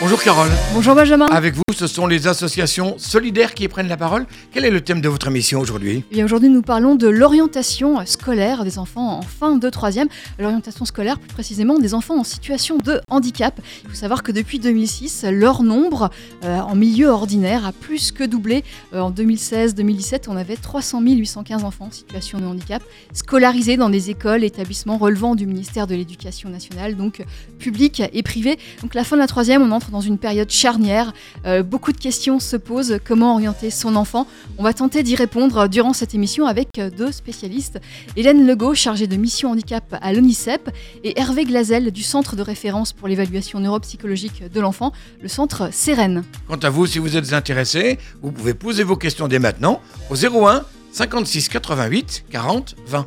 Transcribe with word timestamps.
Bonjour 0.00 0.20
Carole. 0.20 0.50
Bonjour 0.74 0.96
Benjamin. 0.96 1.26
Avec 1.26 1.54
vous, 1.54 1.62
ce 1.72 1.86
sont 1.86 2.08
les 2.08 2.26
associations 2.26 2.96
solidaires 2.98 3.54
qui 3.54 3.68
prennent 3.68 3.88
la 3.88 3.96
parole. 3.96 4.26
Quel 4.52 4.64
est 4.64 4.70
le 4.70 4.80
thème 4.80 5.00
de 5.00 5.08
votre 5.08 5.28
émission 5.28 5.60
aujourd'hui? 5.60 6.04
Eh 6.10 6.24
Aujourd'hui, 6.24 6.48
nous 6.48 6.62
parlons 6.62 6.96
de 6.96 7.06
l'orientation 7.06 8.04
scolaire 8.04 8.64
des 8.64 8.80
enfants 8.80 9.18
en 9.18 9.22
fin 9.22 9.54
de 9.54 9.70
troisième. 9.70 10.08
L'orientation 10.40 10.84
scolaire, 10.84 11.20
plus 11.20 11.32
précisément, 11.32 11.78
des 11.78 11.94
enfants 11.94 12.18
en 12.18 12.24
situation 12.24 12.76
de 12.76 13.00
handicap. 13.08 13.60
Il 13.84 13.90
faut 13.90 13.94
savoir 13.94 14.24
que 14.24 14.32
depuis 14.32 14.58
2006, 14.58 15.26
leur 15.30 15.62
nombre 15.62 16.10
euh, 16.44 16.58
en 16.58 16.74
milieu 16.74 17.08
ordinaire 17.08 17.64
a 17.64 17.72
plus 17.72 18.10
que 18.10 18.24
doublé. 18.24 18.64
Euh, 18.94 19.00
en 19.00 19.12
2016-2017, 19.12 20.24
on 20.26 20.36
avait 20.36 20.56
300 20.56 21.02
815 21.02 21.62
enfants 21.62 21.86
en 21.86 21.92
situation 21.92 22.40
de 22.40 22.46
handicap 22.46 22.82
scolarisés 23.12 23.76
dans 23.76 23.90
des 23.90 24.10
écoles, 24.10 24.42
établissements 24.42 24.98
relevant 24.98 25.36
du 25.36 25.46
ministère 25.46 25.86
de 25.86 25.94
l'Éducation 25.94 26.50
nationale, 26.50 26.96
donc 26.96 27.22
publics 27.60 28.02
et 28.12 28.22
privés. 28.24 28.58
Donc 28.82 28.94
la 28.94 29.04
fin 29.04 29.14
de 29.14 29.20
la 29.20 29.28
troisième, 29.28 29.62
on 29.62 29.70
entre 29.70 29.83
dans 29.90 30.00
une 30.00 30.18
période 30.18 30.50
charnière. 30.50 31.12
Euh, 31.46 31.62
beaucoup 31.62 31.92
de 31.92 31.98
questions 31.98 32.40
se 32.40 32.56
posent. 32.56 32.98
Comment 33.04 33.34
orienter 33.34 33.70
son 33.70 33.96
enfant? 33.96 34.26
On 34.58 34.62
va 34.62 34.72
tenter 34.72 35.02
d'y 35.02 35.14
répondre 35.14 35.68
durant 35.68 35.92
cette 35.92 36.14
émission 36.14 36.46
avec 36.46 36.68
deux 36.96 37.12
spécialistes. 37.12 37.80
Hélène 38.16 38.46
Legault, 38.46 38.74
chargée 38.74 39.06
de 39.06 39.16
mission 39.16 39.50
handicap 39.50 39.96
à 40.00 40.12
l'ONICEP, 40.12 40.70
et 41.02 41.18
Hervé 41.18 41.44
Glazel 41.44 41.90
du 41.90 42.02
Centre 42.02 42.36
de 42.36 42.42
référence 42.42 42.92
pour 42.92 43.08
l'évaluation 43.08 43.60
neuropsychologique 43.60 44.50
de 44.52 44.60
l'enfant, 44.60 44.92
le 45.22 45.28
Centre 45.28 45.70
Sérène. 45.72 46.24
Quant 46.48 46.56
à 46.56 46.70
vous, 46.70 46.86
si 46.86 46.98
vous 46.98 47.16
êtes 47.16 47.32
intéressé, 47.32 47.98
vous 48.22 48.32
pouvez 48.32 48.54
poser 48.54 48.82
vos 48.84 48.96
questions 48.96 49.28
dès 49.28 49.38
maintenant 49.38 49.80
au 50.10 50.16
01 50.16 50.64
56 50.92 51.48
88 51.48 52.24
40 52.30 52.76
20. 52.86 53.06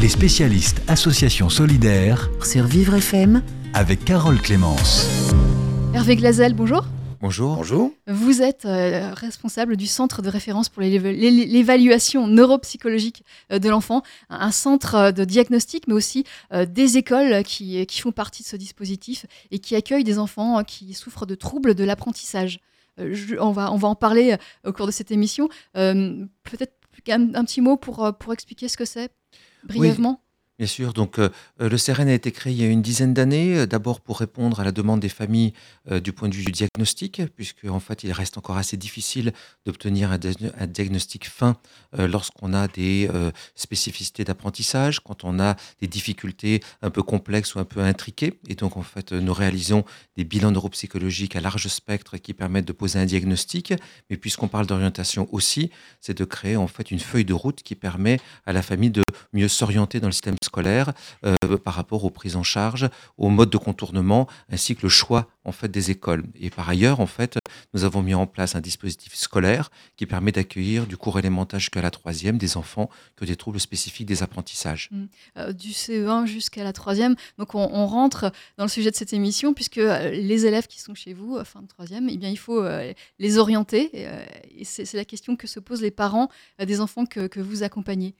Les 0.00 0.08
spécialistes 0.08 0.80
Associations 0.86 1.48
solidaires 1.48 2.30
sur 2.44 2.64
Vivre 2.64 2.94
FM, 2.94 3.42
avec 3.74 4.04
Carole 4.04 4.40
Clémence. 4.40 5.06
Hervé 5.94 6.16
Glazel, 6.16 6.54
bonjour. 6.54 6.84
Bonjour. 7.20 7.56
Bonjour. 7.56 7.92
Vous 8.06 8.42
êtes 8.42 8.64
euh, 8.64 9.12
responsable 9.12 9.76
du 9.76 9.86
Centre 9.86 10.22
de 10.22 10.28
référence 10.28 10.68
pour 10.68 10.82
l'éva- 10.82 11.10
l'é- 11.10 11.46
l'évaluation 11.46 12.28
neuropsychologique 12.28 13.24
euh, 13.52 13.58
de 13.58 13.68
l'enfant, 13.68 14.02
un 14.30 14.52
centre 14.52 14.94
euh, 14.94 15.12
de 15.12 15.24
diagnostic, 15.24 15.88
mais 15.88 15.94
aussi 15.94 16.24
euh, 16.52 16.64
des 16.64 16.96
écoles 16.96 17.42
qui, 17.42 17.84
qui 17.86 18.00
font 18.00 18.12
partie 18.12 18.42
de 18.44 18.48
ce 18.48 18.56
dispositif 18.56 19.26
et 19.50 19.58
qui 19.58 19.74
accueillent 19.74 20.04
des 20.04 20.18
enfants 20.20 20.58
euh, 20.60 20.62
qui 20.62 20.94
souffrent 20.94 21.26
de 21.26 21.34
troubles 21.34 21.74
de 21.74 21.82
l'apprentissage. 21.84 22.60
Euh, 23.00 23.16
on, 23.40 23.50
va, 23.50 23.72
on 23.72 23.76
va 23.76 23.88
en 23.88 23.96
parler 23.96 24.32
euh, 24.64 24.68
au 24.70 24.72
cours 24.72 24.86
de 24.86 24.92
cette 24.92 25.10
émission. 25.10 25.48
Euh, 25.76 26.24
Peut-être 26.44 26.74
un, 27.10 27.34
un 27.34 27.44
petit 27.44 27.60
mot 27.60 27.76
pour, 27.76 28.12
pour 28.18 28.32
expliquer 28.32 28.68
ce 28.68 28.76
que 28.76 28.84
c'est, 28.84 29.10
brièvement. 29.64 30.20
Bien 30.58 30.66
sûr, 30.66 30.92
donc 30.92 31.20
euh, 31.20 31.28
euh, 31.60 31.68
le 31.68 31.78
CEREN 31.78 32.08
a 32.08 32.14
été 32.14 32.32
créé 32.32 32.52
il 32.52 32.60
y 32.60 32.64
a 32.64 32.66
une 32.66 32.82
dizaine 32.82 33.14
d'années, 33.14 33.58
euh, 33.58 33.66
d'abord 33.66 34.00
pour 34.00 34.18
répondre 34.18 34.58
à 34.58 34.64
la 34.64 34.72
demande 34.72 34.98
des 34.98 35.08
familles 35.08 35.52
du 36.02 36.12
point 36.12 36.28
de 36.28 36.34
vue 36.34 36.44
du 36.44 36.52
diagnostic, 36.52 37.22
puisque 37.34 37.64
en 37.64 37.80
fait 37.80 38.02
il 38.04 38.12
reste 38.12 38.36
encore 38.36 38.58
assez 38.58 38.76
difficile 38.76 39.32
d'obtenir 39.64 40.10
un, 40.10 40.18
un 40.58 40.66
diagnostic 40.66 41.26
fin 41.26 41.56
lorsqu'on 41.96 42.52
a 42.52 42.68
des 42.68 43.08
spécificités 43.54 44.22
d'apprentissage, 44.24 45.00
quand 45.00 45.24
on 45.24 45.40
a 45.40 45.56
des 45.80 45.86
difficultés 45.86 46.60
un 46.82 46.90
peu 46.90 47.02
complexes 47.02 47.54
ou 47.54 47.58
un 47.58 47.64
peu 47.64 47.80
intriquées. 47.80 48.38
Et 48.48 48.54
donc 48.54 48.76
en 48.76 48.82
fait 48.82 49.12
nous 49.12 49.32
réalisons 49.32 49.84
des 50.16 50.24
bilans 50.24 50.50
neuropsychologiques 50.50 51.36
à 51.36 51.40
large 51.40 51.68
spectre 51.68 52.18
qui 52.18 52.34
permettent 52.34 52.68
de 52.68 52.74
poser 52.74 52.98
un 52.98 53.06
diagnostic. 53.06 53.72
Mais 54.10 54.18
puisqu'on 54.18 54.48
parle 54.48 54.66
d'orientation 54.66 55.26
aussi, 55.32 55.70
c'est 56.02 56.18
de 56.18 56.24
créer 56.26 56.56
en 56.56 56.66
fait 56.66 56.90
une 56.90 57.00
feuille 57.00 57.24
de 57.24 57.34
route 57.34 57.62
qui 57.62 57.76
permet 57.76 58.20
à 58.44 58.52
la 58.52 58.60
famille 58.60 58.90
de 58.90 59.02
mieux 59.32 59.48
s'orienter 59.48 60.00
dans 60.00 60.08
le 60.08 60.12
système 60.12 60.36
scolaire 60.48 60.92
euh, 61.24 61.36
par 61.62 61.74
rapport 61.74 62.04
aux 62.04 62.10
prises 62.10 62.36
en 62.36 62.42
charge, 62.42 62.88
aux 63.16 63.28
modes 63.28 63.50
de 63.50 63.58
contournement, 63.58 64.26
ainsi 64.50 64.74
que 64.74 64.82
le 64.82 64.88
choix 64.88 65.28
en 65.44 65.52
fait 65.52 65.68
des 65.68 65.90
écoles. 65.90 66.24
Et 66.38 66.50
par 66.50 66.68
ailleurs, 66.68 67.00
en 67.00 67.06
fait, 67.06 67.38
nous 67.72 67.84
avons 67.84 68.02
mis 68.02 68.14
en 68.14 68.26
place 68.26 68.54
un 68.54 68.60
dispositif 68.60 69.14
scolaire 69.14 69.70
qui 69.96 70.06
permet 70.06 70.32
d'accueillir 70.32 70.86
du 70.86 70.96
cours 70.96 71.18
élémentaire 71.18 71.60
jusqu'à 71.60 71.80
la 71.80 71.90
troisième 71.90 72.38
des 72.38 72.56
enfants 72.56 72.90
ont 73.20 73.24
des 73.24 73.36
troubles 73.36 73.60
spécifiques 73.60 74.06
des 74.06 74.22
apprentissages. 74.22 74.90
euh, 75.36 75.52
du 75.52 75.70
CE1 75.70 76.26
jusqu'à 76.26 76.64
la 76.64 76.72
troisième. 76.72 77.14
Donc 77.38 77.54
on, 77.54 77.86
rentre 77.86 78.30
dans 78.58 78.64
le 78.64 78.70
sujet 78.70 78.90
de 78.90 78.96
cette 78.96 79.12
émission 79.12 79.54
puisque 79.54 79.78
euh, 79.78 80.10
les 80.10 80.46
élèves 80.46 80.66
qui 80.66 80.80
sont 80.80 80.94
chez 80.94 81.14
vous, 81.14 81.42
fin 81.44 81.62
de 81.62 81.66
troisième, 81.66 82.08
eh 82.08 82.16
bien 82.16 82.28
il 82.28 82.38
faut 82.38 82.62
les 83.18 83.38
orienter. 83.38 83.90
C'est 84.62 84.94
la 84.94 85.04
question 85.04 85.36
que 85.36 85.46
se 85.46 85.60
posent 85.60 85.82
les 85.82 85.90
parents 85.90 86.28
des 86.58 86.80
enfants 86.80 87.06
que, 87.06 87.26
que 87.26 87.40
vous 87.40 87.62
accompagnez. 87.62 88.14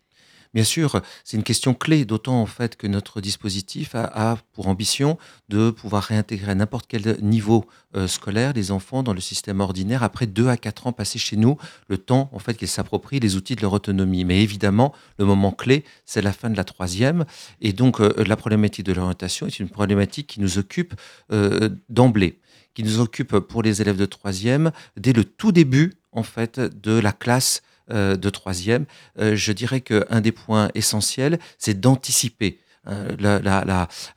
Bien 0.54 0.64
sûr, 0.64 1.02
c'est 1.24 1.36
une 1.36 1.42
question 1.42 1.74
clé, 1.74 2.04
d'autant 2.04 2.40
en 2.40 2.46
fait 2.46 2.76
que 2.76 2.86
notre 2.86 3.20
dispositif 3.20 3.94
a, 3.94 4.38
pour 4.52 4.68
ambition 4.68 5.18
de 5.48 5.70
pouvoir 5.70 6.02
réintégrer 6.04 6.50
à 6.52 6.54
n'importe 6.54 6.86
quel 6.88 7.18
niveau 7.20 7.66
euh, 7.94 8.06
scolaire 8.06 8.52
les 8.54 8.70
enfants 8.70 9.02
dans 9.02 9.12
le 9.12 9.20
système 9.20 9.60
ordinaire 9.60 10.02
après 10.02 10.26
deux 10.26 10.48
à 10.48 10.56
quatre 10.56 10.86
ans 10.86 10.92
passés 10.92 11.18
chez 11.18 11.36
nous, 11.36 11.58
le 11.88 11.98
temps 11.98 12.30
en 12.32 12.38
fait 12.38 12.54
qu'ils 12.54 12.68
s'approprient 12.68 13.20
les 13.20 13.36
outils 13.36 13.56
de 13.56 13.62
leur 13.62 13.74
autonomie. 13.74 14.24
Mais 14.24 14.42
évidemment, 14.42 14.94
le 15.18 15.26
moment 15.26 15.52
clé, 15.52 15.84
c'est 16.06 16.22
la 16.22 16.32
fin 16.32 16.48
de 16.48 16.56
la 16.56 16.64
troisième, 16.64 17.24
et 17.60 17.72
donc 17.72 18.00
euh, 18.00 18.12
la 18.26 18.36
problématique 18.36 18.86
de 18.86 18.92
l'orientation 18.92 19.46
est 19.46 19.60
une 19.60 19.68
problématique 19.68 20.28
qui 20.28 20.40
nous 20.40 20.58
occupe 20.58 20.94
euh, 21.30 21.68
d'emblée, 21.90 22.40
qui 22.74 22.82
nous 22.82 23.00
occupe 23.00 23.38
pour 23.38 23.62
les 23.62 23.82
élèves 23.82 23.98
de 23.98 24.06
troisième 24.06 24.72
dès 24.96 25.12
le 25.12 25.24
tout 25.24 25.52
début 25.52 25.94
en 26.12 26.22
fait 26.22 26.58
de 26.58 26.98
la 26.98 27.12
classe 27.12 27.62
de 27.90 28.30
troisième 28.30 28.86
euh, 29.18 29.36
je 29.36 29.52
dirais 29.52 29.80
qu'un 29.80 30.20
des 30.20 30.32
points 30.32 30.70
essentiels, 30.74 31.38
c'est 31.58 31.80
d'anticiper. 31.80 32.60
Euh, 32.86 33.40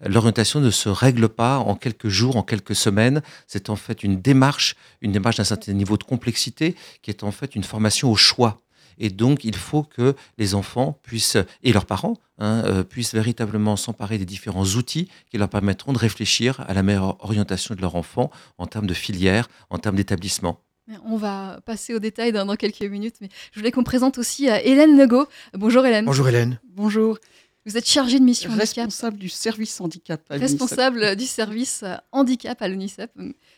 L'orientation 0.05 0.59
ne 0.59 0.69
se 0.69 0.89
règle 0.89 1.27
pas 1.27 1.57
en 1.59 1.75
quelques 1.75 2.07
jours, 2.07 2.37
en 2.37 2.43
quelques 2.43 2.75
semaines. 2.75 3.21
C'est 3.47 3.69
en 3.69 3.75
fait 3.75 4.03
une 4.03 4.21
démarche, 4.21 4.75
une 5.01 5.11
démarche 5.11 5.37
d'un 5.37 5.43
certain 5.43 5.73
niveau 5.73 5.97
de 5.97 6.03
complexité, 6.03 6.75
qui 7.01 7.11
est 7.11 7.23
en 7.23 7.31
fait 7.31 7.55
une 7.55 7.63
formation 7.63 8.11
au 8.11 8.15
choix. 8.15 8.61
Et 8.97 9.09
donc, 9.09 9.45
il 9.45 9.55
faut 9.55 9.83
que 9.83 10.15
les 10.37 10.53
enfants 10.53 10.99
puissent, 11.01 11.37
et 11.63 11.73
leurs 11.73 11.85
parents, 11.85 12.17
hein, 12.37 12.63
euh, 12.65 12.83
puissent 12.83 13.15
véritablement 13.15 13.75
s'emparer 13.75 14.17
des 14.17 14.25
différents 14.25 14.65
outils 14.65 15.09
qui 15.29 15.37
leur 15.37 15.49
permettront 15.49 15.91
de 15.91 15.97
réfléchir 15.97 16.63
à 16.67 16.73
la 16.73 16.83
meilleure 16.83 17.23
orientation 17.23 17.73
de 17.73 17.81
leur 17.81 17.95
enfant 17.95 18.29
en 18.57 18.67
termes 18.67 18.87
de 18.87 18.93
filière, 18.93 19.49
en 19.69 19.79
termes 19.79 19.95
d'établissement. 19.95 20.61
On 21.05 21.17
va 21.17 21.59
passer 21.65 21.93
aux 21.93 21.99
détails 21.99 22.31
dans, 22.31 22.45
dans 22.45 22.55
quelques 22.55 22.81
minutes, 22.83 23.15
mais 23.21 23.29
je 23.53 23.59
voulais 23.59 23.71
qu'on 23.71 23.83
présente 23.83 24.17
aussi 24.17 24.49
euh, 24.49 24.57
Hélène 24.63 24.97
Legault. 24.97 25.27
Bonjour 25.53 25.85
Hélène. 25.85 26.05
Bonjour 26.05 26.27
Hélène. 26.27 26.59
Bonjour, 26.67 27.17
Vous 27.65 27.77
êtes 27.77 27.87
chargée 27.87 28.19
de 28.19 28.23
mission 28.25 28.49
handicap, 28.51 28.67
responsable 28.85 29.17
du 29.17 29.29
service 29.29 29.79
handicap. 29.81 30.21
à 30.29 30.37
l'UNICEF. 30.37 30.59
responsable 30.59 31.15
du 31.15 31.25
service 31.25 31.81
euh, 31.83 31.95
handicap 32.11 32.61
à 32.61 32.67
l'ONICEP. 32.67 33.11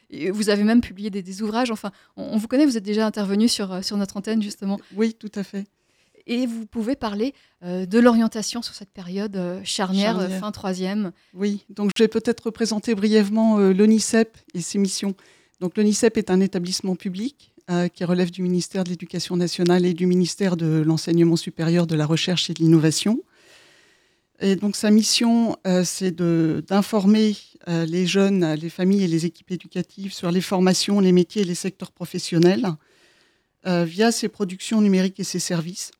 Et 0.09 0.29
Vous 0.31 0.49
avez 0.49 0.63
même 0.63 0.81
publié 0.81 1.09
des, 1.09 1.21
des 1.21 1.41
ouvrages. 1.41 1.71
Enfin, 1.71 1.91
on, 2.17 2.23
on 2.33 2.37
vous 2.37 2.47
connaît, 2.47 2.65
vous 2.65 2.77
êtes 2.77 2.83
déjà 2.83 3.05
intervenu 3.05 3.47
sur, 3.47 3.71
euh, 3.71 3.81
sur 3.81 3.97
notre 3.97 4.17
antenne 4.17 4.41
justement. 4.43 4.79
Oui, 4.95 5.13
tout 5.13 5.31
à 5.35 5.43
fait. 5.43 5.65
Et 6.25 6.45
vous 6.45 6.65
pouvez 6.65 6.95
parler 6.95 7.33
euh, 7.63 7.85
de 7.85 7.99
l'orientation 7.99 8.61
sur 8.61 8.75
cette 8.75 8.91
période 8.91 9.35
euh, 9.35 9.59
charnière, 9.65 10.13
Charnière. 10.17 10.37
euh, 10.37 10.39
fin 10.39 10.51
troisième. 10.53 11.11
Oui, 11.33 11.65
donc 11.69 11.91
je 11.97 12.03
vais 12.03 12.07
peut-être 12.07 12.45
représenter 12.45 12.95
brièvement 12.95 13.57
euh, 13.59 13.73
l'ONICEP 13.73 14.37
et 14.53 14.61
ses 14.61 14.77
missions. 14.79 15.15
Donc 15.59 15.77
l'ONICEP 15.77 16.17
est 16.17 16.29
un 16.29 16.39
établissement 16.39 16.95
public 16.95 17.53
euh, 17.69 17.87
qui 17.87 18.03
relève 18.03 18.29
du 18.29 18.41
ministère 18.41 18.83
de 18.83 18.89
l'Éducation 18.89 19.37
nationale 19.37 19.85
et 19.85 19.93
du 19.93 20.05
ministère 20.05 20.57
de 20.57 20.83
l'Enseignement 20.85 21.37
supérieur, 21.37 21.87
de 21.87 21.95
la 21.95 22.05
Recherche 22.05 22.49
et 22.49 22.53
de 22.53 22.59
l'Innovation. 22.59 23.23
Et 24.41 24.57
donc 24.57 24.75
sa 24.75 24.91
mission, 24.91 25.55
euh, 25.65 25.85
c'est 25.85 26.13
d'informer 26.13 27.37
euh, 27.69 27.85
les 27.85 28.05
jeunes, 28.05 28.53
les 28.55 28.69
familles 28.69 29.05
et 29.05 29.07
les 29.07 29.25
équipes 29.25 29.51
éducatives 29.51 30.11
sur 30.11 30.29
les 30.29 30.41
formations, 30.41 30.99
les 30.99 31.13
métiers 31.13 31.43
et 31.43 31.45
les 31.45 31.55
secteurs 31.55 31.91
professionnels 31.91 32.67
via 33.65 34.11
ses 34.11 34.27
productions 34.27 34.81
numériques 34.81 35.21
et 35.21 35.23
ses 35.23 35.39
services. 35.39 35.91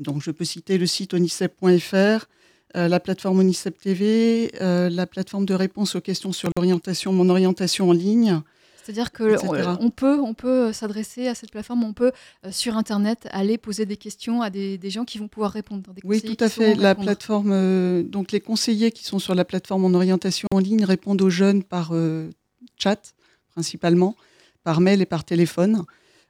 Donc 0.00 0.20
je 0.20 0.32
peux 0.32 0.44
citer 0.44 0.78
le 0.78 0.86
site 0.86 1.14
onicep.fr, 1.14 2.26
la 2.74 2.98
plateforme 2.98 3.38
Onicep 3.38 3.78
TV, 3.78 4.50
la 4.60 5.06
plateforme 5.06 5.46
de 5.46 5.54
réponse 5.54 5.94
aux 5.94 6.00
questions 6.00 6.32
sur 6.32 6.50
l'orientation, 6.56 7.12
mon 7.12 7.28
orientation 7.28 7.90
en 7.90 7.92
ligne. 7.92 8.42
C'est-à-dire 8.82 9.12
que 9.12 9.34
Etc. 9.34 9.48
on, 9.80 9.86
on 9.86 9.90
peut, 9.90 10.18
on 10.20 10.34
peut 10.34 10.68
euh, 10.68 10.72
s'adresser 10.72 11.28
à 11.28 11.34
cette 11.34 11.50
plateforme, 11.50 11.84
on 11.84 11.92
peut 11.92 12.12
euh, 12.44 12.50
sur 12.50 12.76
Internet 12.76 13.28
aller 13.30 13.58
poser 13.58 13.86
des 13.86 13.96
questions 13.96 14.42
à 14.42 14.50
des, 14.50 14.78
des 14.78 14.90
gens 14.90 15.04
qui 15.04 15.18
vont 15.18 15.28
pouvoir 15.28 15.52
répondre. 15.52 15.92
des 15.94 16.02
Oui, 16.04 16.20
tout 16.20 16.36
à 16.44 16.48
fait. 16.48 16.74
La 16.74 16.88
répondre. 16.90 17.06
plateforme, 17.06 17.50
euh, 17.52 18.02
donc 18.02 18.32
les 18.32 18.40
conseillers 18.40 18.90
qui 18.90 19.04
sont 19.04 19.18
sur 19.18 19.34
la 19.34 19.44
plateforme 19.44 19.84
en 19.84 19.94
orientation 19.94 20.48
en 20.52 20.58
ligne 20.58 20.84
répondent 20.84 21.22
aux 21.22 21.30
jeunes 21.30 21.62
par 21.62 21.90
euh, 21.92 22.28
chat 22.76 23.14
principalement, 23.50 24.16
par 24.64 24.80
mail 24.80 25.00
et 25.02 25.06
par 25.06 25.24
téléphone 25.24 25.84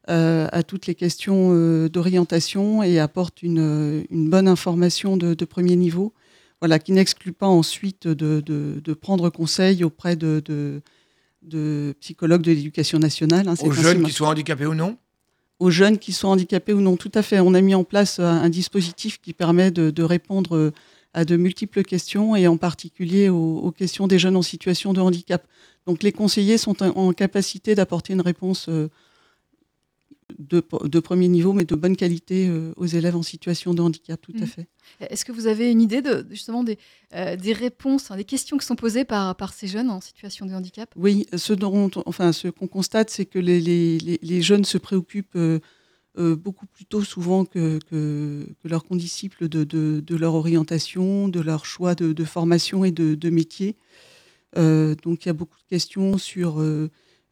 à 0.08 0.62
toutes 0.64 0.88
les 0.88 0.96
questions 0.96 1.54
d'orientation 1.86 2.82
et 2.82 2.98
apportent 2.98 3.42
une, 3.42 4.04
une 4.10 4.28
bonne 4.28 4.48
information 4.48 5.16
de, 5.16 5.34
de 5.34 5.44
premier 5.44 5.76
niveau. 5.76 6.12
Voilà, 6.60 6.78
qui 6.80 6.90
n'exclut 6.92 7.32
pas 7.32 7.46
ensuite 7.46 8.06
de, 8.08 8.40
de- 8.40 8.80
de 8.82 8.94
prendre 8.94 9.30
conseil 9.30 9.84
auprès 9.84 10.16
de, 10.16 10.42
de- 11.42 11.94
psychologues 12.00 12.42
de 12.42 12.52
l'éducation 12.52 12.98
nationale. 12.98 13.48
hein, 13.48 13.54
Aux 13.62 13.72
jeunes 13.72 14.02
qui 14.04 14.12
soient 14.12 14.28
handicapés 14.28 14.66
ou 14.66 14.74
non? 14.74 14.96
Aux 15.58 15.70
jeunes 15.70 15.98
qui 15.98 16.12
sont 16.12 16.28
handicapés 16.28 16.72
ou 16.72 16.80
non. 16.80 16.96
Tout 16.96 17.12
à 17.14 17.22
fait. 17.22 17.40
On 17.40 17.54
a 17.54 17.60
mis 17.60 17.74
en 17.74 17.84
place 17.84 18.18
un, 18.18 18.48
dispositif 18.48 19.20
qui 19.20 19.32
permet 19.32 19.70
de, 19.70 19.90
de, 19.90 20.02
répondre 20.02 20.72
à 21.14 21.24
de 21.24 21.36
multiples 21.36 21.82
questions 21.82 22.34
et 22.34 22.46
en 22.48 22.56
particulier 22.56 23.28
aux, 23.28 23.58
aux, 23.58 23.70
questions 23.70 24.06
des 24.08 24.18
jeunes 24.18 24.36
en 24.36 24.42
situation 24.42 24.92
de 24.92 25.00
handicap. 25.00 25.46
Donc 25.86 26.02
les 26.02 26.12
conseillers 26.12 26.58
sont 26.58 26.82
en, 26.82 26.88
en 26.88 27.12
capacité 27.12 27.74
d'apporter 27.74 28.12
une 28.12 28.20
réponse 28.20 28.66
euh, 28.68 28.88
de, 30.38 30.62
de, 30.84 31.00
premier 31.00 31.28
niveau, 31.28 31.52
mais 31.52 31.64
de 31.64 31.74
bonne 31.74 31.96
qualité 31.96 32.48
euh, 32.48 32.72
aux 32.76 32.86
élèves 32.86 33.16
en 33.16 33.22
situation 33.22 33.74
de 33.74 33.82
handicap, 33.82 34.20
tout 34.20 34.32
mmh. 34.32 34.42
à 34.42 34.46
fait. 34.46 34.68
Est-ce 35.00 35.24
que 35.24 35.32
vous 35.32 35.46
avez 35.46 35.70
une 35.70 35.80
idée 35.80 36.02
de, 36.02 36.26
justement 36.30 36.64
des, 36.64 36.78
euh, 37.14 37.36
des 37.36 37.52
réponses, 37.52 38.10
hein, 38.10 38.16
des 38.16 38.24
questions 38.24 38.58
qui 38.58 38.66
sont 38.66 38.76
posées 38.76 39.04
par, 39.04 39.36
par 39.36 39.52
ces 39.52 39.66
jeunes 39.66 39.90
en 39.90 40.00
situation 40.00 40.46
de 40.46 40.52
handicap? 40.52 40.92
Oui, 40.96 41.26
ce 41.36 41.52
dont, 41.52 41.90
enfin, 42.06 42.32
ce 42.32 42.48
qu'on 42.48 42.66
constate, 42.66 43.10
c'est 43.10 43.26
que 43.26 43.38
les, 43.38 43.60
les, 43.60 43.98
les, 43.98 44.42
jeunes 44.42 44.64
se 44.64 44.78
préoccupent 44.78 45.36
euh, 45.36 45.60
beaucoup 46.16 46.66
plus 46.66 46.84
tôt 46.84 47.02
souvent 47.02 47.44
que, 47.44 47.78
que, 47.90 48.46
que 48.62 48.68
leurs 48.68 48.84
condisciples 48.84 49.48
de, 49.48 49.64
de, 49.64 50.02
de, 50.04 50.16
leur 50.16 50.34
orientation, 50.34 51.28
de 51.28 51.40
leur 51.40 51.64
choix 51.64 51.94
de, 51.94 52.24
formation 52.24 52.84
et 52.84 52.90
de, 52.90 53.30
métier. 53.30 53.76
Donc 54.56 55.24
il 55.24 55.26
y 55.26 55.30
a 55.30 55.32
beaucoup 55.32 55.58
de 55.58 55.68
questions 55.68 56.18
sur 56.18 56.62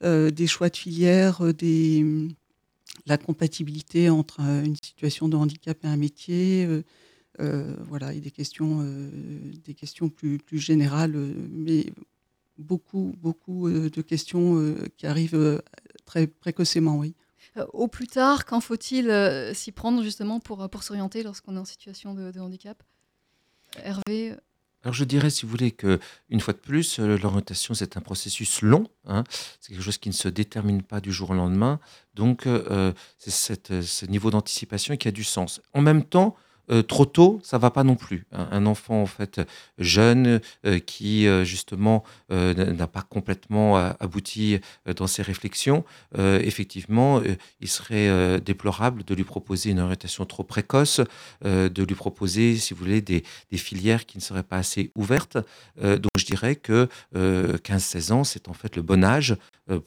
des 0.02 0.46
choix 0.46 0.70
de 0.70 0.76
filière, 0.76 1.52
des 1.52 2.30
la 3.06 3.18
compatibilité 3.18 4.10
entre 4.10 4.40
une 4.40 4.76
situation 4.76 5.28
de 5.28 5.36
handicap 5.36 5.78
et 5.84 5.86
un 5.86 5.96
métier, 5.96 6.64
euh, 6.66 6.82
euh, 7.40 7.76
voilà, 7.86 8.12
et 8.12 8.20
des 8.20 8.30
questions, 8.30 8.80
euh, 8.82 9.10
des 9.64 9.74
questions 9.74 10.08
plus, 10.08 10.38
plus 10.38 10.58
générales, 10.58 11.12
mais 11.50 11.86
beaucoup, 12.58 13.14
beaucoup 13.18 13.70
de 13.70 14.02
questions 14.02 14.76
qui 14.96 15.06
arrivent 15.06 15.62
très 16.04 16.26
précocement, 16.26 16.98
oui. 16.98 17.14
Au 17.72 17.88
plus 17.88 18.06
tard, 18.06 18.44
quand 18.44 18.60
faut-il 18.60 19.10
s'y 19.54 19.72
prendre 19.72 20.02
justement 20.02 20.40
pour, 20.40 20.68
pour 20.68 20.82
s'orienter 20.82 21.22
lorsqu'on 21.22 21.56
est 21.56 21.60
en 21.60 21.64
situation 21.64 22.14
de, 22.14 22.30
de 22.30 22.40
handicap? 22.40 22.82
Hervé 23.76 24.34
alors 24.82 24.94
je 24.94 25.04
dirais, 25.04 25.30
si 25.30 25.44
vous 25.44 25.50
voulez, 25.50 25.72
que 25.72 25.98
une 26.30 26.40
fois 26.40 26.54
de 26.54 26.58
plus, 26.58 26.98
euh, 26.98 27.18
l'orientation 27.18 27.74
c'est 27.74 27.96
un 27.96 28.00
processus 28.00 28.62
long. 28.62 28.86
Hein, 29.06 29.24
c'est 29.60 29.72
quelque 29.72 29.82
chose 29.82 29.98
qui 29.98 30.08
ne 30.08 30.14
se 30.14 30.28
détermine 30.28 30.82
pas 30.82 31.00
du 31.00 31.12
jour 31.12 31.30
au 31.30 31.34
lendemain. 31.34 31.80
Donc 32.14 32.46
euh, 32.46 32.92
c'est 33.18 33.82
ce 33.82 34.06
niveau 34.06 34.30
d'anticipation 34.30 34.96
qui 34.96 35.08
a 35.08 35.12
du 35.12 35.24
sens. 35.24 35.60
En 35.74 35.82
même 35.82 36.04
temps, 36.04 36.34
euh, 36.70 36.82
trop 36.82 37.04
tôt, 37.04 37.40
ça 37.42 37.58
va 37.58 37.70
pas 37.70 37.84
non 37.84 37.96
plus. 37.96 38.26
Un, 38.32 38.66
enfant 38.66 39.02
en 39.02 39.06
fait 39.06 39.40
jeune 39.78 40.40
euh, 40.66 40.78
qui 40.78 41.26
euh, 41.26 41.44
justement 41.44 42.04
n'a 42.30 42.86
pas 42.86 43.02
complètement 43.02 43.76
abouti 43.76 44.60
dans 44.96 45.06
ses 45.06 45.22
réflexions, 45.22 45.84
effectivement, 46.16 47.20
il 47.60 47.68
serait 47.68 48.40
déplorable 48.40 49.04
de 49.04 49.14
lui 49.14 49.24
proposer 49.24 49.70
une 49.70 49.80
orientation 49.80 50.24
trop 50.24 50.44
précoce, 50.44 51.00
de 51.44 51.82
lui 51.82 51.94
proposer, 51.94 52.56
si 52.56 52.72
vous 52.72 52.80
voulez, 52.80 53.00
des, 53.00 53.24
des, 53.50 53.58
filières 53.58 54.06
qui 54.06 54.18
ne 54.18 54.22
seraient 54.22 54.42
pas 54.42 54.56
assez 54.56 54.92
ouvertes. 54.94 55.38
donc 55.82 56.10
je 56.16 56.24
dirais 56.24 56.56
que 56.56 56.88
15-16 57.14 58.12
ans, 58.12 58.24
c'est 58.24 58.48
en 58.48 58.54
fait 58.54 58.76
le 58.76 58.82
bon 58.82 59.02
âge 59.02 59.36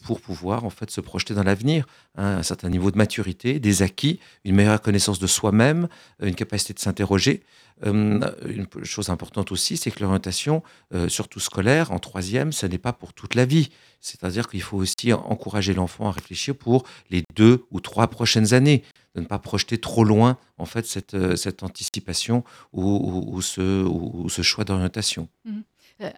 pour 0.04 0.22
pouvoir 0.22 0.64
en 0.66 0.70
fait 0.70 0.92
se 0.92 1.02
projeter 1.02 1.34
dans 1.34 1.44
l'avenir, 1.44 1.86
hein, 2.16 2.38
un 2.38 2.44
certain 2.44 2.70
niveau 2.70 2.92
de 2.92 2.98
maturité, 2.98 3.60
des 3.60 3.82
acquis, 3.82 4.20
une 4.46 4.56
meilleure 4.56 4.82
connaissance 4.82 5.20
de 5.20 5.28
soi-même, 5.28 5.88
une 6.22 6.36
capacité 6.36 6.73
de 6.74 6.80
s'interroger. 6.80 7.44
Euh, 7.86 8.20
une 8.46 8.68
chose 8.84 9.10
importante 9.10 9.52
aussi, 9.52 9.78
c'est 9.78 9.92
que 9.92 10.02
l'orientation, 10.02 10.64
euh, 10.94 11.10
surtout 11.10 11.40
scolaire, 11.40 11.92
en 11.92 12.00
troisième, 12.00 12.52
ce 12.52 12.66
n'est 12.66 12.78
pas 12.78 12.94
pour 12.94 13.14
toute 13.14 13.36
la 13.36 13.46
vie. 13.46 13.70
C'est-à-dire 14.00 14.48
qu'il 14.48 14.62
faut 14.62 14.78
aussi 14.78 15.14
encourager 15.14 15.74
l'enfant 15.74 16.08
à 16.08 16.12
réfléchir 16.12 16.56
pour 16.56 16.84
les 17.10 17.24
deux 17.36 17.66
ou 17.72 17.80
trois 17.80 18.08
prochaines 18.08 18.54
années, 18.54 18.84
de 19.16 19.22
ne 19.22 19.26
pas 19.26 19.40
projeter 19.40 19.78
trop 19.78 20.04
loin 20.04 20.38
en 20.58 20.66
fait 20.66 20.86
cette, 20.86 21.14
euh, 21.14 21.36
cette 21.36 21.64
anticipation 21.64 22.44
ou, 22.74 23.42
ce, 23.42 24.42
choix 24.42 24.64
d'orientation. 24.64 25.28
Mmh. 25.46 25.60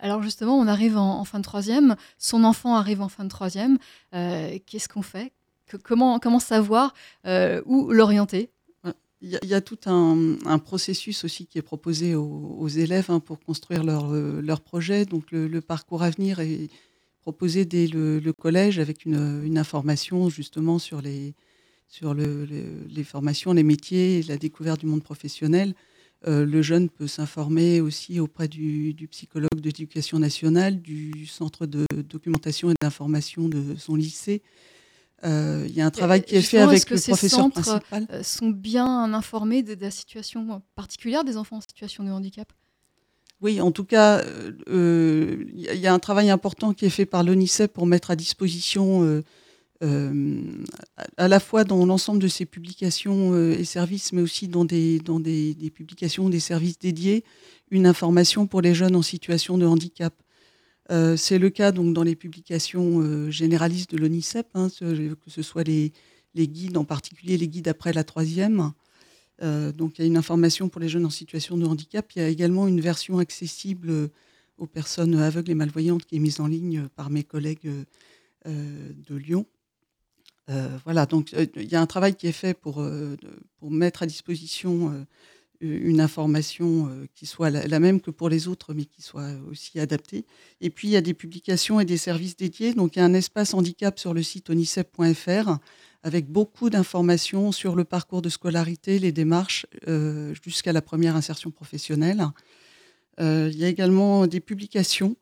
Alors 0.02 0.24
justement, 0.24 0.58
on 0.58 0.68
arrive 0.68 0.98
en, 0.98 1.24
fin 1.26 1.40
de 1.40 1.44
troisième, 1.44 1.96
son 2.18 2.44
enfant 2.44 2.76
arrive 2.76 3.02
en 3.02 3.10
fin 3.10 3.24
de 3.24 3.30
troisième. 3.30 3.78
Qu'est-ce 4.12 4.88
qu'on 4.88 5.02
fait? 5.02 5.32
Comment, 5.84 6.40
savoir 6.40 6.94
où 7.66 7.92
l'orienter? 7.92 8.50
Il 9.22 9.40
y, 9.44 9.54
a 9.54 9.62
tout 9.62 9.80
un, 9.86 10.60
processus 10.60 11.24
aussi 11.24 11.48
qui 11.48 11.58
est 11.58 11.64
proposé 11.64 12.16
aux, 12.16 12.68
élèves 12.68 13.10
hein, 13.10 13.20
pour 13.20 13.40
construire 13.40 13.84
leur, 13.84 14.14
euh, 14.14 14.56
projet. 14.64 15.06
Donc 15.06 15.32
le, 15.32 15.62
parcours 15.62 16.04
à 16.04 16.10
venir 16.10 16.40
est 16.40 16.70
proposé 17.22 17.66
dès 17.66 17.88
le, 17.88 18.34
collège 18.34 18.78
avec 18.78 19.06
une, 19.06 19.58
information 19.58 20.30
justement 20.30 20.80
sur 20.80 21.02
les, 21.02 21.34
sur 21.88 22.14
le, 22.14 22.46
les 22.88 23.04
formations, 23.04 23.54
les 23.54 23.64
métiers, 23.64 24.22
la 24.24 24.38
découverte 24.38 24.82
du 24.82 24.86
monde 24.86 25.04
professionnel. 25.04 25.74
Euh, 26.28 26.46
le 26.46 26.62
jeune 26.62 26.90
peut 26.90 27.08
s'informer 27.08 27.82
aussi 27.82 28.20
auprès 28.20 28.48
du, 28.48 28.96
psychologue 29.12 29.60
d'éducation 29.60 30.18
nationale, 30.18 30.82
du 30.82 31.26
centre 31.28 31.66
de 31.66 31.86
documentation 32.02 32.72
et 32.72 32.76
d'information 32.82 33.48
de 33.48 33.76
son 33.76 33.96
lycée. 33.96 34.42
Euh, 35.26 35.66
il 35.68 35.74
y 35.74 35.82
a 35.82 35.86
un 35.86 35.92
travail 35.92 36.24
qui 36.24 36.36
est 36.36 36.42
fait 36.42 36.60
avec 36.60 36.82
est 36.82 36.90
le 36.90 36.98
ces 36.98 37.12
professeur 37.12 37.40
centres 37.40 37.62
principal. 37.62 38.08
euh, 38.12 38.22
sont 38.24 38.50
bien 38.50 39.14
informés 39.14 39.64
de, 39.64 39.74
de, 39.74 39.82
la 39.82 39.92
situation 39.92 40.62
particulière 40.76 41.24
des 41.24 41.36
enfants 41.36 41.58
en 41.58 41.62
situation 41.62 42.04
de 42.04 42.12
handicap? 42.12 42.52
Oui, 43.42 43.60
en 43.60 43.72
tout 43.72 43.84
cas, 43.84 44.24
il 44.24 44.56
euh, 44.70 45.46
y 45.54 45.88
a 45.88 45.94
un 45.94 46.00
travail 46.00 46.30
important 46.30 46.74
qui 46.74 46.86
est 46.86 46.90
fait 46.90 47.06
par 47.06 47.24
l'ONICEP 47.24 47.74
pour 47.74 47.86
mettre 47.86 48.12
à 48.12 48.16
disposition, 48.16 49.04
euh, 49.04 49.24
euh, 49.84 50.42
à 51.18 51.28
la 51.28 51.40
fois 51.40 51.66
dans 51.66 51.86
l'ensemble 51.86 52.20
de 52.20 52.30
ses 52.30 52.46
publications 52.46 53.36
et 53.52 53.66
services, 53.66 54.14
mais 54.14 54.22
aussi 54.22 54.48
dans 54.48 54.64
des, 54.64 55.00
dans 55.00 55.20
des, 55.20 55.54
des 55.54 55.70
publications, 55.70 56.30
des 56.30 56.40
services 56.40 56.80
dédiés, 56.80 57.24
une 57.72 57.86
information 57.86 58.48
pour 58.48 58.62
les 58.62 58.74
jeunes 58.74 58.96
en 58.96 59.02
situation 59.02 59.58
de 59.58 59.66
handicap. 59.66 60.14
Euh, 60.92 61.18
c'est 61.18 61.40
le 61.40 61.50
cas 61.50 61.72
donc 61.72 61.94
dans 61.94 62.04
les 62.04 62.16
publications 62.16 63.02
euh, 63.02 63.32
généralistes 63.32 63.92
de 63.92 63.98
l'ONICEP, 63.98 64.48
hein, 64.54 64.68
que 64.80 65.32
ce 65.32 65.42
soit 65.42 65.64
les, 65.64 65.92
guides, 66.36 66.78
en 66.78 66.86
particulier 66.86 67.38
les 67.38 67.48
guides 67.48 67.68
après 67.68 67.92
la 67.92 68.04
troisième. 68.04 68.72
Euh, 69.42 69.72
donc 69.72 69.98
il 69.98 70.02
y 70.02 70.04
a 70.06 70.08
une 70.08 70.18
information 70.18 70.70
pour 70.70 70.80
les 70.80 70.88
jeunes 70.88 71.06
en 71.06 71.10
situation 71.10 71.58
de 71.58 71.66
handicap. 71.66 72.12
Il 72.16 72.22
y 72.22 72.26
a 72.26 72.30
également 72.30 72.68
une 72.68 72.82
version 72.82 73.18
accessible 73.18 74.10
aux 74.58 74.68
personnes 74.68 75.16
aveugles 75.16 75.52
et 75.52 75.56
malvoyantes 75.56 76.06
qui 76.06 76.18
est 76.18 76.20
mise 76.20 76.40
en 76.40 76.48
ligne 76.48 76.88
par 76.96 77.10
mes 77.10 77.24
collègues 77.24 77.70
de 78.46 79.16
Lyon. 79.16 79.46
voilà, 80.86 81.06
donc 81.08 81.34
il 81.34 81.70
y 81.70 81.76
a 81.76 81.82
un 81.82 81.88
travail 81.88 82.16
qui 82.16 82.28
est 82.28 82.32
fait 82.32 82.54
pour 82.54 82.82
mettre 83.62 84.04
à 84.04 84.06
disposition 84.06 85.06
une 85.66 86.00
information 86.00 86.88
euh, 86.88 87.08
qui 87.16 87.26
soit 87.26 87.50
la, 87.50 87.80
même 87.80 88.00
que 88.02 88.12
pour 88.12 88.30
les 88.30 88.48
autres, 88.48 88.74
mais 88.74 88.86
qui 88.86 89.02
soit 89.02 89.32
aussi 89.50 89.80
adaptée. 89.80 90.26
Et 90.62 90.70
puis, 90.70 90.88
il 90.88 90.92
y 90.92 90.98
a 90.98 91.02
des 91.02 91.14
publications 91.14 91.80
et 91.80 91.86
des 91.86 91.98
services 91.98 92.38
dédiés. 92.38 92.74
Donc, 92.74 92.96
il 92.96 93.00
y 93.00 93.02
a 93.02 93.06
un 93.06 93.14
espace 93.14 93.54
handicap 93.54 94.00
sur 94.00 94.14
le 94.14 94.24
site 94.24 94.50
onicep.fr 94.50 95.58
avec 96.04 96.28
beaucoup 96.28 96.70
d'informations 96.70 97.52
sur 97.52 97.76
le 97.76 97.84
parcours 97.84 98.22
de 98.22 98.30
scolarité, 98.30 99.00
les 99.00 99.12
démarches 99.12 99.66
euh, 99.88 100.36
jusqu'à 100.44 100.72
la 100.72 100.82
première 100.82 101.16
insertion 101.16 101.50
professionnelle. 101.50 102.24
Euh, 103.20 103.50
il 103.52 103.58
y 103.58 103.66
a 103.66 103.68
également 103.68 104.28
des 104.28 104.40
publications. 104.40 105.16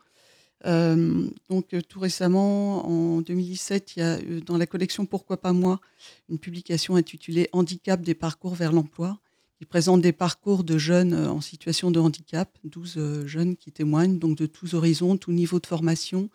Donc, 0.66 1.76
tout 1.90 2.00
récemment, 2.00 2.88
en 2.88 3.20
2017, 3.20 3.98
il 3.98 4.00
y 4.00 4.02
a 4.02 4.18
dans 4.46 4.58
la 4.58 4.66
collection 4.66 5.06
Pourquoi 5.06 5.36
pas 5.36 5.52
moi 5.52 5.82
une 6.30 6.40
publication 6.40 6.96
intitulée 6.96 7.50
Handicap 7.52 8.02
des 8.02 8.16
parcours 8.16 8.56
vers 8.56 8.72
l'emploi 8.72 9.20
il 9.64 9.66
présente 9.66 10.02
des 10.02 10.12
parcours 10.12 10.66
de 10.66 10.78
jeunes 10.78 11.14
euh, 11.14 11.30
en 11.30 11.40
situation 11.40 11.90
de 11.90 11.98
handicap, 11.98 12.58
12 12.66 12.96
euh, 12.98 13.26
jeunes 13.26 13.56
qui 13.56 13.72
témoignent, 13.72 14.20
donc 14.20 14.38
de 14.38 14.46
tous 14.46 14.74
horizons, 14.74 15.16
tout 15.16 15.32
niveau 15.32 15.58
de 15.58 15.66
formation, 15.66 16.30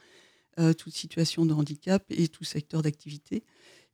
euh, 0.59 0.73
toute 0.73 0.95
situation 0.95 1.45
de 1.45 1.53
handicap 1.53 2.03
et 2.09 2.29
tout 2.29 2.45
secteur 2.45 2.81
d'activité, 2.81 3.45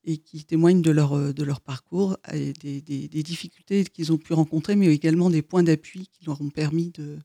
et 0.04 0.18
qui 0.18 0.44
témoignent 0.44 0.82
de 0.82 0.92
leur, 0.92 1.14
euh, 1.14 1.32
parcours 1.64 2.16
et 2.32 2.52
des, 2.52 3.22
difficultés 3.24 3.82
qu'ils 3.82 4.12
ont 4.12 4.18
pu 4.18 4.34
rencontrer, 4.34 4.76
mais 4.76 4.86
également 4.86 5.30
des 5.30 5.42
points 5.42 5.64
d'appui 5.64 6.08
qui 6.12 6.24
leur 6.26 6.40
ont 6.40 6.50
permis 6.50 6.90
de, 6.90 7.18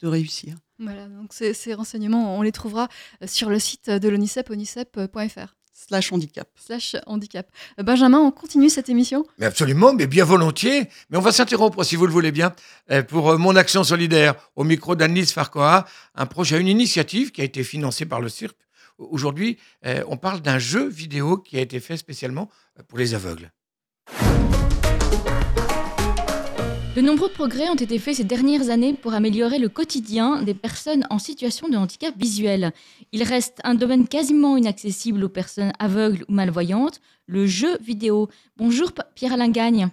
de 0.00 0.06
réussir. 0.06 0.56
Voilà, 0.78 1.08
donc 1.08 1.34
ces, 1.34 1.52
ces, 1.52 1.74
renseignements, 1.74 2.38
on 2.38 2.40
les 2.40 2.52
trouvera 2.52 2.88
sur 3.26 3.50
le 3.50 3.58
site 3.58 3.90
de 3.90 4.08
l'ONICEP, 4.08 4.48
onicep.fr 4.48 5.59
slash 5.86 6.12
handicap. 6.12 6.48
Slash 6.56 6.96
handicap. 7.06 7.50
Benjamin, 7.78 8.18
on 8.18 8.30
continue 8.30 8.68
cette 8.68 8.88
émission? 8.88 9.24
Mais 9.38 9.46
absolument, 9.46 9.92
mais 9.92 10.06
bien 10.06 10.24
volontiers. 10.24 10.88
Mais 11.10 11.18
on 11.18 11.20
va 11.20 11.32
s'interrompre, 11.32 11.84
si 11.84 11.96
vous 11.96 12.06
le 12.06 12.12
voulez 12.12 12.32
bien, 12.32 12.52
euh, 12.90 13.02
pour 13.02 13.38
Mon 13.38 13.56
Action 13.56 13.84
Solidaire, 13.84 14.34
au 14.56 14.64
micro 14.64 14.94
d'Annelise 14.94 15.32
Farcoa, 15.32 15.86
un 16.14 16.26
projet, 16.26 16.60
une 16.60 16.68
initiative 16.68 17.30
qui 17.32 17.40
a 17.40 17.44
été 17.44 17.64
financée 17.64 18.06
par 18.06 18.20
le 18.20 18.28
CIRP. 18.28 18.56
Aujourd'hui, 18.98 19.58
euh, 19.86 20.04
on 20.08 20.16
parle 20.16 20.40
d'un 20.40 20.58
jeu 20.58 20.86
vidéo 20.86 21.38
qui 21.38 21.56
a 21.56 21.60
été 21.60 21.80
fait 21.80 21.96
spécialement 21.96 22.50
pour 22.88 22.98
les 22.98 23.14
aveugles. 23.14 23.50
De 26.96 27.00
nombreux 27.02 27.28
progrès 27.28 27.68
ont 27.68 27.76
été 27.76 28.00
faits 28.00 28.16
ces 28.16 28.24
dernières 28.24 28.68
années 28.68 28.94
pour 28.94 29.14
améliorer 29.14 29.60
le 29.60 29.68
quotidien 29.68 30.42
des 30.42 30.54
personnes 30.54 31.06
en 31.08 31.20
situation 31.20 31.68
de 31.68 31.76
handicap 31.76 32.12
visuel. 32.18 32.72
Il 33.12 33.22
reste 33.22 33.60
un 33.62 33.76
domaine 33.76 34.08
quasiment 34.08 34.56
inaccessible 34.56 35.22
aux 35.22 35.28
personnes 35.28 35.72
aveugles 35.78 36.24
ou 36.28 36.32
malvoyantes, 36.32 37.00
le 37.26 37.46
jeu 37.46 37.78
vidéo. 37.80 38.28
Bonjour 38.56 38.90
Pierre-Alain 39.14 39.50
Gagne. 39.50 39.90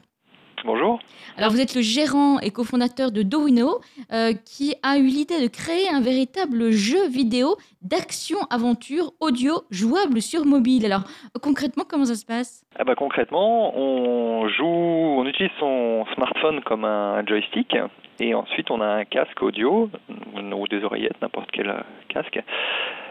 Bonjour. 0.65 0.99
Alors 1.37 1.51
vous 1.51 1.61
êtes 1.61 1.75
le 1.75 1.81
gérant 1.81 2.39
et 2.39 2.51
cofondateur 2.51 3.11
de 3.11 3.21
Dowino 3.21 3.79
euh, 4.11 4.33
qui 4.33 4.73
a 4.83 4.97
eu 4.97 5.05
l'idée 5.05 5.41
de 5.41 5.47
créer 5.47 5.87
un 5.89 6.01
véritable 6.01 6.71
jeu 6.71 7.07
vidéo 7.07 7.55
d'action-aventure 7.83 9.11
audio 9.19 9.61
jouable 9.69 10.21
sur 10.21 10.45
mobile. 10.45 10.85
Alors 10.85 11.03
concrètement 11.41 11.83
comment 11.87 12.05
ça 12.05 12.15
se 12.15 12.25
passe? 12.25 12.65
Ah 12.77 12.83
bah, 12.83 12.95
Concrètement 12.95 13.77
on 13.77 14.47
joue, 14.49 14.65
on 14.65 15.25
utilise 15.25 15.51
son 15.59 16.05
smartphone 16.15 16.61
comme 16.63 16.85
un 16.85 17.25
joystick 17.25 17.75
et 18.19 18.33
ensuite 18.33 18.71
on 18.71 18.81
a 18.81 18.87
un 18.87 19.05
casque 19.05 19.41
audio 19.41 19.89
ou 20.35 20.67
des 20.67 20.83
oreillettes, 20.83 21.21
n'importe 21.21 21.51
quel 21.51 21.73
casque 22.09 22.39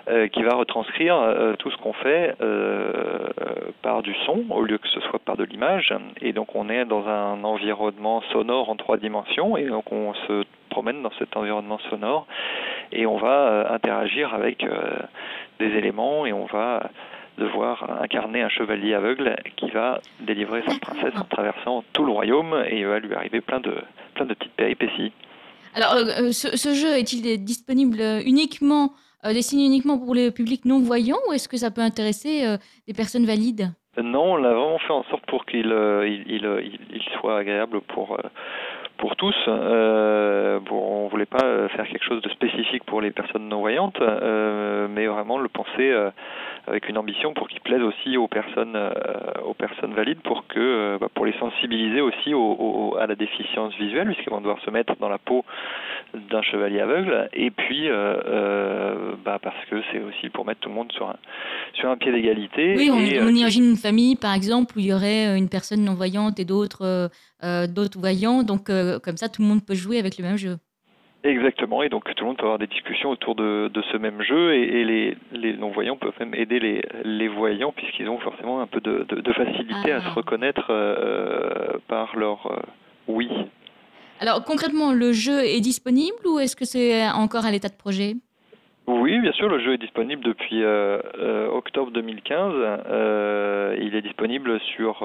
euh, 0.09 0.29
qui 0.29 0.43
va 0.45 0.55
retranscrire 0.55 1.17
euh, 1.17 1.57
tout 1.57 1.71
ce 1.71 1.77
qu'on 1.79 1.93
fait 1.93 2.37
euh, 2.41 3.29
par 3.83 4.03
du 4.03 4.15
son 4.25 4.45
au 4.51 4.63
lieu 4.63 4.79
que 4.79 4.87
ce 4.89 5.01
soit 5.01 5.19
par 5.19 5.37
de 5.37 5.45
l'image. 5.45 5.93
Et 6.21 6.33
donc 6.33 6.55
on 6.55 6.69
est 6.69 6.85
dans 6.85 7.09
un 7.09 7.43
environnement 7.43 8.23
sonore 8.33 8.71
en 8.71 8.77
trois 8.77 8.99
dimensions 8.99 9.57
et 9.57 9.65
donc 9.65 9.91
on 9.91 10.15
se 10.15 10.45
promène 10.71 11.03
dans 11.03 11.11
cet 11.19 11.37
environnement 11.37 11.79
sonore 11.91 12.27
et 12.93 13.05
on 13.07 13.17
va 13.17 13.73
interagir 13.73 14.33
avec 14.33 14.65
des 15.59 15.67
éléments 15.67 16.25
et 16.27 16.33
on 16.33 16.45
va 16.45 16.91
devoir 17.39 18.01
incarner 18.03 18.43
un 18.43 18.49
chevalier 18.49 18.95
aveugle 18.95 19.37
qui 19.57 19.71
va 19.71 20.01
délivrer 20.21 20.63
sa 20.67 20.79
princesse 20.79 21.15
en 21.17 21.25
traversant 21.25 21.85
tout 21.93 22.05
le 22.05 22.13
royaume 22.13 22.65
et 22.69 22.81
il 22.81 22.87
va 22.87 22.99
lui 22.99 23.15
arriver 23.15 23.41
plein 23.41 23.61
de, 23.61 23.77
plein 24.15 24.27
de 24.27 24.35
petites 24.35 24.55
péripéties. 24.55 25.13
Alors, 25.75 25.95
ce, 26.33 26.57
ce, 26.57 26.75
jeu 26.75 26.97
est-il 26.97 27.45
disponible 27.45 28.01
uniquement 28.25 28.93
euh, 29.27 29.33
destiné 29.33 29.65
uniquement 29.65 29.99
pour 29.99 30.15
le 30.15 30.31
public 30.31 30.65
non-voyant 30.65 31.17
ou 31.29 31.33
est-ce 31.33 31.49
que 31.49 31.57
ça 31.57 31.71
peut 31.71 31.81
intéresser 31.81 32.47
euh, 32.47 32.59
des 32.87 32.93
personnes 32.93 33.25
valides? 33.25 33.73
Non, 34.01 34.35
on 34.35 34.37
l'a 34.37 34.53
vraiment 34.53 34.79
fait 34.79 34.93
en 34.93 35.05
sorte 35.05 35.25
pour 35.27 35.47
qu'il 35.47 35.73
euh, 35.73 36.07
il, 36.07 37.03
soit 37.19 37.39
agréable 37.39 37.81
pour 37.81 38.19
pour 38.99 39.17
tous. 39.17 39.35
Euh, 39.49 40.61
bon, 40.61 40.77
on 40.77 41.09
voulait 41.09 41.27
pas 41.27 41.69
faire 41.69 41.89
quelque 41.89 42.05
chose 42.05 42.23
de 42.23 42.29
spécifique 42.29 42.85
pour 42.85 43.01
les 43.01 43.11
personnes 43.11 43.49
non 43.49 43.61
voyantes, 43.61 43.99
mais 44.01 45.07
vraiment 45.07 45.39
le 45.39 45.49
penser 45.49 45.95
avec 46.67 46.89
une 46.89 46.99
ambition 46.99 47.35
pour 47.35 47.49
qu'il 47.49 47.61
plaise 47.61 47.83
aussi 47.83 48.17
aux 48.17 48.29
personnes 48.29 48.79
aux 49.45 49.55
personnes 49.55 49.95
valides, 49.95 50.21
pour 50.21 50.47
que 50.47 50.99
bah, 51.01 51.09
pour 51.15 51.27
les 51.27 51.37
sensibiliser 51.39 52.01
aussi 52.01 52.35
au, 52.35 52.97
à 52.99 53.07
la 53.07 53.15
déficience 53.15 53.75
visuelle, 53.77 54.07
puisqu'ils 54.07 54.31
vont 54.31 54.41
devoir 54.41 54.61
se 54.65 54.71
mettre 54.71 54.97
dans 54.97 55.09
la 55.09 55.19
peau 55.19 55.45
d'un 56.31 56.43
chevalier 56.43 56.81
aveugle, 56.81 57.29
et 57.33 57.51
puis 57.51 57.89
euh, 57.89 58.17
euh, 58.27 59.15
bah 59.25 59.39
parce 59.43 59.65
que 59.71 59.83
c'est 59.91 60.01
aussi 60.01 60.29
pour 60.31 60.47
mettre 60.47 60.61
tout 60.61 60.69
le 60.69 60.75
monde 60.75 60.93
sur 60.93 61.09
un, 61.09 61.17
sur 61.75 61.91
un 61.91 61.97
pied 61.97 62.13
d'égalité. 62.13 62.75
Oui, 62.77 62.91
on, 62.91 62.99
euh, 62.99 63.31
imagine 63.31 63.65
une 63.71 63.77
famille, 63.77 64.17
par 64.17 64.35
exemple, 64.35 64.77
où 64.77 64.81
il 64.81 64.87
y 64.87 64.93
aurait 64.93 65.37
une 65.37 65.49
personne 65.49 65.85
non-voyante 65.85 66.39
et 66.39 66.45
d'autres 66.45 67.11
d'autres 67.43 67.99
voyants, 67.99 68.43
donc 68.43 68.67
comme 68.67 69.17
ça, 69.17 69.29
tout 69.29 69.43
le 69.43 69.49
monde 69.49 69.65
peut 69.65 69.75
jouer 69.75 69.99
avec 69.99 70.19
le 70.19 70.25
même 70.25 70.37
jeu. 70.37 70.57
Exactement, 71.27 71.83
et 71.83 71.89
donc 71.89 72.05
tout 72.05 72.25
le 72.25 72.29
monde 72.29 72.37
peut 72.37 72.45
avoir 72.45 72.59
des 72.59 72.67
discussions 72.67 73.11
autour 73.11 73.35
de, 73.35 73.69
de 73.73 73.83
ce 73.91 73.97
même 73.97 74.23
jeu, 74.23 74.55
et, 74.55 74.85
les, 74.85 75.17
les 75.33 75.57
non-voyants 75.57 75.97
peuvent 75.97 76.15
même 76.21 76.35
aider 76.35 76.61
les, 76.61 76.83
les 77.05 77.29
voyants, 77.29 77.73
puisqu'ils 77.73 78.09
ont 78.09 78.19
forcément 78.19 78.61
un 78.61 78.67
peu 78.67 78.81
de, 78.81 79.05
de, 79.09 79.33
facilité 79.33 79.93
à 79.93 80.01
se 80.01 80.07
ah. 80.07 80.13
reconnaître 80.13 80.67
par 81.89 82.17
leur 82.17 82.65
oui 83.09 83.29
alors 84.19 84.43
concrètement, 84.45 84.93
le 84.93 85.13
jeu 85.13 85.45
est 85.45 85.61
disponible 85.61 86.17
ou 86.27 86.39
est-ce 86.39 86.57
que 86.57 86.65
c'est 86.65 87.07
encore 87.11 87.45
à 87.45 87.51
l'état 87.51 87.69
de 87.69 87.75
projet? 87.75 88.15
Oui, 88.87 89.19
bien 89.19 89.33
sûr, 89.33 89.49
le 89.49 89.59
jeu 89.59 89.75
est 89.75 89.79
disponible 89.79 90.23
depuis 90.23 90.63
euh, 90.63 91.01
euh, 91.19 91.49
octobre 91.49 91.91
2015. 91.91 92.53
Euh, 92.55 93.77
il 93.81 93.97
est 93.97 94.03
disponible 94.03 94.61
sur 94.77 95.05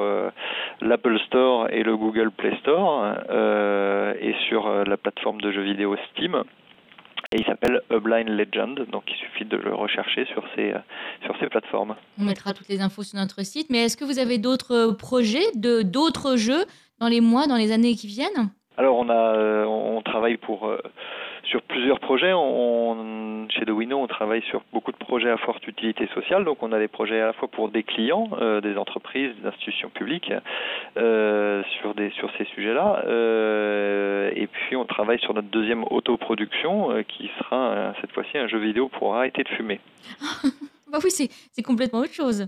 l'Apple 0.82 1.20
Store 1.28 1.68
et 1.72 1.84
le 1.84 1.98
Google 1.98 2.32
Play 2.32 2.56
Store 2.60 3.16
et 4.22 4.36
sur 4.48 4.70
la 4.86 4.98
plateforme 4.98 5.42
de 5.42 5.52
jeux 5.52 5.64
vidéo 5.64 5.96
Steam. 6.12 6.44
Et 7.34 7.38
il 7.40 7.46
s'appelle 7.46 7.82
A 7.90 7.98
Blind 8.00 8.28
Legend, 8.28 8.86
donc 8.90 9.04
il 9.08 9.16
suffit 9.16 9.46
de 9.46 9.56
le 9.56 9.74
rechercher 9.74 10.26
sur 10.26 10.44
ces, 10.54 10.74
sur 11.24 11.34
ces 11.40 11.48
plateformes. 11.48 11.96
On 12.20 12.24
mettra 12.24 12.54
toutes 12.54 12.68
les 12.68 12.82
infos 12.82 13.04
sur 13.04 13.18
notre 13.18 13.44
site, 13.46 13.68
mais 13.70 13.86
est-ce 13.86 13.96
que 13.96 14.04
vous 14.04 14.20
avez 14.20 14.38
d'autres 14.38 14.98
projets, 14.98 15.46
de, 15.56 15.82
d'autres 15.82 16.36
jeux 16.36 16.66
dans 17.00 17.08
les 17.08 17.22
mois, 17.22 17.48
dans 17.48 17.56
les 17.56 17.72
années 17.72 17.96
qui 17.96 18.08
viennent? 18.08 18.52
Alors 18.78 18.98
on 18.98 19.10
a, 19.10 19.66
on 19.66 20.02
travaille 20.02 20.38
pour 20.38 20.70
sur 21.46 21.62
plusieurs 21.64 22.00
projets. 22.00 22.34
On 22.34 23.48
travaille 24.22 24.44
sur 24.52 24.62
beaucoup 24.72 24.92
de 24.92 24.98
projets 24.98 25.32
à 25.32 25.38
forte 25.38 25.68
utilité 25.68 26.08
sociale. 26.14 26.46
Donc 26.46 26.62
on 26.62 26.72
a 26.74 26.78
des 26.78 26.88
projets 26.88 27.20
à 27.20 27.26
la 27.26 27.34
fois 27.34 27.48
pour 27.48 27.70
des 27.70 27.82
clients, 27.82 28.30
euh, 28.40 28.62
des 28.62 28.78
entreprises, 28.78 29.32
des 29.42 29.48
institutions 29.48 29.90
publiques 29.90 30.32
sur 30.96 31.96
des 31.96 32.12
sur 32.12 32.30
ces 32.38 32.46
sujets-là. 32.54 33.04
et 34.36 34.48
puis 34.48 34.76
on 34.76 34.86
travaille 34.86 35.20
sur 35.20 35.34
notre 35.34 35.48
deuxième 35.48 35.86
autoproduction 35.90 37.04
qui 37.08 37.32
sera 37.40 37.94
cette 38.00 38.12
fois-ci 38.12 38.38
un 38.38 38.48
jeu 38.48 38.60
vidéo 38.60 38.90
pour 38.90 39.16
arrêter 39.16 39.44
de 39.44 39.50
fumer. 39.50 39.80
bah 40.92 41.00
oui, 41.04 41.10
c'est 41.10 41.64
complètement 41.64 42.02
autre 42.02 42.14
chose. 42.14 42.48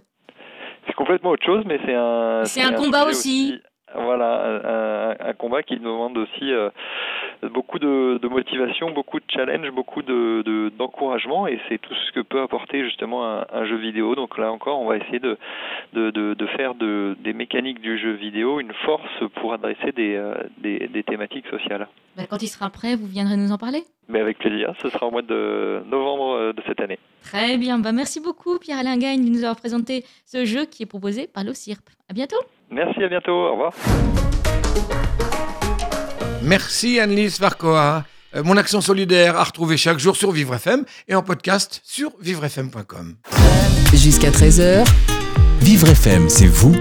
C'est 0.86 0.94
complètement 0.94 1.32
autre 1.32 1.46
chose, 1.46 1.64
mais 1.66 1.80
c'est 1.86 1.96
un. 1.96 2.44
C'est 2.46 2.62
un, 2.62 2.74
combat 2.74 3.06
aussi 3.06 3.60
voilà, 3.96 5.16
un, 5.20 5.34
combat 5.34 5.64
qui 5.64 5.78
demande 5.78 6.18
aussi 6.18 6.52
euh, 6.52 6.70
beaucoup 7.50 7.80
de, 7.80 8.28
motivation, 8.28 8.92
beaucoup 8.92 9.20
de 9.20 9.26
challenge, 9.28 9.70
beaucoup 9.72 10.02
de, 10.02 10.72
d'encouragement, 10.78 11.48
et 11.48 11.60
c'est 11.70 11.80
tout 11.80 11.94
ce 11.94 12.12
que 12.12 12.20
peut 12.22 12.42
apporter 12.42 12.84
justement 12.84 13.26
un, 13.26 13.66
jeu 13.66 13.78
vidéo. 13.78 14.16
Donc 14.16 14.38
là 14.38 14.52
encore, 14.52 14.80
on 14.80 14.88
va 14.88 14.98
essayer 14.98 15.20
de, 15.20 15.38
de, 15.94 16.48
faire 16.58 16.76
des 16.76 17.34
mécaniques 17.34 17.82
du 17.82 17.98
jeu 17.98 18.12
vidéo 18.12 18.60
une 18.60 18.74
force 18.86 19.24
pour 19.36 19.54
adresser 19.54 19.92
des, 19.92 20.16
euh, 20.16 20.36
des, 20.58 21.04
thématiques 21.04 21.48
sociales. 21.48 21.88
Bah, 22.16 22.24
quand 22.30 22.42
il 22.42 22.48
sera 22.48 22.70
prêt, 22.70 22.96
vous 22.96 23.08
viendrez 23.08 23.38
nous 23.38 23.52
en 23.52 23.58
parler? 23.58 23.84
Mais 24.08 24.20
Avec 24.20 24.38
plaisir, 24.38 24.74
ce 24.82 24.90
sera 24.90 25.08
au 25.08 25.12
mois 25.12 25.22
de 25.22 25.82
novembre 25.90 26.36
euh, 26.36 26.54
de 26.54 26.62
cette 26.68 26.80
année. 26.82 27.00
Très 27.24 27.58
bien, 27.58 27.80
bah, 27.80 27.92
merci 27.92 28.20
beaucoup 28.20 28.60
Pierre-Alain 28.60 28.98
Gagne 28.98 29.24
de 29.24 29.30
nous 29.30 29.44
avoir 29.44 29.56
présenté 29.56 30.04
ce 30.26 30.46
jeu 30.46 30.66
qui 30.66 30.84
est 30.84 30.88
proposé 30.88 31.28
par 31.28 31.44
l'OCIRP. 31.44 31.90
À 32.10 32.14
bientôt 32.14 32.38
Merci, 32.70 33.04
à 33.04 33.08
bientôt. 33.08 33.32
Au 33.32 33.52
revoir. 33.52 33.74
Merci 36.44 37.00
Annelise 37.00 37.40
Varcoa. 37.40 38.06
Euh, 38.36 38.44
mon 38.44 38.58
action 38.58 38.82
solidaire 38.82 39.38
à 39.38 39.46
retrouver 39.46 39.78
chaque 39.78 40.00
jour 40.00 40.18
sur 40.18 40.32
Vivre 40.32 40.56
FM 40.56 40.84
et 41.08 41.16
en 41.16 41.24
podcast 41.24 41.80
sur 41.86 42.12
vivrefm.com. 42.20 43.16
Jusqu'à 43.94 44.30
13h. 44.30 44.86
Vivre 45.62 45.88
FM, 45.88 46.28
c'est 46.28 46.48
vous. 46.48 46.76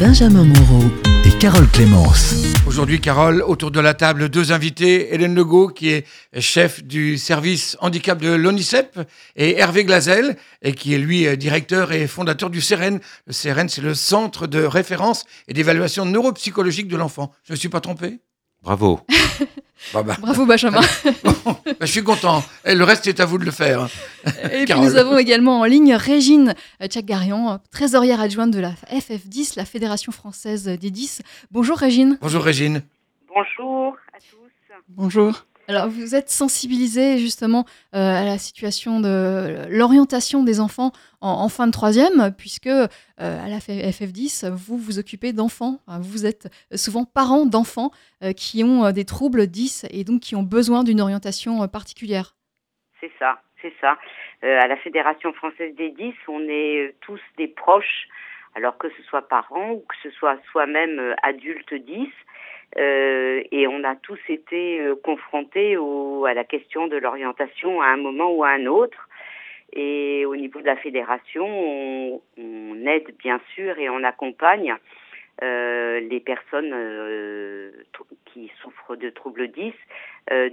Benjamin 0.00 0.44
Moreau 0.44 0.84
et 1.26 1.38
Carole 1.38 1.68
Clémence. 1.68 2.34
Aujourd'hui, 2.66 3.02
Carole, 3.02 3.42
autour 3.46 3.70
de 3.70 3.80
la 3.80 3.92
table, 3.92 4.30
deux 4.30 4.50
invités. 4.50 5.14
Hélène 5.14 5.34
Legault, 5.34 5.68
qui 5.68 5.90
est 5.90 6.06
chef 6.38 6.82
du 6.82 7.18
service 7.18 7.76
handicap 7.80 8.18
de 8.18 8.32
l'ONICEP, 8.32 8.98
et 9.36 9.58
Hervé 9.58 9.84
Glazel, 9.84 10.36
et 10.62 10.72
qui 10.72 10.94
est 10.94 10.98
lui 10.98 11.36
directeur 11.36 11.92
et 11.92 12.06
fondateur 12.06 12.48
du 12.48 12.62
CEREN. 12.62 12.98
Le 13.26 13.32
CEREN, 13.34 13.68
c'est 13.68 13.82
le 13.82 13.94
Centre 13.94 14.46
de 14.46 14.62
référence 14.62 15.26
et 15.48 15.52
d'évaluation 15.52 16.06
neuropsychologique 16.06 16.88
de 16.88 16.96
l'enfant. 16.96 17.30
Je 17.44 17.52
ne 17.52 17.56
me 17.56 17.58
suis 17.58 17.68
pas 17.68 17.80
trompé? 17.80 18.20
Bravo. 18.62 19.00
Bah, 19.92 20.04
bah. 20.04 20.16
Bravo 20.20 20.46
Benjamin. 20.46 20.80
bah, 21.44 21.54
je 21.80 21.86
suis 21.86 22.04
content. 22.04 22.44
Et 22.64 22.76
le 22.76 22.84
reste, 22.84 23.02
c'est 23.02 23.18
à 23.18 23.24
vous 23.24 23.36
de 23.36 23.44
le 23.44 23.50
faire. 23.50 23.88
Et 24.52 24.64
puis 24.64 24.78
nous 24.78 24.94
avons 24.94 25.18
également 25.18 25.58
en 25.58 25.64
ligne 25.64 25.96
Régine 25.96 26.54
Tchakgarian, 26.80 27.58
trésorière 27.72 28.20
adjointe 28.20 28.52
de 28.52 28.60
la 28.60 28.70
FF10, 28.92 29.54
la 29.56 29.64
Fédération 29.64 30.12
française 30.12 30.66
des 30.66 30.90
10. 30.90 31.22
Bonjour 31.50 31.76
Régine. 31.76 32.16
Bonjour 32.22 32.44
Régine. 32.44 32.82
Bonjour 33.26 33.96
à 34.14 34.18
tous. 34.20 34.74
Bonjour. 34.88 35.44
Alors, 35.72 35.88
vous 35.88 36.14
êtes 36.14 36.28
sensibilisé 36.28 37.16
justement 37.16 37.64
euh, 37.94 37.98
à 37.98 38.24
la 38.24 38.36
situation 38.36 39.00
de 39.00 39.64
l'orientation 39.70 40.44
des 40.44 40.60
enfants 40.60 40.92
en, 41.22 41.48
fin 41.48 41.66
de 41.66 41.72
troisième, 41.72 42.34
puisque 42.36 42.66
euh, 42.66 42.88
à 43.16 43.48
la 43.48 43.56
FF10, 43.56 44.50
vous 44.50 44.76
vous 44.76 44.98
occupez 44.98 45.32
d'enfants. 45.32 45.78
vous 45.86 46.26
êtes 46.26 46.52
souvent 46.74 47.06
parents 47.06 47.46
d'enfants 47.46 47.90
euh, 48.22 48.32
qui 48.34 48.62
ont 48.64 48.92
des 48.92 49.06
troubles 49.06 49.46
10 49.46 49.86
et 49.90 50.04
donc 50.04 50.20
qui 50.20 50.36
ont 50.36 50.42
besoin 50.42 50.84
d'une 50.84 51.00
orientation 51.00 51.66
particulière. 51.68 52.34
C'est 53.00 53.12
ça, 53.18 53.40
c'est 53.62 53.72
ça. 53.80 53.96
à 54.42 54.66
la 54.66 54.76
Fédération 54.76 55.32
française 55.32 55.74
des 55.76 55.88
10, 55.88 56.12
on 56.28 56.40
est 56.50 56.94
tous 57.00 57.20
des 57.38 57.48
proches, 57.48 58.08
alors 58.56 58.76
que 58.76 58.90
ce 58.90 59.02
soit 59.04 59.26
parents 59.26 59.70
ou 59.70 59.80
que 59.88 59.96
ce 60.02 60.10
soit 60.10 60.36
soi-même 60.50 61.14
adulte 61.22 61.72
10. 61.72 62.08
Euh, 62.78 63.42
et 63.50 63.66
on 63.66 63.84
a 63.84 63.96
tous 63.96 64.18
été 64.28 64.80
euh, 64.80 64.94
confrontés 64.96 65.76
au, 65.76 66.24
à 66.24 66.34
la 66.34 66.44
question 66.44 66.86
de 66.86 66.96
l'orientation 66.96 67.82
à 67.82 67.86
un 67.88 67.96
moment 67.96 68.32
ou 68.32 68.44
à 68.44 68.50
un 68.50 68.66
autre. 68.66 69.08
Et 69.74 70.24
au 70.26 70.36
niveau 70.36 70.60
de 70.60 70.66
la 70.66 70.76
fédération, 70.76 71.46
on, 71.46 72.86
aide 72.86 73.14
bien 73.18 73.40
sûr 73.54 73.78
et 73.78 73.88
on 73.88 74.02
accompagne 74.04 74.74
les 75.40 76.20
personnes 76.20 76.74
qui 78.26 78.52
souffrent 78.60 78.96
de 78.96 79.08
troubles 79.08 79.48
10 79.48 79.72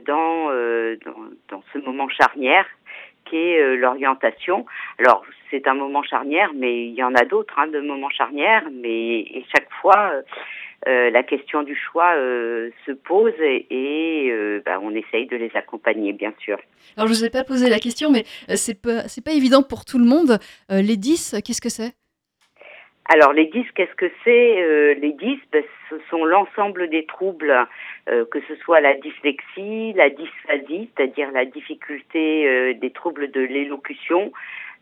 dans, 0.06 0.46
dans, 0.46 1.30
dans, 1.50 1.64
ce 1.74 1.80
moment 1.80 2.08
charnière 2.08 2.66
qu'est 3.30 3.62
euh, 3.62 3.76
l'orientation. 3.76 4.66
Alors, 4.98 5.26
c'est 5.50 5.68
un 5.68 5.74
moment 5.74 6.04
charnière, 6.04 6.52
mais 6.56 6.86
il 6.86 6.94
y 6.94 7.04
en 7.04 7.16
a 7.16 7.26
d'autres 7.26 7.58
hein, 7.58 7.68
de 7.68 7.80
moments 7.80 8.10
charnières, 8.10 8.68
mais 8.72 9.20
et 9.20 9.46
chaque 9.54 9.72
fois, 9.82 10.12
euh, 10.88 11.10
la 11.10 11.24
question 11.24 11.64
du 11.64 11.76
choix 11.76 12.14
euh, 12.16 12.70
se 12.86 12.92
pose 12.92 13.34
et, 13.42 13.68
et 13.70 14.32
euh, 14.32 14.62
bah, 14.66 14.80
on 14.82 14.92
essaye 14.96 15.28
de 15.28 15.36
les 15.36 15.52
accompagner, 15.54 16.14
bien 16.14 16.34
sûr. 16.40 16.58
Alors, 16.96 17.08
je 17.08 17.14
ne 17.14 17.18
vous 17.20 17.26
ai 17.26 17.30
pas 17.30 17.44
posé 17.44 17.70
la 17.70 17.80
question, 17.80 18.10
mais 18.10 18.24
c'est 18.56 18.82
pas, 18.82 19.04
pas 19.26 19.32
évident 19.34 19.62
pour 19.62 19.84
tout 19.84 19.98
le 19.98 20.06
monde. 20.06 20.40
les 20.70 20.98
10, 20.98 21.42
qu'est-ce 21.46 21.62
que 21.62 21.70
c'est? 21.70 21.94
Alors 23.12 23.34
les 23.34 23.48
10, 23.48 23.66
qu'est-ce 23.74 23.96
que 23.96 24.12
c'est? 24.24 24.96
Les 25.02 25.14
10, 25.14 25.40
ben, 25.52 25.64
ce 25.90 25.96
sont 26.12 26.26
l'ensemble 26.26 26.90
des 26.90 27.08
troubles, 27.08 27.68
que 28.06 28.40
ce 28.48 28.56
soit 28.58 28.82
la 28.82 28.94
dyslexie, 28.94 29.94
la 29.94 30.12
dysphasie, 30.12 30.92
c'est-à-dire 30.96 31.32
la 31.32 31.46
difficulté 31.46 32.76
des 32.76 32.92
troubles 32.92 33.32
de 33.32 33.42
l'élocution. 33.42 34.32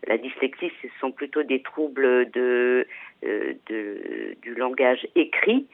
La 0.06 0.16
dyslexie, 0.16 0.70
ce 0.80 0.88
sont 1.00 1.10
plutôt 1.10 1.42
des 1.42 1.60
troubles 1.60 2.30
de, 2.30 2.86
de 3.22 4.36
du 4.42 4.54
langage 4.54 5.06
écrit, 5.16 5.66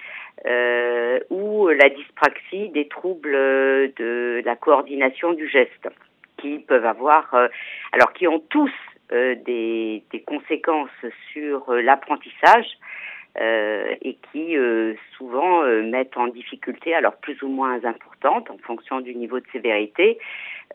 ou 1.31 1.69
la 1.69 1.91
dyspraxie, 1.91 2.71
des 2.71 2.89
troubles 2.89 3.33
de 3.33 4.43
la 4.45 4.57
coordination 4.57 5.35
du 5.35 5.49
geste, 5.49 5.89
qui 6.39 6.59
peuvent 6.59 6.87
avoir, 6.87 7.35
alors 7.93 8.13
qui 8.15 8.27
ont 8.27 8.41
tous 8.49 8.73
euh, 9.13 9.35
des, 9.45 10.03
conséquences 10.27 10.89
sur 11.31 11.69
euh, 11.69 11.83
l'apprentissage 11.83 12.67
euh, 13.41 13.95
et 14.01 14.17
qui 14.31 14.57
euh, 14.57 14.95
souvent 15.17 15.65
euh, 15.65 15.83
mettent 15.83 16.17
en 16.17 16.29
difficulté, 16.29 16.95
alors 16.95 17.17
plus 17.17 17.43
ou 17.43 17.49
moins 17.49 17.85
importantes 17.85 18.49
en 18.51 18.59
fonction 18.59 19.01
du 19.01 19.15
niveau 19.15 19.41
de 19.41 19.47
sévérité, 19.53 20.19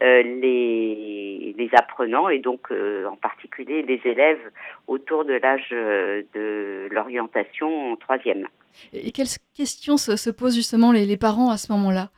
les, 0.02 1.54
les, 1.58 1.70
apprenants 1.74 2.30
et 2.30 2.40
donc 2.40 2.72
en 2.72 3.18
particulier 3.18 3.82
les 3.82 4.00
élèves 4.06 4.40
autour 4.88 5.26
de 5.26 5.34
l'âge 5.34 5.70
de 5.72 6.88
l'orientation 6.90 7.92
en 7.92 7.96
troisième. 7.98 8.48
Et 8.94 9.12
quelles 9.12 9.28
questions 9.54 9.98
se, 9.98 10.16
se 10.16 10.30
posent 10.30 10.56
justement 10.56 10.94
les, 10.94 11.06
les 11.06 11.18
parents 11.18 11.50
à 11.50 11.58
ce 11.58 11.74
moment-là? 11.74 12.12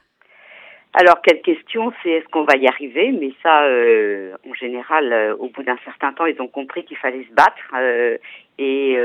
Alors, 0.93 1.21
quelle 1.21 1.41
question 1.41 1.93
C'est 2.03 2.09
est-ce 2.09 2.27
qu'on 2.27 2.43
va 2.43 2.57
y 2.57 2.67
arriver? 2.67 3.11
Mais 3.13 3.31
ça, 3.41 3.63
euh, 3.63 4.35
en 4.49 4.53
général, 4.53 5.13
euh, 5.13 5.35
au 5.37 5.47
bout 5.47 5.63
d'un 5.63 5.77
certain 5.85 6.11
temps, 6.11 6.25
ils 6.25 6.41
ont 6.41 6.49
compris 6.49 6.83
qu'il 6.83 6.97
fallait 6.97 7.23
se 7.23 7.33
battre. 7.33 7.73
Euh, 7.75 8.17
et, 8.57 8.97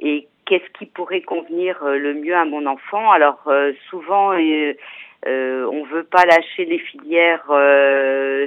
et 0.00 0.26
qu'est-ce 0.46 0.70
qui 0.78 0.86
pourrait 0.86 1.22
convenir 1.22 1.82
euh, 1.82 1.98
le 1.98 2.14
mieux 2.14 2.34
à 2.34 2.44
mon 2.44 2.66
enfant? 2.66 3.10
Alors, 3.10 3.42
euh, 3.46 3.72
souvent, 3.90 4.32
on 4.32 5.82
veut 5.84 6.04
pas 6.04 6.24
lâcher 6.24 6.64
les 6.64 6.78
filières 6.78 7.44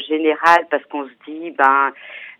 générales 0.07 0.65
parce 0.69 0.85
qu'on 0.85 1.05
se 1.05 1.13
dit, 1.27 1.51
ben 1.51 1.93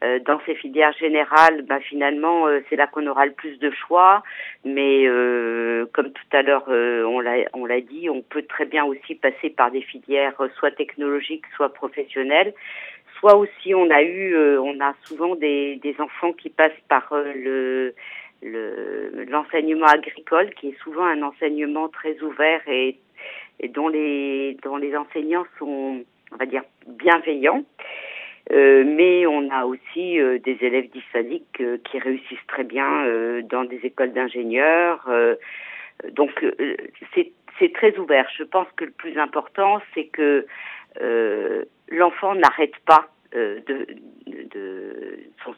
euh, 0.04 0.18
dans 0.26 0.40
ces 0.48 0.56
filières 0.56 0.94
générales, 0.94 1.62
bah, 1.62 1.80
finalement, 1.80 2.48
euh, 2.48 2.62
c'est 2.70 2.76
là 2.76 2.88
qu'on 2.88 3.06
aura 3.06 3.28
le 3.28 3.34
plus 3.34 3.60
de 3.60 3.70
choix. 3.70 4.24
Mais 4.66 5.06
euh, 5.06 5.86
comme 5.94 6.12
tout 6.12 6.38
à 6.38 6.42
l'heure, 6.42 6.66
on 6.68 7.20
l'a 7.66 7.82
dit, 7.82 8.10
on 8.10 8.22
peut 8.22 8.42
très 8.44 8.66
bien 8.66 8.84
aussi 8.84 9.16
passer 9.16 9.52
par 9.52 9.70
des 9.70 9.82
filières 9.82 10.34
soit 10.58 10.72
technologiques, 10.72 11.46
soit 11.56 11.74
professionnelles. 11.74 12.54
Soit 13.20 13.36
aussi, 13.36 13.76
on 13.76 13.92
a 13.92 14.02
eu, 14.02 14.36
on 14.58 14.80
a 14.82 14.96
souvent 15.04 15.36
des, 15.36 15.76
des 15.76 15.96
enfants 16.00 16.34
qui 16.34 16.50
passent 16.50 16.72
par 16.90 17.14
le 17.36 17.94
l'enseignement 18.42 19.86
agricole, 19.86 20.54
qui 20.56 20.70
est 20.70 20.78
souvent 20.84 21.06
un 21.06 21.22
enseignement 21.22 21.90
très 21.90 22.20
ouvert 22.22 22.62
et, 22.68 22.98
et 23.60 23.68
dont 23.68 23.88
les 23.88 24.58
dont 24.64 24.78
les 24.78 24.96
enseignants 24.96 25.46
sont, 25.60 26.04
on 26.32 26.36
va 26.36 26.46
dire, 26.46 26.64
bienveillants. 26.88 27.64
Euh, 28.52 28.84
mais 28.86 29.26
on 29.28 29.50
a 29.52 29.66
aussi 29.66 30.20
euh, 30.20 30.40
des 30.40 30.58
élèves 30.62 30.90
dysphasiques 30.90 31.62
euh, 31.62 31.78
qui 31.84 32.00
réussissent 32.00 32.48
très 32.48 32.64
bien 32.64 33.42
dans 33.44 33.64
des 33.64 33.80
écoles 33.84 34.14
d'ingénieurs. 34.14 35.08
donc 36.12 36.32
c'est 37.60 37.74
très 37.74 37.98
ouvert. 37.98 38.28
Je 38.38 38.44
pense 38.44 38.68
que 38.76 38.86
le 38.86 38.92
plus 38.92 39.18
important, 39.18 39.82
c'est 39.94 40.06
que 40.06 40.46
l'enfant 41.90 42.36
n'arrête 42.36 42.76
pas 42.86 43.08
son, 45.44 45.56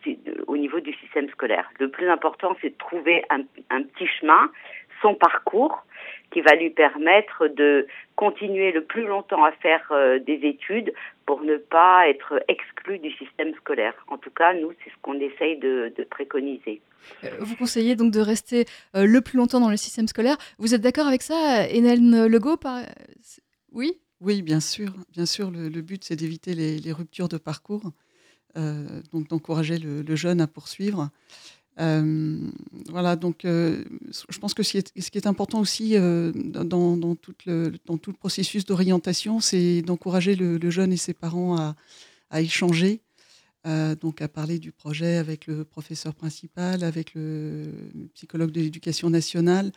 au 0.47 0.57
niveau 0.57 0.79
du 0.79 0.93
système 0.93 1.29
scolaire. 1.29 1.69
Le 1.79 1.89
plus 1.89 2.09
important, 2.09 2.55
c'est 2.61 2.69
de 2.69 2.77
trouver 2.77 3.23
un, 3.29 3.43
petit 3.83 4.07
chemin, 4.19 4.51
son 5.01 5.15
parcours, 5.15 5.83
qui 6.31 6.41
va 6.41 6.55
lui 6.55 6.69
permettre 6.69 7.47
de 7.47 7.87
continuer 8.15 8.71
le 8.71 8.83
plus 8.83 9.05
longtemps 9.05 9.43
à 9.43 9.51
faire 9.51 9.85
euh, 9.91 10.19
des 10.19 10.39
études 10.43 10.93
pour 11.25 11.41
ne 11.43 11.57
pas 11.57 12.07
être 12.09 12.41
exclu 12.47 12.99
du 12.99 13.11
système 13.11 13.53
scolaire. 13.55 13.93
En 14.07 14.17
tout 14.17 14.31
cas, 14.31 14.53
nous, 14.53 14.71
c'est 14.83 14.89
ce 14.89 14.95
qu'on 15.01 15.19
essaye 15.19 15.57
de, 15.57 15.93
préconiser. 16.09 16.81
Euh, 17.23 17.29
vous 17.39 17.55
conseillez 17.55 17.95
donc 17.95 18.11
de 18.11 18.19
rester 18.19 18.65
euh, 18.95 19.05
le 19.05 19.21
plus 19.21 19.37
longtemps 19.37 19.59
dans 19.59 19.69
le 19.69 19.77
système 19.77 20.07
scolaire. 20.07 20.37
Vous 20.57 20.73
êtes 20.73 20.81
d'accord 20.81 21.07
avec 21.07 21.21
ça, 21.21 21.67
Hélène 21.69 22.25
Legault. 22.25 22.57
Oui? 23.71 23.99
Oui, 24.23 24.41
bien 24.41 24.61
sûr. 24.61 24.93
Bien 25.11 25.25
sûr, 25.25 25.51
le, 25.51 25.69
but, 25.81 26.05
c'est 26.05 26.15
d'éviter 26.15 26.55
les, 26.55 26.93
ruptures 26.93 27.27
de 27.27 27.37
parcours, 27.37 27.91
euh, 28.55 29.01
donc 29.11 29.27
d'encourager 29.27 29.77
le, 29.77 30.15
jeune 30.15 30.39
à 30.39 30.47
poursuivre. 30.47 31.09
Euh, 31.79 32.37
voilà, 32.87 33.17
donc 33.17 33.43
euh, 33.43 33.83
je 34.29 34.37
pense 34.37 34.53
que 34.53 34.63
ce 34.63 34.71
qui 34.79 35.17
est, 35.17 35.27
important 35.27 35.59
aussi 35.59 35.95
dans, 35.97 37.15
tout 37.15 37.33
le, 37.45 37.73
processus 38.17 38.63
d'orientation, 38.63 39.41
c'est 39.41 39.81
d'encourager 39.81 40.35
le, 40.37 40.69
jeune 40.69 40.93
et 40.93 40.97
ses 40.97 41.13
parents 41.13 41.57
à, 41.57 41.75
à 42.29 42.39
échanger, 42.39 43.01
donc 43.99 44.21
à 44.21 44.29
parler 44.29 44.57
du 44.57 44.71
projet 44.71 45.17
avec 45.17 45.47
le 45.47 45.65
professeur 45.65 46.15
principal, 46.15 46.85
avec 46.85 47.13
le 47.13 47.65
psychologue 48.13 48.51
de 48.51 48.61
l'éducation 48.61 49.09
nationale, 49.09 49.73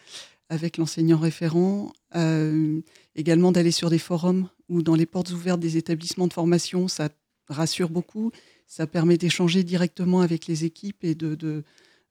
avec 0.49 0.77
l'enseignant 0.77 1.19
référent, 1.19 1.93
euh, 2.15 2.81
également 3.15 3.53
d'aller 3.53 3.71
sur 3.71 3.91
des 3.91 3.99
forums 3.99 4.49
ou 4.69 4.83
dans 4.83 4.95
les 4.95 5.07
portes 5.07 5.31
ouvertes 5.33 5.61
des 5.61 5.77
établissements 5.77 6.29
de 6.29 6.33
formation, 6.33 6.89
ça 6.89 7.09
rassure 7.49 7.91
beaucoup, 7.91 8.31
ça 8.67 8.87
permet 8.87 9.17
d'échanger 9.17 9.65
directement 9.65 10.21
avec 10.21 10.47
les 10.47 10.65
équipes 10.65 11.05
et 11.05 11.15
de, 11.15 11.65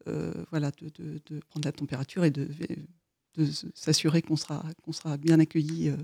euh, 0.08 0.34
voilà, 0.52 0.72
de, 0.72 1.40
prendre 1.50 1.66
la 1.66 1.72
température 1.72 2.24
et 2.26 2.32
de, 2.32 2.48
s'assurer 3.74 4.22
qu'on 4.22 4.38
sera, 4.38 5.18
bien 5.18 5.40
accueilli 5.40 5.90
euh, 5.90 5.98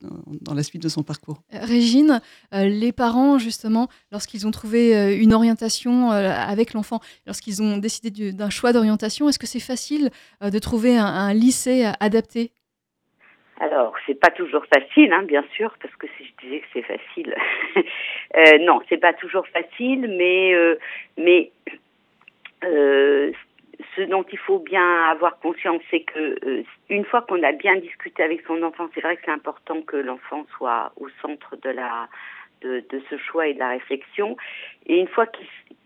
dans, 0.00 0.22
dans, 0.40 0.54
la 0.54 0.62
suite 0.62 0.82
de 0.82 0.88
son 0.88 1.02
parcours. 1.02 1.42
Régine, 1.52 2.20
euh, 2.54 2.64
les 2.64 2.92
parents, 2.92 3.38
justement, 3.38 3.88
lorsqu'ils 4.12 4.46
ont 4.46 4.50
trouvé 4.50 4.96
euh, 4.96 5.16
une 5.16 5.32
orientation 5.32 6.10
avec 6.10 6.74
l'enfant, 6.74 7.00
lorsqu'ils 7.26 7.62
ont 7.62 7.78
décidé 7.78 8.32
d'un 8.32 8.50
choix 8.50 8.72
d'orientation, 8.72 9.28
est-ce 9.28 9.38
que 9.38 9.46
c'est 9.46 9.60
facile 9.60 10.10
de 10.40 10.58
trouver 10.58 10.96
un, 10.96 11.06
un 11.06 11.34
lycée 11.34 11.90
adapté? 12.00 12.52
Alors, 13.60 13.94
c'est 14.06 14.18
pas 14.18 14.30
toujours 14.30 14.64
facile, 14.66 15.12
hein, 15.12 15.22
bien 15.24 15.44
sûr, 15.54 15.74
parce 15.82 15.94
que 15.96 16.06
si 16.16 16.24
je 16.24 16.46
disais 16.46 16.60
que 16.60 16.66
c'est 16.72 16.82
facile, 16.82 17.34
euh, 17.76 18.58
non, 18.60 18.80
c'est 18.88 18.98
pas 18.98 19.12
toujours 19.14 19.46
facile, 19.48 20.14
mais 20.16 20.54
euh, 20.54 20.76
mais 21.16 21.50
euh, 22.64 23.32
ce 23.98 24.02
dont 24.02 24.24
il 24.30 24.38
faut 24.38 24.60
bien 24.60 25.02
avoir 25.10 25.38
conscience, 25.40 25.82
c'est 25.90 26.00
que 26.00 26.38
euh, 26.46 26.62
une 26.88 27.04
fois 27.04 27.22
qu'on 27.22 27.42
a 27.42 27.52
bien 27.52 27.76
discuté 27.76 28.22
avec 28.22 28.42
son 28.46 28.62
enfant, 28.62 28.88
c'est 28.94 29.00
vrai 29.00 29.16
que 29.16 29.22
c'est 29.24 29.32
important 29.32 29.82
que 29.82 29.96
l'enfant 29.96 30.46
soit 30.56 30.92
au 30.96 31.08
centre 31.20 31.56
de 31.56 31.70
la 31.70 32.08
de, 32.62 32.84
ce 33.10 33.16
choix 33.16 33.46
et 33.48 33.54
de 33.54 33.58
la 33.58 33.70
réflexion. 33.70 34.36
Et 34.86 34.98
une 34.98 35.08
fois 35.08 35.26
qu'on 35.26 35.42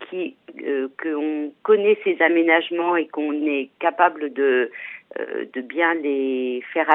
qu 0.09 0.35
euh, 0.65 1.49
connaît 1.63 1.97
ces 2.03 2.21
aménagements 2.21 2.95
et 2.95 3.07
qu'on 3.07 3.33
est 3.45 3.69
capable 3.79 4.33
de 4.33 4.71
euh, 5.19 5.45
bien 5.63 5.93
les 5.95 6.63
faire 6.73 6.87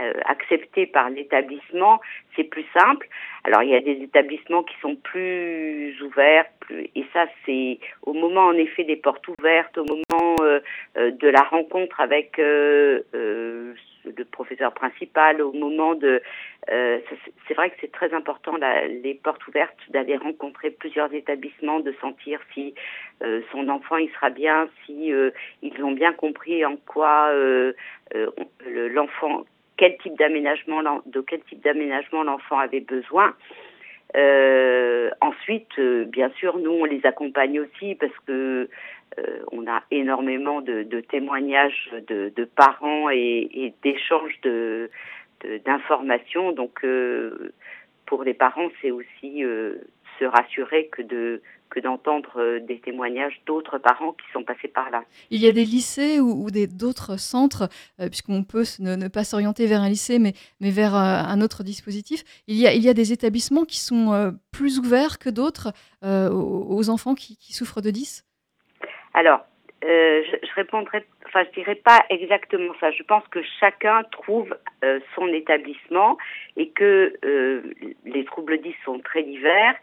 euh, 0.00 0.12
accepter 0.26 0.86
par 0.86 1.10
l'établissement, 1.10 2.00
c'est 2.34 2.44
plus 2.44 2.64
simple. 2.78 3.08
Alors 3.44 3.62
il 3.62 3.70
y 3.70 3.74
a 3.74 3.80
des 3.80 4.02
établissements 4.02 4.62
qui 4.62 4.74
sont 4.80 4.96
plus 4.96 5.94
ouverts, 6.02 6.46
et 6.70 7.04
ça 7.12 7.26
c'est 7.44 7.78
au 8.02 8.12
moment 8.12 8.46
en 8.46 8.54
effet 8.54 8.84
des 8.84 8.96
portes 8.96 9.26
ouvertes, 9.28 9.78
au 9.78 9.84
moment 9.84 10.36
de 10.96 11.28
la 11.28 11.42
rencontre 11.42 12.00
avec 12.00 12.38
le 12.38 13.74
professeur 14.30 14.72
principal, 14.72 15.40
au 15.42 15.52
moment 15.52 15.94
de... 15.94 16.22
c'est 16.68 17.54
vrai 17.54 17.70
que 17.70 17.76
c'est 17.80 17.92
très 17.92 18.12
important 18.12 18.56
la, 18.56 18.88
les 18.88 19.14
portes 19.14 19.46
ouvertes 19.46 19.78
d'aller 19.90 20.16
rencontrer 20.16 20.70
plusieurs 20.70 21.12
établissements, 21.14 21.80
de 21.80 21.94
sentir 22.00 22.40
si 22.54 22.74
son 23.52 23.68
enfant 23.68 23.96
il 23.96 24.10
sera 24.10 24.30
bien, 24.30 24.68
si 24.84 25.12
ils 25.62 25.84
ont 25.84 25.92
bien 25.92 26.12
compris 26.12 26.64
en 26.64 26.76
quoi 26.76 27.32
l'enfant 28.66 29.44
quel 29.76 29.96
type 29.98 30.16
d'aménagement, 30.18 30.82
de 31.06 31.20
quel 31.20 31.40
type 31.42 31.62
d'aménagement 31.62 32.22
l'enfant 32.22 32.58
avait 32.58 32.80
besoin. 32.80 33.34
Euh, 34.16 35.10
ensuite, 35.20 35.78
euh, 35.78 36.04
bien 36.04 36.30
sûr, 36.38 36.58
nous 36.58 36.70
on 36.70 36.84
les 36.84 37.04
accompagne 37.04 37.60
aussi 37.60 37.94
parce 37.96 38.16
que 38.26 38.68
on 39.50 39.66
a 39.66 39.82
énormément 39.90 40.60
de, 40.60 41.00
témoignages 41.00 41.90
de, 42.06 42.44
parents 42.54 43.08
et, 43.08 43.48
et 43.50 43.74
d'échanges 43.82 44.38
de, 44.42 44.90
d'informations. 45.64 46.52
Donc, 46.52 46.84
pour 48.06 48.24
les 48.24 48.34
parents, 48.34 48.68
c'est 48.80 48.90
aussi 48.90 49.42
se 50.18 50.24
rassurer 50.24 50.88
que 50.88 51.02
de 51.02 51.42
que 51.70 51.80
d'entendre 51.80 52.40
euh, 52.40 52.60
des 52.60 52.80
témoignages 52.80 53.40
d'autres 53.46 53.78
parents 53.78 54.12
qui 54.12 54.26
sont 54.32 54.44
passés 54.44 54.68
par 54.68 54.90
là. 54.90 55.02
Il 55.30 55.40
y 55.40 55.48
a 55.48 55.52
des 55.52 55.64
lycées 55.64 56.20
ou, 56.20 56.50
des 56.50 56.66
d'autres 56.66 57.18
centres, 57.18 57.68
euh, 58.00 58.08
puisqu'on 58.08 58.44
peut 58.44 58.64
ne, 58.78 59.08
pas 59.08 59.24
s'orienter 59.24 59.66
vers 59.66 59.80
un 59.80 59.88
lycée, 59.88 60.18
mais, 60.18 60.32
mais 60.60 60.70
vers 60.70 60.94
euh, 60.94 60.98
un 60.98 61.40
autre 61.40 61.62
dispositif. 61.64 62.22
Il 62.46 62.56
y, 62.56 62.66
a, 62.66 62.72
il 62.72 62.82
y 62.82 62.88
a 62.88 62.94
des 62.94 63.12
établissements 63.12 63.64
qui 63.64 63.78
sont 63.78 64.36
plus 64.52 64.78
ouverts 64.78 65.18
que 65.18 65.30
d'autres 65.30 65.72
aux, 66.02 66.90
enfants 66.90 67.14
qui, 67.14 67.52
souffrent 67.52 67.80
de 67.80 67.90
10 67.90 68.24
Alors, 69.14 69.44
je, 69.82 70.36
je, 70.42 70.54
répondrai, 70.54 71.04
enfin, 71.26 71.44
je 71.44 71.60
dirais 71.60 71.74
pas 71.76 72.04
exactement 72.10 72.72
ça. 72.80 72.90
Je 72.90 73.02
pense 73.02 73.26
que 73.28 73.40
chacun 73.60 74.02
trouve 74.10 74.56
son 75.14 75.28
établissement 75.28 76.16
et 76.56 76.70
que 76.70 77.14
les 78.04 78.24
troubles 78.24 78.58
10 78.58 78.74
sont 78.84 78.98
très 79.00 79.22
divers 79.22 79.74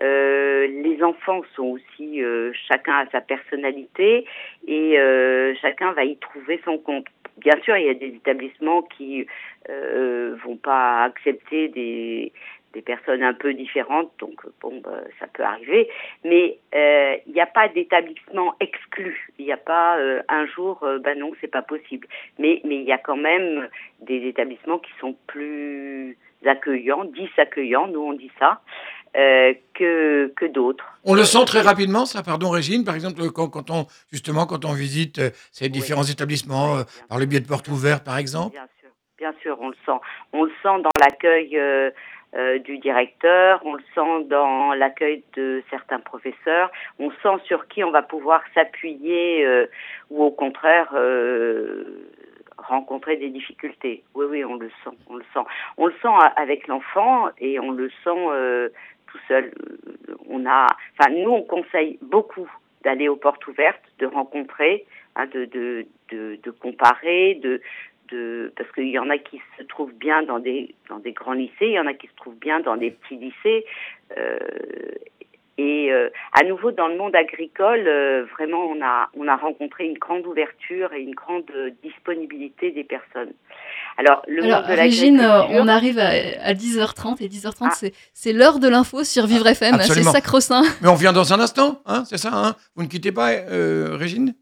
euh, 0.00 0.66
les 0.68 1.02
enfants 1.02 1.40
sont 1.56 1.64
aussi 1.64 2.22
euh, 2.22 2.52
chacun 2.68 2.98
a 2.98 3.10
sa 3.10 3.20
personnalité 3.20 4.24
et 4.66 4.98
euh, 4.98 5.54
chacun 5.60 5.92
va 5.92 6.04
y 6.04 6.16
trouver 6.16 6.60
son 6.64 6.78
compte. 6.78 7.06
Bien 7.38 7.54
sûr, 7.62 7.76
il 7.76 7.86
y 7.86 7.90
a 7.90 7.94
des 7.94 8.14
établissements 8.14 8.82
qui 8.82 9.26
euh, 9.68 10.36
vont 10.44 10.56
pas 10.56 11.04
accepter 11.04 11.68
des, 11.68 12.32
des 12.74 12.82
personnes 12.82 13.22
un 13.22 13.34
peu 13.34 13.54
différentes, 13.54 14.12
donc 14.18 14.40
bon, 14.60 14.80
bah, 14.82 15.00
ça 15.18 15.26
peut 15.26 15.42
arriver. 15.42 15.88
Mais 16.24 16.58
il 16.72 17.32
n'y 17.32 17.40
a 17.40 17.46
pas 17.46 17.68
d'établissement 17.68 18.54
exclu. 18.60 19.30
Il 19.38 19.46
n'y 19.46 19.52
a 19.52 19.56
pas 19.56 19.96
un 20.28 20.46
jour, 20.46 20.86
ben 21.00 21.18
non, 21.18 21.32
c'est 21.40 21.50
pas 21.50 21.62
possible. 21.62 22.06
Mais 22.38 22.60
mais 22.64 22.76
il 22.76 22.84
y 22.84 22.92
a 22.92 22.98
quand 22.98 23.16
même 23.16 23.68
des 24.00 24.26
établissements 24.26 24.78
qui 24.78 24.90
sont 25.00 25.16
plus 25.26 26.16
accueillants, 26.46 27.04
10 27.04 27.28
accueillants, 27.38 27.88
nous 27.88 28.00
on 28.00 28.12
dit 28.12 28.30
ça. 28.38 28.60
Euh, 29.16 29.54
que, 29.74 30.30
que 30.36 30.44
d'autres. 30.44 30.84
On 31.02 31.14
le 31.14 31.24
sent 31.24 31.44
très 31.46 31.62
rapidement, 31.62 32.04
ça, 32.04 32.22
pardon 32.22 32.50
Régine, 32.50 32.84
par 32.84 32.94
exemple, 32.94 33.22
quand, 33.32 33.48
quand 33.48 33.70
on, 33.70 33.86
justement, 34.12 34.44
quand 34.44 34.66
on 34.66 34.74
visite 34.74 35.18
euh, 35.18 35.30
ces 35.50 35.70
différents 35.70 36.04
établissements, 36.04 36.76
euh, 36.76 36.82
par 37.08 37.18
le 37.18 37.24
biais 37.24 37.40
de 37.40 37.46
portes 37.46 37.68
ouvertes, 37.68 38.04
par 38.04 38.18
exemple 38.18 38.52
Bien 38.52 38.68
sûr, 38.78 38.90
bien 39.16 39.32
sûr, 39.40 39.56
on 39.60 39.70
le 39.70 39.76
sent. 39.86 39.98
On 40.34 40.44
le 40.44 40.52
sent 40.62 40.82
dans 40.82 40.90
l'accueil 41.00 41.58
du 42.64 42.78
directeur, 42.78 43.60
on 43.64 43.74
le 43.74 43.82
sent 43.94 44.24
dans 44.28 44.74
l'accueil 44.74 45.22
de 45.34 45.62
certains 45.70 45.98
professeurs, 45.98 46.70
on 46.98 47.10
sent 47.22 47.42
sur 47.44 47.66
qui 47.68 47.82
on 47.82 47.90
va 47.90 48.02
pouvoir 48.02 48.42
s'appuyer 48.54 49.46
ou 50.10 50.24
au 50.24 50.30
contraire 50.30 50.94
rencontrer 52.58 53.16
des 53.16 53.30
difficultés. 53.30 54.02
Oui, 54.14 54.26
oui, 54.28 54.44
on 54.44 54.56
le 54.56 54.68
sent, 54.84 54.96
on 55.08 55.16
le 55.16 55.24
sent. 55.32 55.40
On 55.78 55.86
le 55.86 55.94
sent 56.02 56.08
avec 56.36 56.66
l'enfant 56.66 57.28
et 57.38 57.58
on 57.58 57.70
le 57.70 57.88
sent 58.04 58.70
tout 59.10 59.18
seul. 59.26 59.52
Euh, 60.08 60.14
on 60.28 60.46
a, 60.46 60.66
enfin, 60.98 61.10
nous, 61.10 61.30
on 61.30 61.42
conseille 61.42 61.98
beaucoup 62.02 62.50
d'aller 62.84 63.08
aux 63.08 63.16
portes 63.16 63.46
ouvertes, 63.46 63.82
de 63.98 64.06
rencontrer, 64.06 64.86
hein, 65.16 65.26
de, 65.26 65.46
de, 65.46 65.86
de, 66.10 66.38
de, 66.42 66.50
comparer, 66.50 67.34
de, 67.42 67.60
de, 68.10 68.52
parce 68.56 68.70
qu'il 68.72 68.88
y 68.88 68.98
en 68.98 69.10
a 69.10 69.18
qui 69.18 69.40
se 69.58 69.62
trouvent 69.64 69.94
bien 69.94 70.22
dans 70.22 70.38
des, 70.38 70.74
dans 70.88 70.98
des 70.98 71.12
grands 71.12 71.32
lycées, 71.32 71.54
il 71.66 71.72
y 71.72 71.80
en 71.80 71.86
a 71.86 71.94
qui 71.94 72.06
se 72.06 72.14
trouvent 72.16 72.38
bien 72.38 72.60
dans 72.60 72.76
des 72.76 72.90
petits 72.90 73.16
lycées. 73.16 73.64
Euh, 74.16 74.38
et 75.60 75.90
euh, 75.90 76.08
à 76.40 76.44
nouveau, 76.44 76.70
dans 76.70 76.86
le 76.86 76.96
monde 76.96 77.16
agricole, 77.16 77.84
euh, 77.88 78.24
vraiment, 78.36 78.64
on 78.66 78.80
a, 78.80 79.08
on 79.14 79.26
a 79.26 79.36
rencontré 79.36 79.86
une 79.86 79.98
grande 79.98 80.24
ouverture 80.24 80.92
et 80.92 81.00
une 81.00 81.16
grande 81.16 81.50
disponibilité 81.82 82.70
des 82.70 82.84
personnes. 82.84 83.32
Alors, 83.96 84.22
le 84.28 84.42
monde 84.42 84.64
de 84.68 84.72
Régine, 84.72 85.20
on 85.20 85.66
arrive 85.66 85.98
à, 85.98 86.52
10h30 86.52 87.16
et 87.20 87.28
10h30, 87.28 87.54
ah. 87.62 87.88
c'est 88.14 88.32
l'heure 88.32 88.60
de 88.60 88.68
l'info 88.68 89.02
sur 89.02 89.26
Vivre 89.26 89.48
FM. 89.48 89.78
C'est 89.80 90.04
sacro-saint. 90.04 90.62
Mais 90.80 90.88
on 90.88 90.94
vient 90.94 91.12
dans 91.12 91.32
un 91.32 91.40
instant, 91.40 91.82
hein, 91.86 92.04
c'est 92.04 92.18
ça 92.18 92.30
hein? 92.32 92.54
Vous 92.76 92.84
ne 92.84 92.88
quittez 92.88 93.10
pas, 93.10 93.30
Régine? 93.96 94.34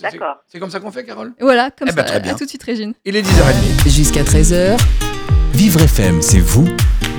D'accord. 0.00 0.36
C'est 0.46 0.60
comme 0.60 0.70
ça 0.70 0.78
qu'on 0.78 0.92
fait, 0.92 1.04
Carole? 1.04 1.32
Voilà, 1.40 1.70
comme 1.70 1.88
eh 1.90 1.92
ben, 1.92 2.02
ça. 2.02 2.08
très 2.08 2.20
bien. 2.20 2.34
À 2.34 2.38
tout 2.38 2.44
de 2.44 2.48
suite, 2.48 2.62
Régine. 2.62 2.94
Il 3.04 3.16
est 3.16 3.22
10h30. 3.22 3.88
Jusqu'à 3.88 4.22
13h. 4.22 4.78
Vivre 5.54 5.80
FM, 5.82 6.22
c'est 6.22 6.38
vous, 6.38 6.68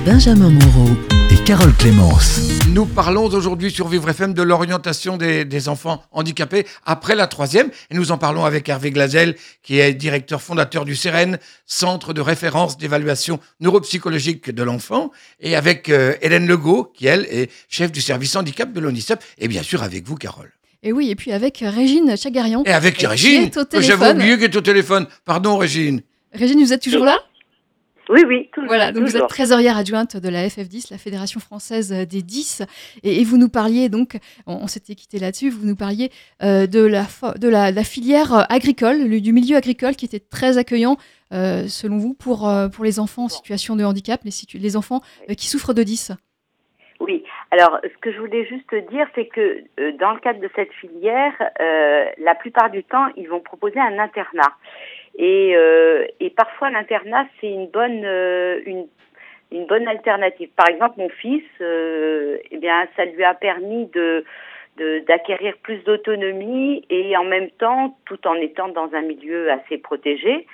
Benjamin 0.04 0.50
Moreau 0.50 0.90
et 1.30 1.44
Carole 1.44 1.72
Clémence. 1.74 2.40
Nous 2.70 2.86
parlons 2.86 3.26
aujourd'hui 3.26 3.70
sur 3.70 3.86
Vivre 3.88 4.08
FM 4.08 4.34
de 4.34 4.42
l'orientation 4.42 5.16
des, 5.16 5.68
enfants 5.68 6.02
handicapés 6.10 6.66
après 6.84 7.14
la 7.14 7.26
troisième. 7.26 7.68
Et 7.90 7.94
nous 7.94 8.12
en 8.12 8.18
parlons 8.18 8.44
avec 8.44 8.68
Hervé 8.68 8.90
Glazel, 8.90 9.36
qui 9.62 9.78
est 9.78 9.94
directeur 9.94 10.42
fondateur 10.42 10.84
du 10.84 10.96
CEREN, 10.96 11.38
Centre 11.66 12.12
de 12.12 12.20
référence 12.20 12.76
d'évaluation 12.76 13.40
neuropsychologique 13.60 14.50
de 14.50 14.62
l'enfant, 14.62 15.10
et 15.40 15.54
avec 15.54 15.90
euh, 15.90 16.14
Hélène 16.22 16.46
Legault, 16.46 16.92
qui 16.94 17.06
elle 17.06 17.26
est 17.30 17.50
chef 17.68 17.92
du 17.92 18.00
service 18.00 18.34
handicap 18.36 18.72
de 18.72 18.80
l'ONICEP, 18.80 19.22
et 19.38 19.48
bien 19.48 19.62
sûr 19.62 19.82
avec 19.82 20.06
vous, 20.06 20.16
Carole. 20.16 20.50
Et 20.84 20.92
oui, 20.92 21.10
et 21.10 21.14
puis 21.16 21.32
avec 21.32 21.64
Régine 21.66 22.14
Chagarian. 22.14 22.62
Et 22.66 22.70
avec 22.70 22.98
Régine 22.98 23.50
J'avais 23.80 24.12
oublié 24.12 24.36
qu'elle 24.36 24.50
est 24.50 24.56
au 24.56 24.60
téléphone. 24.60 25.06
Pardon, 25.24 25.56
Régine. 25.56 26.02
Régine, 26.32 26.60
vous 26.60 26.74
êtes 26.74 26.82
toujours 26.82 27.06
là? 27.06 27.18
Oui, 28.10 28.20
oui, 28.28 28.50
toujours. 28.52 28.68
Voilà, 28.68 28.92
donc 28.92 29.04
vous 29.04 29.16
êtes 29.16 29.26
trésorière 29.28 29.78
adjointe 29.78 30.18
de 30.18 30.28
la 30.28 30.46
FF10, 30.46 30.88
la 30.90 30.98
Fédération 30.98 31.40
française 31.40 31.90
des 31.90 32.20
10, 32.20 32.62
et, 33.02 33.24
vous 33.24 33.38
nous 33.38 33.48
parliez, 33.48 33.88
donc, 33.88 34.18
on, 34.46 34.66
s'était 34.66 34.94
quitté 34.94 35.18
là-dessus, 35.18 35.48
vous 35.48 35.66
nous 35.66 35.74
parliez 35.74 36.10
euh, 36.42 36.66
de, 36.66 36.80
la, 36.80 37.06
de, 37.38 37.48
la, 37.48 37.84
filière 37.84 38.44
agricole, 38.52 39.08
du 39.08 39.32
milieu 39.32 39.56
agricole 39.56 39.96
qui 39.96 40.04
était 40.04 40.20
très 40.20 40.58
accueillant, 40.58 40.98
euh, 41.32 41.66
selon 41.66 41.96
vous, 41.96 42.12
pour, 42.12 42.46
euh, 42.46 42.68
pour 42.68 42.84
les 42.84 43.00
enfants 43.00 43.24
en 43.24 43.28
situation 43.30 43.74
de 43.74 43.84
handicap, 43.84 44.20
les, 44.22 44.32
les 44.52 44.76
enfants 44.76 45.00
qui 45.34 45.46
souffrent 45.46 45.72
de 45.72 45.82
10. 45.82 46.12
Alors 47.54 47.78
ce 47.84 47.96
que 48.00 48.10
je 48.10 48.18
voulais 48.18 48.44
juste 48.46 48.74
dire, 48.90 49.06
c'est 49.14 49.26
que 49.26 49.62
dans 50.00 50.10
le 50.10 50.18
cadre 50.18 50.40
de 50.40 50.50
cette 50.56 50.72
filière, 50.72 51.34
la 52.18 52.34
plupart 52.34 52.68
du 52.68 52.82
temps, 52.82 53.06
ils 53.16 53.28
vont 53.28 53.38
proposer 53.38 53.78
un 53.78 53.96
internat. 54.00 54.54
Et, 55.16 55.54
euh, 55.54 56.04
parfois 56.36 56.70
l'internat 56.70 57.26
c'est 57.40 57.46
une 57.46 57.68
bonne 57.68 58.04
euh, 58.04 58.60
une, 59.52 59.66
bonne 59.66 59.86
alternative. 59.86 60.48
Par 60.56 60.68
exemple, 60.68 60.94
mon 60.98 61.08
fils, 61.08 61.44
euh, 61.60 62.38
eh 62.50 62.56
bien, 62.56 62.88
ça 62.96 63.04
lui 63.04 63.22
a 63.22 63.34
permis 63.34 63.86
de 63.86 64.24
d'acquérir 65.06 65.56
plus 65.62 65.78
d'autonomie 65.84 66.84
et 66.90 67.16
en 67.16 67.22
même 67.22 67.50
temps, 67.50 67.96
tout 68.06 68.26
en 68.26 68.34
étant 68.34 68.66
dans 68.66 68.92
un 68.94 69.02
milieu 69.02 69.48
assez 69.52 69.78
protégé. 69.78 70.48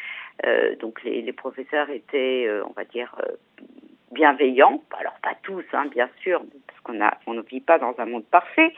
Euh, 0.44 0.76
donc 0.76 1.02
les, 1.04 1.22
les, 1.22 1.32
professeurs 1.32 1.88
étaient, 1.88 2.44
euh, 2.46 2.62
on 2.68 2.72
va 2.72 2.84
dire, 2.84 3.14
euh, 3.20 3.32
bienveillants. 4.12 4.82
Alors 4.98 5.14
pas 5.22 5.34
tous, 5.42 5.64
hein, 5.72 5.86
bien 5.90 6.08
sûr, 6.22 6.42
parce 6.66 6.80
qu'on 6.80 7.04
a, 7.04 7.16
on 7.26 7.34
ne 7.34 7.42
vit 7.42 7.60
pas 7.60 7.78
dans 7.78 7.94
un 7.98 8.06
monde 8.06 8.24
parfait. 8.24 8.72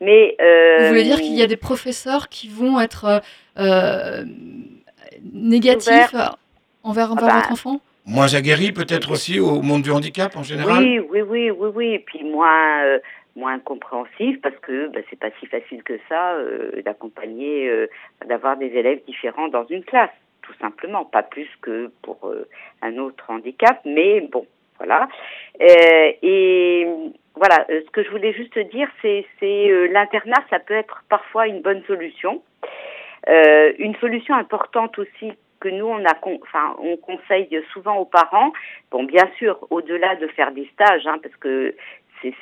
Mais 0.00 0.36
vous 0.80 0.88
voulez 0.88 1.04
dire 1.04 1.18
qu'il 1.18 1.34
y 1.34 1.42
a 1.42 1.46
des 1.46 1.56
professeurs 1.56 2.28
qui 2.28 2.48
vont 2.48 2.80
être 2.80 3.22
négatif 5.32 6.14
envers, 6.82 7.12
ah 7.12 7.20
bah, 7.20 7.34
votre 7.34 7.52
enfant? 7.52 7.80
Moins 8.06 8.34
aguerri 8.34 8.72
peut-être 8.72 9.10
aussi 9.10 9.38
au 9.38 9.60
monde 9.60 9.82
du 9.82 9.90
handicap 9.90 10.34
en 10.36 10.42
général? 10.42 10.82
Oui, 10.82 10.98
oui, 10.98 11.20
oui, 11.20 11.50
oui, 11.50 11.68
oui. 11.74 11.86
Et 11.94 11.98
puis 11.98 12.24
moins, 12.24 12.82
euh, 12.82 12.98
moins 13.36 13.58
compréhensif 13.58 14.40
parce 14.40 14.56
que 14.62 14.88
bah, 14.88 15.00
c'est 15.10 15.18
pas 15.18 15.28
si 15.38 15.46
facile 15.46 15.82
que 15.82 15.98
ça 16.08 16.32
euh, 16.32 16.80
d'accompagner, 16.82 17.68
euh, 17.68 17.86
d'avoir 18.26 18.56
des 18.56 18.68
élèves 18.68 19.00
différents 19.06 19.48
dans 19.48 19.66
une 19.66 19.84
classe, 19.84 20.10
tout 20.42 20.54
simplement. 20.60 21.04
Pas 21.04 21.22
plus 21.22 21.48
que 21.60 21.92
pour 22.02 22.32
un 22.80 22.96
autre 22.96 23.24
handicap, 23.28 23.80
mais 23.84 24.20
bon, 24.20 24.46
voilà. 24.78 25.08
et 25.60 26.86
voilà, 27.34 27.66
ce 27.68 27.90
que 27.90 28.02
je 28.02 28.10
voulais 28.10 28.32
juste 28.32 28.58
dire, 28.58 28.88
c'est 29.02 29.24
l'internat, 29.90 30.42
ça 30.50 30.58
peut 30.58 30.74
être 30.74 31.04
parfois 31.08 31.46
une 31.46 31.60
bonne 31.60 31.82
solution. 31.86 32.42
Euh, 33.28 33.72
une 33.78 33.94
solution 33.96 34.34
importante 34.34 34.98
aussi 34.98 35.32
que 35.60 35.68
nous 35.68 35.86
on 35.86 36.04
a, 36.04 36.14
enfin 36.22 36.76
on 36.80 36.96
conseille 36.96 37.62
souvent 37.72 37.96
aux 37.96 38.04
parents. 38.04 38.52
Bon, 38.90 39.04
bien 39.04 39.28
sûr, 39.38 39.58
au-delà 39.70 40.16
de 40.16 40.26
faire 40.28 40.52
des 40.52 40.68
stages, 40.72 41.06
hein, 41.06 41.18
parce 41.22 41.36
que 41.36 41.74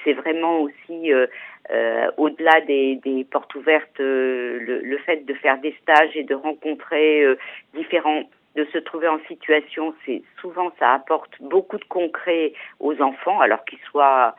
c'est 0.05 0.13
vraiment 0.15 0.61
aussi 0.61 1.13
euh, 1.13 1.27
euh, 1.71 2.11
au-delà 2.17 2.61
des, 2.63 3.27
portes 3.31 3.55
ouvertes, 3.55 4.01
euh, 4.01 4.59
le, 4.61 4.81
le, 4.81 4.99
fait 4.99 5.25
de 5.27 5.35
faire 5.35 5.59
des 5.59 5.75
stages 5.83 6.17
et 6.17 6.23
de 6.23 6.35
rencontrer 6.35 7.23
euh, 7.23 7.37
différents, 7.75 8.23
de 8.57 8.65
se 8.73 8.79
trouver 8.79 9.09
en 9.09 9.19
situation, 9.29 9.95
c'est 10.05 10.23
souvent 10.41 10.73
ça 10.79 10.95
apporte 10.95 11.31
beaucoup 11.41 11.79
de 11.79 11.85
concret 11.85 12.53
aux 12.81 13.01
enfants, 13.01 13.41
alors 13.41 13.65
qu'ils 13.65 13.79
soient 13.91 14.35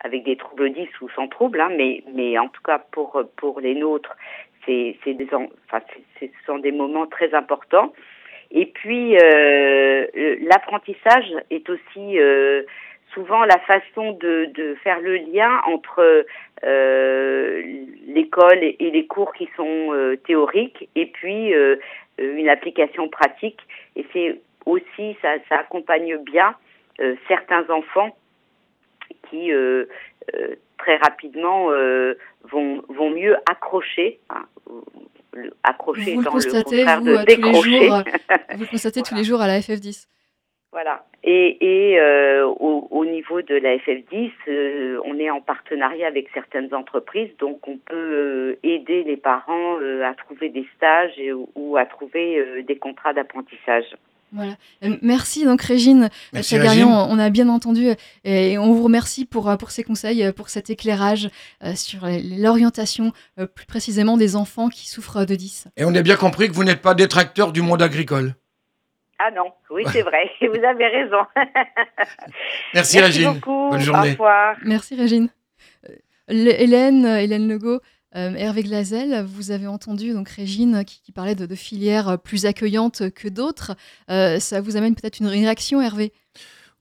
avec 0.00 0.24
des 0.24 0.36
troubles 0.36 0.72
10 0.72 0.88
ou 1.02 1.08
sans 1.10 1.28
troubles, 1.28 1.60
hein, 1.60 1.70
mais, 1.76 2.02
mais 2.14 2.38
en 2.38 2.48
tout 2.48 2.62
cas 2.62 2.78
pour, 2.78 3.22
pour 3.36 3.60
les 3.60 3.74
nôtres, 3.74 4.16
c'est, 4.64 4.96
c'est 5.04 5.14
des, 5.14 5.28
enfin, 5.32 5.84
ce 6.20 6.26
sont 6.46 6.58
des 6.58 6.72
moments 6.72 7.06
très 7.06 7.34
importants. 7.34 7.92
Et 8.50 8.66
puis, 8.66 9.16
euh, 9.16 10.06
l'apprentissage 10.42 11.32
est 11.50 11.68
aussi 11.70 12.18
euh, 12.18 12.62
souvent 13.14 13.44
la 13.44 13.58
façon 13.60 14.12
de, 14.12 14.50
de 14.54 14.74
faire 14.82 15.00
le 15.00 15.16
lien 15.16 15.60
entre 15.66 16.24
euh, 16.64 17.62
l'école 18.06 18.58
et, 18.62 18.90
les 18.90 19.06
cours 19.06 19.32
qui 19.32 19.48
sont 19.56 19.92
euh, 19.92 20.16
théoriques 20.26 20.88
et 20.94 21.06
puis 21.06 21.54
euh, 21.54 21.76
une 22.18 22.48
application 22.48 23.08
pratique. 23.08 23.60
Et 23.96 24.06
c'est 24.12 24.40
aussi, 24.66 25.16
ça, 25.22 25.34
ça 25.48 25.60
accompagne 25.60 26.18
bien 26.18 26.54
certains 27.28 27.64
enfants 27.70 28.14
qui 29.30 29.50
très 30.76 30.96
rapidement 30.96 31.68
vont, 32.50 32.82
vont 32.88 33.10
mieux 33.10 33.36
accrocher. 33.50 34.20
Hein, 34.28 34.44
accrocher 35.62 36.14
vous 36.14 36.20
le 36.20 36.30
constatez, 36.30 36.84
vous, 36.84 37.04
de 37.06 37.24
décrocher. 37.24 37.62
Tous 37.62 37.68
les 37.68 37.86
jours, 37.86 38.02
vous 38.54 38.60
le 38.60 38.70
constatez 38.70 39.02
tous 39.02 39.14
les 39.14 39.24
jours 39.24 39.40
à 39.40 39.46
la 39.46 39.60
FF10. 39.60 40.08
Voilà. 40.72 41.04
Et, 41.24 41.58
et 41.60 41.98
euh, 41.98 42.46
au, 42.46 42.86
au, 42.90 43.04
niveau 43.04 43.42
de 43.42 43.54
la 43.56 43.76
FF10, 43.76 44.30
euh, 44.48 45.00
on 45.04 45.18
est 45.18 45.28
en 45.28 45.40
partenariat 45.40 46.06
avec 46.06 46.28
certaines 46.32 46.72
entreprises, 46.72 47.30
donc 47.40 47.66
on 47.66 47.76
peut 47.76 47.96
euh, 47.96 48.58
aider 48.62 49.02
les 49.02 49.16
parents 49.16 49.76
à 49.78 50.14
trouver 50.14 50.48
des 50.48 50.66
stages 50.76 51.18
et, 51.18 51.32
ou 51.32 51.76
à 51.76 51.86
trouver 51.86 52.62
des 52.66 52.78
contrats 52.78 53.12
d'apprentissage. 53.12 53.84
Voilà. 54.32 54.52
Merci 55.02 55.44
donc 55.44 55.60
Régine 55.60 56.08
Chagarian, 56.40 57.08
on 57.10 57.18
a 57.18 57.30
bien 57.30 57.48
entendu 57.48 57.88
et 58.22 58.58
on 58.58 58.72
vous 58.72 58.84
remercie 58.84 59.24
pour, 59.24 59.50
pour 59.58 59.72
ces 59.72 59.82
conseils, 59.82 60.32
pour 60.32 60.50
cet 60.50 60.70
éclairage 60.70 61.28
sur 61.74 62.02
l'orientation 62.38 63.10
plus 63.56 63.66
précisément 63.66 64.16
des 64.16 64.36
enfants 64.36 64.68
qui 64.68 64.88
souffrent 64.88 65.26
de 65.26 65.34
10. 65.34 65.66
Et 65.76 65.84
on 65.84 65.92
a 65.96 66.02
bien 66.02 66.14
compris 66.14 66.46
que 66.46 66.54
vous 66.54 66.62
n'êtes 66.62 66.80
pas 66.80 66.94
détracteur 66.94 67.50
du 67.50 67.60
monde 67.60 67.82
agricole. 67.82 68.34
Ah 69.22 69.30
non, 69.30 69.52
oui, 69.70 69.82
c'est 69.92 70.00
vrai. 70.00 70.30
Vous 70.40 70.64
avez 70.64 70.86
raison. 70.86 71.18
Merci, 72.72 72.96
Merci 72.96 73.00
Régine. 73.00 73.32
Beaucoup. 73.34 73.68
Bonne 73.70 73.80
journée. 73.80 74.08
Au 74.08 74.12
revoir. 74.12 74.56
Merci 74.64 74.94
Régine. 74.96 75.28
Euh, 75.88 75.94
Hélène, 76.28 77.04
Hélène 77.04 77.46
Legault, 77.46 77.80
euh, 78.16 78.34
Hervé 78.34 78.62
Glazel, 78.62 79.26
vous 79.26 79.50
avez 79.50 79.66
entendu 79.66 80.14
donc 80.14 80.30
Régine 80.30 80.84
qui, 80.86 81.12
parlait 81.12 81.34
de, 81.34 81.54
filières 81.54 82.18
plus 82.18 82.46
accueillantes 82.46 83.10
que 83.10 83.28
d'autres. 83.28 83.76
Euh, 84.10 84.38
ça 84.38 84.62
vous 84.62 84.76
amène 84.76 84.94
peut-être 84.94 85.20
une 85.20 85.26
réaction, 85.26 85.82
Hervé? 85.82 86.12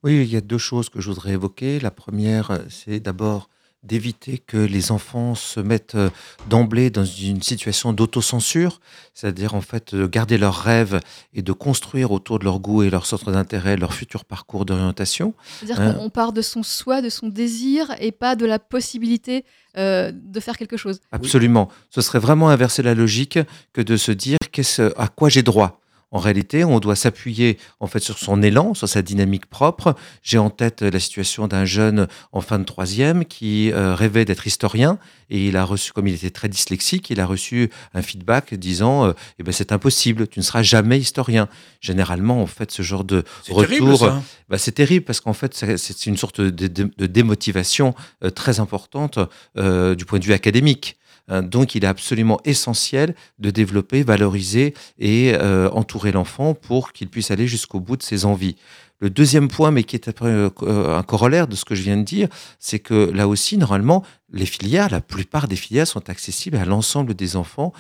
Oui, 0.04 0.22
il 0.22 0.34
y 0.34 0.38
a 0.38 0.42
deux 0.42 0.58
choses 0.58 0.88
que 0.88 1.02
je 1.02 1.10
voudrais 1.10 1.34
évoquer. 1.34 1.82
La 1.82 1.92
première, 1.92 2.60
c'est 2.70 3.02
d'abord 3.02 3.50
d'éviter 3.84 4.38
que 4.38 4.58
les 4.58 4.92
enfants 4.92 5.36
se 5.36 5.60
mettent 5.60 5.96
euh, 5.96 6.10
d'emblée 6.50 6.90
dans 6.90 7.06
une 7.06 7.42
situation 7.42 7.94
d'autocensure, 7.94 8.82
c'est-à-dire 9.14 9.56
en 9.56 9.62
fait 9.62 9.96
de 9.96 10.06
garder 10.06 10.38
leurs 10.38 10.58
rêves 10.58 11.00
et 11.34 11.42
de 11.42 11.52
construire 11.54 12.12
autour 12.12 12.40
de 12.40 12.44
leur 12.44 12.60
goût 12.60 12.84
et 12.84 12.90
leur 12.90 13.06
centre 13.06 13.32
d'intérêt 13.32 13.78
leur 13.78 13.94
futur 13.94 14.26
parcours 14.26 14.66
d'orientation. 14.66 15.34
C'est-à-dire 15.60 15.96
qu'on 15.96 16.10
part 16.10 16.34
de 16.34 16.42
son 16.42 16.64
soi, 16.64 17.02
de 17.02 17.10
son 17.10 17.28
désir 17.30 17.96
et 18.00 18.12
pas 18.12 18.36
de 18.36 18.46
la 18.46 18.60
possibilité 18.60 19.46
euh, 19.78 20.12
de 20.14 20.40
faire 20.40 20.58
quelque 20.58 20.78
chose. 20.78 21.00
Absolument. 21.12 21.70
Ce 21.90 22.02
serait 22.02 22.20
vraiment 22.20 22.50
inverser 22.50 22.84
la 22.84 22.94
logique 22.94 23.40
que 23.72 23.82
de 23.82 23.98
se 23.98 24.12
dire 24.12 24.38
à 24.98 25.08
quoi 25.08 25.30
j'ai 25.30 25.44
droit. 25.44 25.80
En 26.12 26.18
réalité, 26.18 26.64
on 26.64 26.80
doit 26.80 26.96
s'appuyer 26.96 27.60
en 27.80 27.86
fait 27.86 28.00
sur 28.00 28.18
son 28.18 28.42
élan, 28.42 28.74
sur 28.74 28.90
sa 28.90 29.04
dynamique 29.04 29.46
propre. 29.46 29.96
J'ai 30.24 30.40
en 30.40 30.50
tête 30.50 30.82
la 30.82 31.00
situation 31.00 31.48
d'un 31.48 31.66
jeune 31.66 32.08
en 32.32 32.42
fin 32.42 32.58
de 32.58 32.64
troisième 32.64 33.26
qui 33.26 33.72
euh, 33.72 33.94
rêvait 33.94 34.26
d'être 34.26 34.48
historien 34.48 34.98
et 35.30 35.48
il 35.48 35.56
a 35.56 35.64
reçu, 35.64 35.92
comme 35.92 36.08
il 36.08 36.16
était 36.16 36.32
très 36.32 36.50
dyslexique, 36.50 37.12
il 37.12 37.20
a 37.20 37.28
reçu 37.28 37.70
un 37.94 38.02
feedback 38.02 38.56
disant 38.56 39.06
euh, 39.06 39.14
eh 39.38 39.44
ben 39.44 39.52
c'est 39.52 39.72
impossible, 39.72 40.28
tu 40.28 40.40
ne 40.40 40.44
seras 40.44 40.64
jamais 40.64 40.98
historien. 40.98 41.48
Généralement, 41.80 42.42
en 42.42 42.48
fait, 42.48 42.72
ce 42.72 42.82
genre 42.82 43.04
de 43.04 43.24
retour, 43.48 44.12
bah, 44.50 44.58
c'est 44.58 44.72
terrible 44.72 45.06
parce 45.06 45.22
qu'en 45.22 45.34
fait, 45.34 45.54
c'est 45.78 46.06
une 46.08 46.18
sorte 46.18 46.42
de, 46.42 47.06
démotivation 47.06 47.94
euh, 48.24 48.32
très 48.32 48.60
importante 48.60 49.20
du 49.56 50.06
point 50.06 50.20
de 50.20 50.26
vue 50.26 50.34
académique. 50.34 50.98
Euh, 51.30 51.42
donc, 51.42 51.76
il 51.76 51.84
est 51.84 51.88
absolument 51.88 52.40
essentiel 52.46 53.16
de 53.40 53.50
développer, 53.50 54.04
valoriser 54.04 54.74
et 54.98 55.34
euh, 55.34 55.70
entourer 55.72 56.12
l'enfant 56.12 56.54
pour 56.54 56.94
qu'il 56.94 57.10
puisse 57.10 57.32
aller 57.32 57.48
jusqu'au 57.48 57.80
bout 57.80 57.98
de 57.98 58.04
ses 58.04 58.26
envies. 58.26 58.56
Le 59.02 59.10
deuxième 59.10 59.48
point, 59.48 59.72
mais 59.72 59.84
qui 59.84 59.96
est 59.96 60.22
euh, 60.22 60.50
un 60.98 61.04
corollaire 61.04 61.48
de 61.48 61.56
ce 61.56 61.64
que 61.64 61.74
je 61.74 61.84
viens 61.84 61.96
de 61.96 62.04
dire, 62.04 62.28
c'est 62.60 62.80
que 62.80 63.10
là 63.12 63.30
aussi, 63.30 63.58
normalement, 63.58 64.04
les 64.34 64.46
filières, 64.46 64.90
la 64.90 65.00
plupart 65.00 65.48
des 65.48 65.56
filières 65.56 65.88
sont 65.88 66.10
accessibles 66.10 66.58
à 66.58 66.66
l'ensemble 66.66 67.14
des 67.14 67.36
enfants 67.36 67.74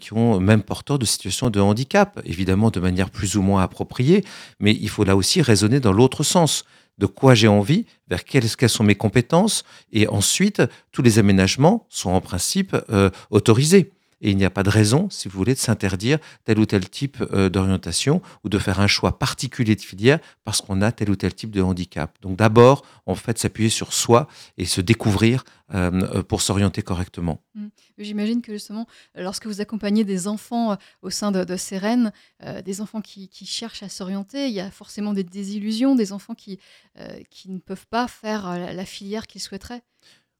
qui 0.00 0.14
ont 0.14 0.40
même 0.40 0.62
porteur 0.62 0.98
de 0.98 1.04
situations 1.04 1.50
de 1.50 1.60
handicap, 1.60 2.18
évidemment 2.24 2.70
de 2.70 2.80
manière 2.80 3.10
plus 3.10 3.36
ou 3.36 3.42
moins 3.42 3.62
appropriée, 3.62 4.24
mais 4.58 4.72
il 4.80 4.88
faut 4.88 5.04
là 5.04 5.16
aussi 5.16 5.42
raisonner 5.42 5.80
dans 5.80 5.92
l'autre 5.92 6.22
sens 6.22 6.64
de 7.02 7.06
quoi 7.06 7.34
j'ai 7.34 7.48
envie, 7.48 7.84
vers 8.08 8.24
quelles, 8.24 8.48
sont 8.48 8.84
mes 8.84 8.94
compétences, 8.94 9.64
et 9.92 10.06
ensuite, 10.06 10.62
tous 10.92 11.02
les 11.02 11.18
aménagements 11.18 11.84
sont 11.88 12.10
en 12.10 12.20
principe 12.20 12.76
euh, 12.90 13.10
autorisés. 13.30 13.90
Et 14.22 14.30
il 14.30 14.36
n'y 14.36 14.44
a 14.44 14.50
pas 14.50 14.62
de 14.62 14.70
raison, 14.70 15.10
si 15.10 15.28
vous 15.28 15.36
voulez, 15.36 15.54
de 15.54 15.58
s'interdire 15.58 16.18
tel 16.44 16.58
ou 16.60 16.64
tel 16.64 16.88
type 16.88 17.22
euh, 17.32 17.50
d'orientation 17.50 18.22
ou 18.44 18.48
de 18.48 18.58
faire 18.58 18.80
un 18.80 18.86
choix 18.86 19.18
particulier 19.18 19.74
de 19.74 19.80
filière 19.80 20.20
parce 20.44 20.60
qu'on 20.60 20.80
a 20.80 20.92
tel 20.92 21.10
ou 21.10 21.16
tel 21.16 21.34
type 21.34 21.50
de 21.50 21.60
handicap. 21.60 22.16
Donc 22.22 22.36
d'abord, 22.36 22.84
en 23.06 23.16
fait, 23.16 23.38
s'appuyer 23.38 23.68
sur 23.68 23.92
soi 23.92 24.28
et 24.56 24.64
se 24.64 24.80
découvrir 24.80 25.44
euh, 25.74 25.90
euh, 25.90 26.22
pour 26.22 26.40
s'orienter 26.40 26.82
correctement. 26.82 27.42
Mmh. 27.56 27.66
J'imagine 27.98 28.42
que 28.42 28.52
justement, 28.52 28.86
lorsque 29.16 29.46
vous 29.46 29.60
accompagnez 29.60 30.04
des 30.04 30.28
enfants 30.28 30.76
au 31.02 31.10
sein 31.10 31.32
de, 31.32 31.44
de 31.44 32.60
des 32.62 32.80
enfants 32.80 33.00
qui, 33.00 33.28
cherchent 33.44 33.82
à 33.82 33.88
s'orienter, 33.88 34.46
il 34.46 34.54
y 34.54 34.60
a 34.60 34.70
forcément 34.70 35.12
des 35.12 35.24
désillusions, 35.24 35.94
des 35.94 36.12
enfants 36.12 36.34
qui, 36.34 36.58
qui 37.30 37.50
ne 37.50 37.58
peuvent 37.58 37.86
pas 37.86 38.08
faire 38.08 38.58
la 38.58 38.84
filière 38.84 39.26
qu'ils 39.26 39.40
souhaiteraient. 39.40 39.82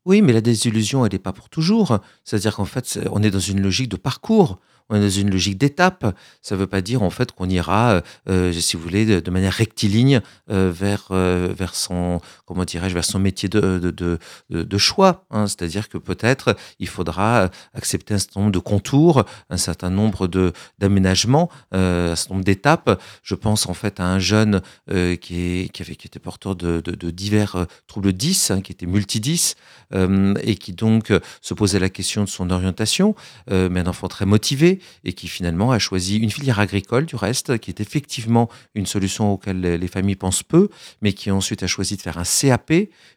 Oui, 0.04 0.20
mais 0.20 0.32
la 0.32 0.40
désillusion, 0.40 1.06
elle 1.06 1.12
n'est 1.12 1.18
pas 1.18 1.32
pour 1.32 1.48
toujours. 1.48 1.98
C'est-à-dire 2.24 2.56
qu'en 2.56 2.64
fait, 2.64 2.98
on 3.12 3.22
est 3.22 3.30
dans 3.30 3.38
une 3.38 3.60
logique 3.60 3.88
de 3.88 3.96
parcours 3.96 4.58
dans 5.00 5.08
une 5.08 5.30
logique 5.30 5.58
d'étape. 5.58 6.16
Ça 6.42 6.54
ne 6.54 6.60
veut 6.60 6.66
pas 6.66 6.80
dire 6.80 7.02
en 7.02 7.10
fait 7.10 7.32
qu'on 7.32 7.48
ira, 7.48 7.92
euh, 7.92 8.00
euh, 8.28 8.52
si 8.52 8.76
vous 8.76 8.82
voulez, 8.82 9.20
de, 9.20 9.30
manière 9.30 9.52
rectiligne 9.52 10.20
euh, 10.50 10.70
vers, 10.74 11.06
vers 11.10 11.74
son, 11.74 12.20
comment 12.46 12.64
dirais-je, 12.64 12.94
vers 12.94 13.04
son 13.04 13.18
métier 13.18 13.48
de, 13.48 13.78
de, 13.78 14.18
de, 14.50 14.78
choix. 14.78 15.24
Hein. 15.30 15.46
C'est-à-dire 15.46 15.88
que 15.88 15.98
peut-être 15.98 16.56
il 16.78 16.88
faudra 16.88 17.50
accepter 17.74 18.14
un 18.14 18.18
certain 18.18 18.40
nombre 18.40 18.52
de 18.52 18.58
contours, 18.58 19.24
un 19.50 19.56
certain 19.56 19.90
nombre 19.90 20.26
de 20.26 20.52
d'aménagements, 20.78 21.50
un 21.72 22.14
certain 22.14 22.34
nombre 22.34 22.44
d'étapes. 22.44 23.00
Je 23.22 23.34
pense 23.34 23.66
en 23.66 23.74
fait 23.74 24.00
à 24.00 24.06
un 24.06 24.18
jeune 24.18 24.60
qui, 24.88 25.40
est, 25.40 25.72
qui, 25.72 25.82
avait, 25.82 25.96
qui 25.96 26.06
était 26.06 26.18
porteur 26.18 26.56
de, 26.56 26.80
de, 26.80 27.10
divers 27.10 27.66
troubles 27.86 28.12
10, 28.12 28.50
hein, 28.50 28.60
qui 28.60 28.72
était 28.72 28.86
multi 28.86 29.20
10 29.20 29.56
et 29.94 30.56
qui 30.56 30.72
donc 30.72 31.12
se 31.40 31.54
posait 31.54 31.78
la 31.78 31.90
question 31.90 32.24
de 32.24 32.28
son 32.28 32.50
orientation, 32.50 33.14
mais 33.50 33.80
un 33.80 33.86
enfant 33.86 34.08
très 34.08 34.26
motivé 34.26 34.81
et 35.04 35.12
qui 35.12 35.28
finalement 35.28 35.72
a 35.72 35.78
choisi 35.78 36.18
une 36.18 36.30
filière 36.30 36.60
agricole 36.60 37.06
du 37.06 37.16
reste, 37.16 37.58
qui 37.58 37.70
est 37.70 37.80
effectivement 37.80 38.48
une 38.74 38.86
solution 38.86 39.32
auquel 39.32 39.60
les 39.60 39.88
familles 39.88 40.16
pensent 40.16 40.42
peu, 40.42 40.68
mais 41.00 41.12
qui 41.12 41.30
ensuite 41.30 41.62
a 41.62 41.66
choisi 41.66 41.96
de 41.96 42.02
faire 42.02 42.18
un 42.18 42.24
CAP, 42.24 42.72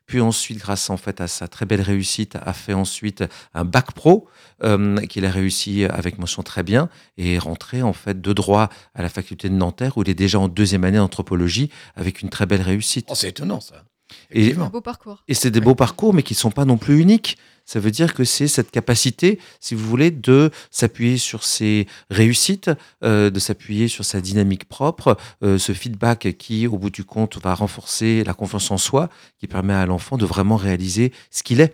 puis 0.06 0.22
ensuite, 0.22 0.60
grâce 0.60 0.90
en 0.90 0.98
fait 0.98 1.20
à 1.22 1.28
sa 1.28 1.48
très 1.48 1.66
belle 1.66 1.82
réussite, 1.82 2.36
a 2.36 2.54
fait 2.54 2.74
ensuite 2.74 3.24
un 3.54 3.66
bac 3.66 3.92
pro 3.94 4.28
euh, 4.64 4.98
qu'il 5.08 5.26
a 5.26 5.32
réussi 5.32 5.86
avec 5.86 6.20
mention 6.20 6.44
très 6.44 6.64
bien 6.64 6.90
et 7.18 7.36
est 7.36 7.40
rentré 7.40 7.82
en 7.82 7.94
fait 7.94 8.22
de 8.22 8.34
droit 8.34 8.70
à 8.94 9.02
la 9.02 9.10
faculté 9.10 9.50
de 9.50 9.56
Nanterre 9.56 9.98
où 9.98 10.04
il 10.04 10.10
est 10.10 10.14
déjà 10.14 10.40
en 10.40 10.48
deuxième 10.48 10.84
année 10.84 10.98
d'anthropologie 10.98 11.70
avec 11.96 12.22
une 12.22 12.30
très 12.30 12.46
belle 12.46 12.62
réussite. 12.62 13.08
Oh, 13.10 13.16
c'est 13.16 13.30
étonnant 13.30 13.62
ça. 13.62 13.84
Et, 14.32 14.54
c'est 14.54 14.60
un 14.60 14.70
beau 14.70 14.82
parcours. 14.82 15.24
Et 15.28 15.34
c'est 15.34 15.52
des 15.52 15.62
beaux 15.62 15.76
parcours, 15.76 16.14
mais 16.14 16.24
qui 16.24 16.34
ne 16.34 16.38
sont 16.40 16.52
pas 16.52 16.66
non 16.66 16.78
plus 16.78 17.00
uniques. 17.00 17.38
Ça 17.66 17.80
veut 17.80 17.90
dire 17.90 18.14
que 18.14 18.24
c'est 18.24 18.48
cette 18.48 18.70
capacité, 18.70 19.40
si 19.60 19.74
vous 19.74 19.88
voulez, 19.88 20.12
de 20.12 20.52
s'appuyer 20.70 21.18
sur 21.18 21.44
ses 21.44 21.88
réussites, 22.12 22.70
euh, 23.04 23.32
de 23.32 23.40
s'appuyer 23.40 23.88
sur 23.88 24.06
sa 24.06 24.22
dynamique 24.22 24.66
propre, 24.66 25.18
euh, 25.44 25.58
ce 25.58 25.72
feedback 25.74 26.38
qui, 26.38 26.68
au 26.68 26.78
bout 26.78 26.92
du 26.92 27.04
compte, 27.04 27.42
va 27.42 27.56
renforcer 27.56 28.24
la 28.24 28.36
confiance 28.36 28.70
en 28.70 28.78
soi, 28.78 29.10
qui 29.40 29.48
permet 29.48 29.74
à 29.74 29.88
l'enfant 29.88 30.18
de 30.18 30.26
vraiment 30.26 30.58
réaliser 30.58 31.12
ce 31.32 31.42
qu'il 31.42 31.60
est. 31.60 31.74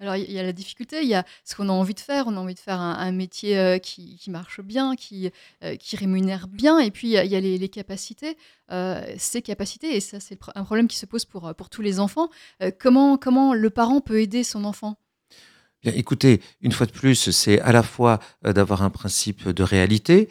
Alors, 0.00 0.16
il 0.16 0.32
y 0.32 0.38
a 0.38 0.42
la 0.42 0.54
difficulté, 0.54 1.02
il 1.02 1.08
y 1.08 1.14
a 1.14 1.26
ce 1.44 1.54
qu'on 1.54 1.68
a 1.68 1.72
envie 1.72 1.92
de 1.92 2.00
faire. 2.00 2.24
On 2.26 2.34
a 2.36 2.40
envie 2.40 2.54
de 2.54 2.58
faire 2.58 2.80
un, 2.80 3.12
métier 3.12 3.58
euh, 3.58 3.78
qui, 3.78 4.18
marche 4.28 4.62
bien, 4.62 4.96
qui, 4.96 5.30
euh, 5.62 5.76
qui 5.76 5.96
rémunère 5.96 6.48
bien. 6.48 6.78
Et 6.78 6.90
puis, 6.90 7.08
il 7.08 7.26
y 7.26 7.36
a, 7.36 7.40
les, 7.40 7.68
capacités, 7.68 8.38
euh, 8.72 9.04
ces 9.18 9.42
capacités. 9.42 9.94
Et 9.94 10.00
ça, 10.00 10.18
c'est 10.18 10.38
un 10.54 10.64
problème 10.64 10.88
qui 10.88 10.96
se 10.96 11.04
pose 11.04 11.26
pour, 11.26 11.52
tous 11.70 11.82
les 11.82 12.00
enfants. 12.00 12.30
comment, 12.78 13.18
comment 13.18 13.52
le 13.52 13.68
parent 13.68 14.00
peut 14.00 14.22
aider 14.22 14.42
son 14.42 14.64
enfant? 14.64 14.96
Écoutez, 15.82 16.42
une 16.60 16.72
fois 16.72 16.86
de 16.86 16.92
plus, 16.92 17.30
c'est 17.30 17.60
à 17.60 17.72
la 17.72 17.82
fois 17.82 18.20
d'avoir 18.42 18.82
un 18.82 18.90
principe 18.90 19.48
de 19.48 19.62
réalité, 19.62 20.28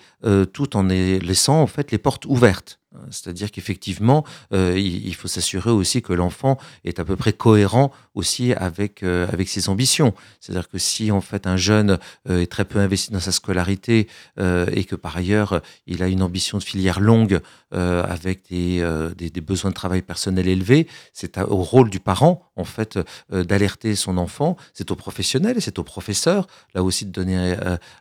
tout 0.54 0.78
en 0.78 0.84
laissant 0.84 1.62
en 1.62 1.68
fait 1.68 1.92
les 1.92 1.98
portes 1.98 2.26
ouvertes. 2.26 2.80
C'est-à-dire 3.10 3.52
qu'effectivement, 3.52 4.26
il, 4.52 5.16
faut 5.16 5.28
s'assurer 5.28 5.72
aussi 5.72 6.04
que 6.04 6.14
l'enfant 6.14 6.60
est 6.84 7.00
à 7.00 7.06
peu 7.06 7.16
près 7.16 7.34
cohérent 7.34 7.92
aussi 8.20 8.54
avec, 8.54 9.04
euh, 9.04 9.28
avec 9.32 9.50
ses 9.50 9.70
ambitions. 9.70 10.14
C'est-à-dire 10.40 10.70
que 10.70 10.78
si 10.78 11.12
en 11.12 11.22
fait 11.22 11.48
un 11.48 11.58
jeune 11.58 11.98
euh, 12.30 12.42
est 12.42 12.52
très 12.52 12.66
peu 12.66 12.80
investi 12.80 13.12
dans 13.12 13.20
sa 13.20 13.32
scolarité 13.32 14.08
et 14.40 14.84
que 14.86 14.96
par 14.96 15.18
ailleurs 15.18 15.62
il 15.88 16.04
a 16.04 16.08
une 16.08 16.22
ambition 16.22 16.58
de 16.58 16.64
filière 16.64 17.00
longue 17.00 17.40
avec 17.72 18.50
des, 18.50 18.84
des, 19.16 19.42
besoins 19.42 19.72
de 19.72 19.76
travail 19.76 20.02
personnel 20.02 20.48
élevés, 20.48 20.88
c'est 21.14 21.38
au 21.38 21.58
rôle 21.58 21.90
du 21.90 22.00
parent 22.00 22.44
en 22.56 22.64
fait 22.64 23.00
d'alerter 23.30 23.96
son 23.96 24.18
enfant. 24.18 24.56
C'est 24.74 24.92
au 24.92 24.96
professionnel 24.96 25.58
c'est 25.60 25.78
au 25.80 25.84
professeur 25.84 26.48
là 26.74 26.84
aussi 26.84 27.06
de 27.06 27.12
donner 27.12 27.56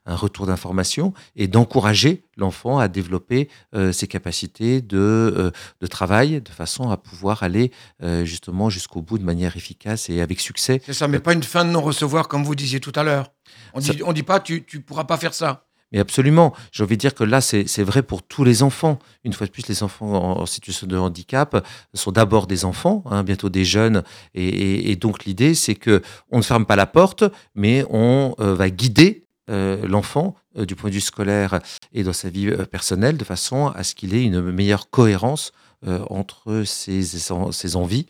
un 0.06 0.16
retour 0.16 0.46
d'information 0.46 1.12
et 1.36 1.48
d'encourager 1.48 2.24
l'enfant 2.36 2.78
à 2.78 2.88
développer 2.88 3.48
ses 3.92 4.06
capacités 4.06 4.82
euh, 4.92 5.50
de, 5.80 5.86
travail 5.86 6.40
de 6.40 6.48
façon 6.50 6.90
à 6.90 6.96
pouvoir 6.96 7.42
aller 7.42 7.72
euh, 8.02 8.24
justement 8.24 8.68
jusqu'au 8.70 9.00
bout 9.00 9.18
de 9.18 9.24
manière 9.24 9.56
efficace 9.56 10.07
et 10.08 10.20
avec 10.20 10.40
succès. 10.40 10.80
C'est 10.84 10.92
ça, 10.92 11.08
mais 11.08 11.18
pas 11.18 11.32
une 11.32 11.42
fin 11.42 11.64
de 11.64 11.70
non-recevoir 11.70 12.28
comme 12.28 12.44
vous 12.44 12.54
disiez 12.54 12.80
tout 12.80 12.92
à 12.94 13.02
l'heure. 13.02 13.32
On 13.74 13.80
dit, 13.80 14.00
on 14.04 14.12
dit 14.12 14.22
pas 14.22 14.40
tu 14.40 14.64
ne 14.74 14.78
pourras 14.80 15.04
pas 15.04 15.16
faire 15.16 15.34
ça. 15.34 15.64
Mais 15.92 16.00
absolument, 16.00 16.54
j'ai 16.70 16.82
envie 16.82 16.96
de 16.96 17.00
dire 17.00 17.14
que 17.14 17.24
là, 17.24 17.40
c'est 17.40 17.82
vrai 17.82 18.02
pour 18.02 18.22
tous 18.22 18.44
les 18.44 18.62
enfants. 18.62 18.98
Une 19.24 19.32
fois 19.32 19.46
de 19.46 19.52
plus, 19.52 19.66
les 19.68 19.82
enfants 19.82 20.38
en, 20.38 20.44
situation 20.44 20.86
de 20.86 20.98
handicap 20.98 21.66
sont 21.94 22.12
d'abord 22.12 22.46
des 22.46 22.66
enfants, 22.66 23.02
hein, 23.06 23.24
bientôt 23.24 23.48
des 23.48 23.64
jeunes. 23.64 24.02
Et, 24.34 24.94
donc 24.96 25.24
l'idée, 25.24 25.54
c'est 25.54 25.76
que 25.76 26.02
on 26.30 26.38
ne 26.38 26.42
ferme 26.42 26.66
pas 26.66 26.76
la 26.76 26.86
porte, 26.86 27.24
mais 27.54 27.84
on 27.88 28.34
euh, 28.38 28.54
va 28.54 28.68
guider 28.68 29.24
l'enfant 29.48 30.34
euh, 30.58 30.66
du 30.66 30.74
point 30.74 30.90
de 30.90 30.94
vue 30.94 31.00
scolaire 31.00 31.60
et 31.92 32.02
dans 32.02 32.12
sa 32.12 32.30
vie 32.30 32.48
euh, 32.48 32.64
personnelle, 32.64 33.16
de 33.16 33.24
façon 33.24 33.68
à 33.68 33.84
ce 33.84 33.94
qu'il 33.94 34.14
ait 34.14 34.24
une 34.24 34.40
meilleure 34.50 34.90
cohérence 34.90 35.52
euh, 35.52 35.67
entre 35.86 36.64
ses, 36.64 37.02
ses 37.02 37.76
envies 37.76 38.06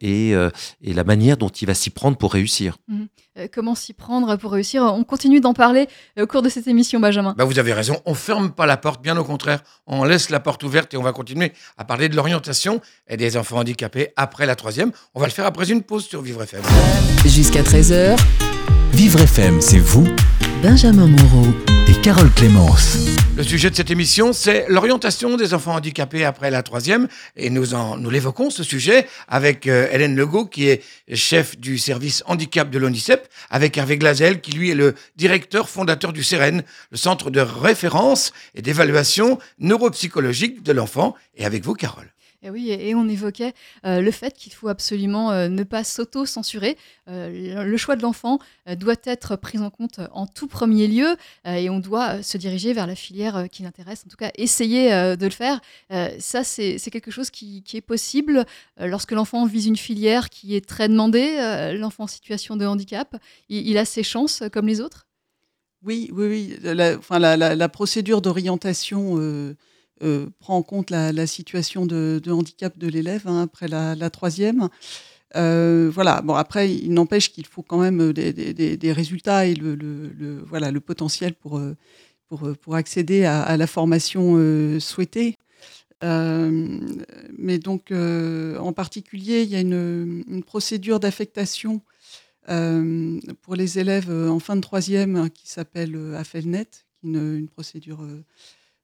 et, 0.00 0.30
et, 0.30 0.94
la 0.94 1.04
manière 1.04 1.36
dont 1.36 1.48
il 1.48 1.66
va 1.66 1.74
s'y 1.74 1.90
prendre 1.90 2.16
pour 2.16 2.32
réussir. 2.32 2.78
Mmh. 2.88 3.04
comment 3.52 3.74
s'y 3.74 3.92
prendre 3.92 4.36
pour 4.36 4.52
réussir? 4.52 4.82
On 4.82 5.04
continue 5.04 5.40
d'en 5.40 5.54
parler 5.54 5.88
au 6.18 6.26
cours 6.26 6.42
de 6.42 6.48
cette 6.48 6.66
émission, 6.66 7.00
Benjamin. 7.00 7.34
Bah 7.36 7.44
vous 7.44 7.58
avez 7.58 7.72
raison, 7.72 8.00
on 8.06 8.14
ferme 8.14 8.52
pas 8.52 8.66
la 8.66 8.76
porte, 8.76 9.02
bien 9.02 9.16
au 9.16 9.24
contraire, 9.24 9.62
on 9.86 10.04
laisse 10.04 10.30
la 10.30 10.40
porte 10.40 10.62
ouverte 10.62 10.94
et 10.94 10.96
on 10.96 11.02
va 11.02 11.12
continuer 11.12 11.52
à 11.76 11.84
parler 11.84 12.08
de 12.08 12.16
l'orientation 12.16 12.80
et 13.08 13.16
des 13.16 13.36
enfants 13.36 13.58
handicapés 13.58 14.08
après 14.16 14.46
la 14.46 14.56
troisième. 14.56 14.92
On 15.14 15.20
va 15.20 15.26
le 15.26 15.32
faire 15.32 15.46
après 15.46 15.70
une 15.70 15.82
pause 15.82 16.06
sur 16.06 16.22
Vivre 16.22 16.42
FM. 16.42 16.62
Jusqu'à 17.26 17.62
13h. 17.62 18.18
Vivre 18.92 19.20
FM, 19.20 19.60
c'est 19.60 19.78
vous 19.78 20.06
Benjamin 20.64 21.08
Moreau 21.08 21.44
et 21.86 22.00
Carole 22.00 22.32
Clémence. 22.32 22.96
Le 23.36 23.42
sujet 23.42 23.68
de 23.68 23.74
cette 23.74 23.90
émission, 23.90 24.32
c'est 24.32 24.64
l'orientation 24.70 25.36
des 25.36 25.52
enfants 25.52 25.74
handicapés 25.74 26.24
après 26.24 26.50
la 26.50 26.62
troisième. 26.62 27.06
Et 27.36 27.50
nous, 27.50 27.74
en, 27.74 27.98
nous 27.98 28.08
l'évoquons, 28.08 28.48
ce 28.48 28.62
sujet, 28.62 29.06
avec 29.28 29.66
euh, 29.66 29.88
Hélène 29.92 30.16
Legault, 30.16 30.46
qui 30.46 30.70
est 30.70 30.82
chef 31.12 31.58
du 31.58 31.76
service 31.76 32.22
handicap 32.24 32.70
de 32.70 32.78
l'ONICEP, 32.78 33.28
avec 33.50 33.76
Hervé 33.76 33.98
Glazel, 33.98 34.40
qui 34.40 34.52
lui 34.52 34.70
est 34.70 34.74
le 34.74 34.94
directeur 35.16 35.68
fondateur 35.68 36.14
du 36.14 36.24
CEREN, 36.24 36.62
le 36.90 36.96
centre 36.96 37.30
de 37.30 37.40
référence 37.40 38.32
et 38.54 38.62
d'évaluation 38.62 39.38
neuropsychologique 39.58 40.62
de 40.62 40.72
l'enfant. 40.72 41.14
Et 41.36 41.44
avec 41.44 41.62
vous, 41.62 41.74
Carole. 41.74 42.08
Et 42.44 42.50
oui, 42.50 42.70
et 42.70 42.94
on 42.94 43.08
évoquait 43.08 43.54
euh, 43.86 44.02
le 44.02 44.10
fait 44.10 44.34
qu'il 44.34 44.52
faut 44.52 44.68
absolument 44.68 45.32
euh, 45.32 45.48
ne 45.48 45.62
pas 45.62 45.82
s'auto-censurer. 45.82 46.76
Euh, 47.08 47.64
le 47.64 47.76
choix 47.78 47.96
de 47.96 48.02
l'enfant 48.02 48.38
doit 48.76 48.96
être 49.04 49.36
pris 49.36 49.58
en 49.58 49.70
compte 49.70 50.00
en 50.12 50.26
tout 50.26 50.46
premier 50.46 50.86
lieu 50.86 51.16
et 51.46 51.70
on 51.70 51.78
doit 51.78 52.22
se 52.22 52.36
diriger 52.36 52.72
vers 52.72 52.86
la 52.86 52.94
filière 52.94 53.46
qui 53.50 53.62
l'intéresse, 53.62 54.04
en 54.06 54.10
tout 54.10 54.16
cas 54.16 54.30
essayer 54.36 54.90
de 54.90 55.24
le 55.24 55.30
faire. 55.30 55.60
ça, 56.18 56.44
c'est 56.44 56.78
quelque 56.90 57.10
chose 57.10 57.30
qui, 57.30 57.62
est 57.72 57.80
possible 57.80 58.44
lorsque 58.78 59.12
l'enfant 59.12 59.46
vise 59.46 59.66
une 59.66 59.76
filière 59.76 60.30
qui 60.30 60.56
est 60.56 60.66
très 60.66 60.88
demandée, 60.88 61.36
l'enfant 61.78 62.04
en 62.04 62.08
situation 62.08 62.56
de 62.56 62.66
handicap. 62.66 63.16
Il, 63.48 63.76
a 63.78 63.84
ses 63.84 64.02
chances 64.02 64.42
comme 64.52 64.66
les 64.66 64.80
autres? 64.80 65.06
Oui, 65.82 66.10
oui, 66.12 66.26
oui. 66.26 66.58
La, 66.62 66.96
enfin, 66.96 67.18
la 67.18 67.68
procédure 67.68 68.22
d'orientation 68.22 69.18
prend 70.38 70.56
en 70.56 70.62
compte 70.62 70.90
la, 70.90 71.26
situation 71.26 71.86
de, 71.86 72.20
handicap 72.30 72.78
de 72.78 72.88
l'élève 72.88 73.26
hein, 73.26 73.42
après 73.42 73.68
la, 73.68 74.10
troisième. 74.10 74.68
Euh, 75.36 75.90
voilà. 75.92 76.22
Bon, 76.22 76.34
après, 76.34 76.72
il 76.72 76.92
n'empêche 76.92 77.32
qu'il 77.32 77.46
faut 77.46 77.62
quand 77.62 77.80
même 77.80 78.12
des, 78.12 78.92
résultats 78.92 79.46
et 79.46 79.54
le, 79.54 80.42
voilà, 80.46 80.70
le 80.70 80.80
potentiel 80.80 81.34
pour, 81.34 81.58
euh, 81.58 81.76
pour, 82.28 82.74
accéder 82.74 83.24
à, 83.24 83.56
la 83.56 83.66
formation 83.66 84.36
souhaitée. 84.80 85.36
mais 86.02 87.58
donc, 87.58 87.92
en 87.92 88.72
particulier, 88.72 89.42
il 89.42 89.50
y 89.50 89.56
a 89.56 89.60
une, 89.60 90.42
procédure 90.46 91.00
d'affectation 91.00 91.80
pour 92.46 93.56
les 93.56 93.78
élèves 93.78 94.10
en 94.10 94.38
fin 94.38 94.56
de 94.56 94.60
troisième 94.60 95.30
qui 95.30 95.48
s'appelle 95.48 95.96
AFELNET, 96.16 96.68
qui 97.00 97.08
est 97.08 97.18
une 97.18 97.48
procédure 97.48 98.00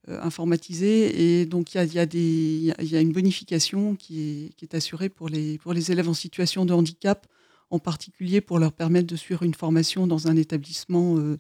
euh, 0.09 0.19
informatisé. 0.23 1.41
Et 1.41 1.45
donc, 1.45 1.75
il 1.75 1.77
y 1.77 1.99
a, 1.99 2.07
y 2.83 2.97
a, 2.97 3.01
une 3.01 3.13
bonification 3.13 3.97
qui 3.97 4.51
est, 4.63 4.75
assurée 4.75 5.11
pour 5.11 5.29
les, 5.29 5.59
pour 5.59 5.75
les 5.75 5.93
élèves 5.93 6.09
en 6.09 6.15
situation 6.15 6.65
de 6.65 6.73
handicap, 6.73 7.27
en 7.69 7.79
particulier 7.79 8.41
pour 8.41 8.59
leur 8.59 8.73
permettre 8.73 9.07
de 9.07 9.17
suivre 9.17 9.43
une 9.43 9.53
formation 9.53 10.07
dans 10.07 10.27
un 10.27 10.37
établissement 10.37 11.19
euh, 11.19 11.39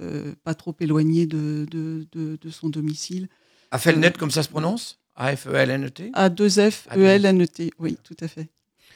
euh, 0.00 0.34
pas 0.42 0.54
trop 0.54 0.74
éloigné 0.80 1.26
de, 1.26 1.66
de, 1.70 2.50
son 2.50 2.70
domicile. 2.70 3.28
AFELNET, 3.72 4.12
comme 4.12 4.30
ça 4.30 4.42
se 4.42 4.48
prononce? 4.48 4.98
A-F-E-L-N-E-T 5.14 6.10
A-2-F-E-L-N-E-T, 6.14 7.72
oui, 7.78 7.98
tout 8.02 8.16
à 8.20 8.28
fait. 8.28 8.48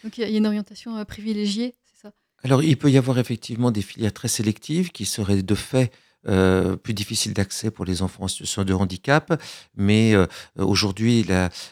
Donc, 0.04 0.16
il 0.16 0.22
y 0.22 0.24
a 0.24 0.38
une 0.38 0.46
orientation 0.46 1.04
privilégiée, 1.04 1.74
c'est 1.84 2.06
ça? 2.06 2.14
Alors, 2.42 2.62
il 2.62 2.78
peut 2.78 2.90
y 2.90 2.96
avoir 2.96 3.18
effectivement 3.18 3.70
des 3.70 3.82
filières 3.82 4.14
très 4.14 4.28
sélectives 4.28 4.90
qui 4.90 5.04
seraient 5.04 5.42
de 5.42 5.54
fait 5.54 5.92
euh, 6.28 6.76
plus 6.76 6.94
difficile 6.94 7.34
d'accès 7.34 7.72
pour 7.72 7.84
les 7.84 8.00
enfants 8.00 8.24
en 8.24 8.28
situation 8.28 8.62
de 8.62 8.72
handicap. 8.72 9.42
Mais 9.76 10.14
euh, 10.14 10.26
aujourd'hui, 10.56 11.26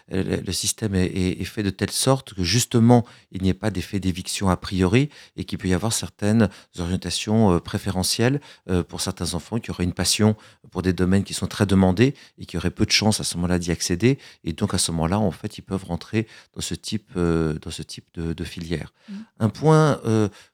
le 0.08 0.52
système 0.52 0.94
est, 0.96 1.44
fait 1.44 1.62
de 1.62 1.70
telle 1.70 1.90
sorte 1.90 2.34
que 2.34 2.42
justement, 2.42 3.06
il 3.30 3.42
n'y 3.42 3.48
ait 3.48 3.54
pas 3.54 3.70
d'effet 3.70 4.00
d'éviction 4.00 4.48
a 4.48 4.56
priori 4.56 5.08
et 5.36 5.44
qu'il 5.44 5.58
peut 5.58 5.68
y 5.68 5.74
avoir 5.74 5.92
certaines 5.92 6.48
orientations 6.78 7.52
euh, 7.52 7.58
préférentielles 7.60 8.40
pour 8.88 9.00
certains 9.00 9.34
enfants 9.34 9.58
qui 9.58 9.70
auraient 9.70 9.84
une 9.84 9.92
passion 9.92 10.36
pour 10.70 10.82
des 10.82 10.92
domaines 10.92 11.24
qui 11.24 11.34
sont 11.34 11.46
très 11.46 11.66
demandés 11.66 12.14
et 12.38 12.46
qui 12.46 12.56
auraient 12.56 12.70
peu 12.70 12.86
de 12.86 12.90
chance 12.90 13.20
à 13.20 13.24
ce 13.24 13.36
moment-là 13.36 13.58
d'y 13.58 13.70
accéder. 13.70 14.18
Et 14.44 14.52
donc, 14.52 14.74
à 14.74 14.78
ce 14.78 14.90
moment-là, 14.92 15.18
en 15.18 15.30
fait, 15.30 15.58
ils 15.58 15.62
peuvent 15.62 15.84
rentrer 15.84 16.26
dans 16.54 16.60
ce 16.60 16.74
type, 16.74 17.14
dans 17.16 17.70
ce 17.70 17.82
type 17.82 18.06
de, 18.14 18.44
filière. 18.44 18.92
Mmh. 19.08 19.14
Un 19.40 19.48
point 19.48 20.00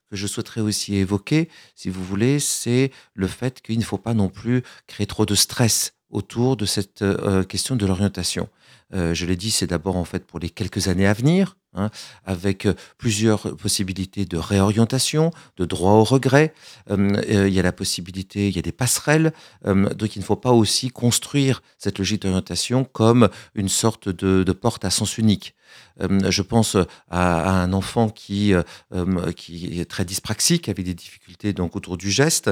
que 0.09 0.15
je 0.15 0.27
souhaiterais 0.27 0.61
aussi 0.61 0.95
évoquer, 0.95 1.49
si 1.75 1.89
vous 1.89 2.03
voulez, 2.03 2.39
c'est 2.39 2.91
le 3.13 3.27
fait 3.27 3.61
qu'il 3.61 3.79
ne 3.79 3.83
faut 3.83 3.97
pas 3.97 4.13
non 4.13 4.29
plus 4.29 4.63
créer 4.87 5.07
trop 5.07 5.25
de 5.25 5.35
stress 5.35 5.93
autour 6.09 6.57
de 6.57 6.65
cette 6.65 7.01
euh, 7.01 7.43
question 7.43 7.75
de 7.75 7.85
l'orientation. 7.85 8.49
Euh, 8.93 9.13
je 9.13 9.25
l'ai 9.25 9.35
dit, 9.35 9.51
c'est 9.51 9.67
d'abord 9.67 9.97
en 9.97 10.05
fait 10.05 10.25
pour 10.25 10.39
les 10.39 10.49
quelques 10.49 10.87
années 10.87 11.07
à 11.07 11.13
venir, 11.13 11.57
hein, 11.77 11.89
avec 12.25 12.65
euh, 12.65 12.73
plusieurs 12.97 13.55
possibilités 13.55 14.25
de 14.25 14.37
réorientation, 14.37 15.31
de 15.57 15.65
droit 15.65 15.93
au 15.93 16.03
regret. 16.03 16.53
il 16.89 17.49
y 17.49 17.59
a 17.59 17.63
la 17.63 17.71
possibilité, 17.71 18.47
il 18.49 18.55
y 18.55 18.59
a 18.59 18.61
des 18.61 18.71
passerelles. 18.71 19.33
donc 19.65 20.15
il 20.15 20.19
ne 20.19 20.23
faut 20.23 20.35
pas 20.35 20.51
aussi 20.51 20.89
construire 20.89 21.61
cette 21.77 21.99
logique 21.99 22.21
d'orientation 22.21 22.83
comme 22.83 23.29
une 23.55 23.69
sorte 23.69 24.09
de 24.09 24.51
porte 24.51 24.85
à 24.85 24.89
sens 24.89 25.17
unique. 25.17 25.55
Euh, 26.01 26.31
je 26.31 26.41
pense 26.41 26.77
à, 27.09 27.61
un 27.61 27.73
enfant 27.73 28.09
qui, 28.09 28.53
euh, 28.53 28.63
euh, 28.93 29.31
qui 29.31 29.79
est 29.79 29.85
très 29.85 30.05
dyspraxique, 30.05 30.69
avec 30.69 30.85
des 30.85 30.93
difficultés 30.93 31.53
donc 31.53 31.75
autour 31.75 31.97
du 31.97 32.11
geste, 32.11 32.51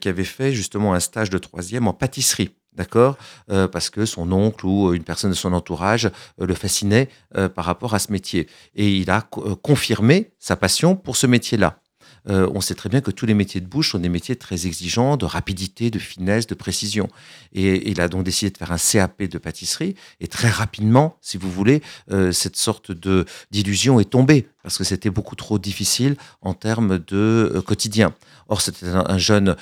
qui 0.00 0.08
avait 0.08 0.24
fait 0.24 0.52
justement 0.52 0.94
un 0.94 1.00
stage 1.00 1.30
de 1.30 1.38
troisième 1.38 1.88
en 1.88 1.92
pâtisserie. 1.92 2.50
D'accord? 2.78 3.18
Parce 3.48 3.90
que 3.90 4.06
son 4.06 4.32
oncle 4.32 4.64
ou 4.64 4.94
une 4.94 5.02
personne 5.02 5.30
de 5.30 5.36
son 5.36 5.52
entourage 5.52 6.10
le 6.38 6.54
fascinait 6.54 7.08
par 7.54 7.64
rapport 7.64 7.94
à 7.94 7.98
ce 7.98 8.10
métier. 8.12 8.48
Et 8.76 8.96
il 8.96 9.10
a 9.10 9.20
confirmé 9.20 10.30
sa 10.38 10.56
passion 10.56 10.96
pour 10.96 11.16
ce 11.16 11.26
métier-là. 11.26 11.80
Euh, 12.28 12.48
on 12.54 12.60
sait 12.60 12.74
très 12.74 12.88
bien 12.88 13.00
que 13.00 13.10
tous 13.10 13.26
les 13.26 13.34
métiers 13.34 13.60
de 13.60 13.66
bouche 13.66 13.92
sont 13.92 13.98
des 13.98 14.08
métiers 14.08 14.36
très 14.36 14.66
exigeants 14.66 15.16
de 15.16 15.24
rapidité, 15.24 15.90
de 15.90 15.98
finesse, 15.98 16.46
de 16.46 16.54
précision. 16.54 17.08
Et, 17.52 17.90
il 17.90 18.00
a 18.00 18.08
donc 18.08 18.24
décidé 18.24 18.50
de 18.50 18.58
faire 18.58 18.72
un 18.72 18.78
CAP 18.78 19.22
de 19.22 19.38
pâtisserie. 19.38 19.94
Et 20.20 20.28
très 20.28 20.48
rapidement, 20.48 21.16
si 21.20 21.36
vous 21.36 21.50
voulez, 21.50 21.82
euh, 22.10 22.32
cette 22.32 22.56
sorte 22.56 22.92
de 22.92 23.24
d'illusion 23.50 24.00
est 24.00 24.10
tombée 24.10 24.48
parce 24.62 24.78
que 24.78 24.84
c'était 24.84 25.10
beaucoup 25.10 25.36
trop 25.36 25.58
difficile 25.58 26.16
en 26.40 26.54
termes 26.54 26.98
de 26.98 27.52
euh, 27.54 27.62
quotidien. 27.62 28.14
Or, 28.48 28.62
c'était 28.62 28.86
un, 28.86 29.18
jeune 29.18 29.56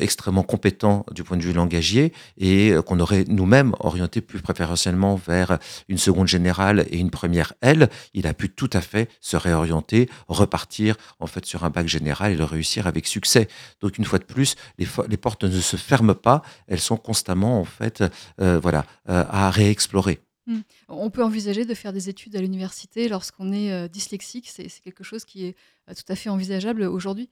extrêmement 0.00 0.42
compétent 0.42 1.04
du 1.12 1.24
point 1.24 1.36
de 1.36 1.42
vue 1.42 1.52
langagier 1.52 2.14
et 2.38 2.72
qu'on 2.86 2.98
aurait 2.98 3.26
nous-mêmes 3.28 3.74
orienté 3.80 4.22
plus 4.22 4.40
préférentiellement 4.40 5.16
vers 5.16 5.58
une 5.88 5.98
seconde 5.98 6.26
générale 6.26 6.86
et 6.88 6.98
une 6.98 7.10
première 7.10 7.52
L. 7.60 7.90
Il 8.14 8.26
a 8.26 8.32
pu 8.32 8.48
tout 8.48 8.70
à 8.72 8.80
fait 8.80 9.10
se 9.20 9.36
réorienter, 9.36 10.08
repartir 10.26 10.96
en 11.18 11.26
fait 11.26 11.44
sur 11.44 11.64
un 11.64 11.70
bac 11.70 11.86
général 11.86 12.32
et 12.32 12.36
le 12.36 12.44
réussir 12.44 12.86
avec 12.86 13.06
succès. 13.06 13.48
Donc 13.80 13.98
une 13.98 14.04
fois 14.04 14.18
de 14.18 14.24
plus, 14.24 14.56
les, 14.78 15.16
portes 15.16 15.44
ne 15.44 15.60
se 15.60 15.76
ferment 15.76 16.14
pas, 16.14 16.42
elles 16.66 16.80
sont 16.80 16.96
constamment 16.96 17.60
en 17.60 17.64
fait, 17.64 18.02
euh, 18.40 18.58
voilà, 18.60 18.84
euh, 19.08 19.24
à 19.28 19.50
réexplorer. 19.50 20.20
Mmh. 20.50 20.60
On 20.88 21.10
peut 21.10 21.24
envisager 21.24 21.64
de 21.64 21.74
faire 21.74 21.92
des 21.92 22.08
études 22.08 22.36
à 22.36 22.40
l'université 22.40 23.08
lorsqu'on 23.08 23.52
est 23.52 23.88
dyslexique. 23.88 24.48
C'est 24.48 24.68
quelque 24.82 25.04
chose 25.04 25.24
qui 25.24 25.46
est 25.46 25.56
tout 25.88 26.12
à 26.12 26.16
fait 26.16 26.28
envisageable 26.28 26.82
aujourd'hui. 26.82 27.30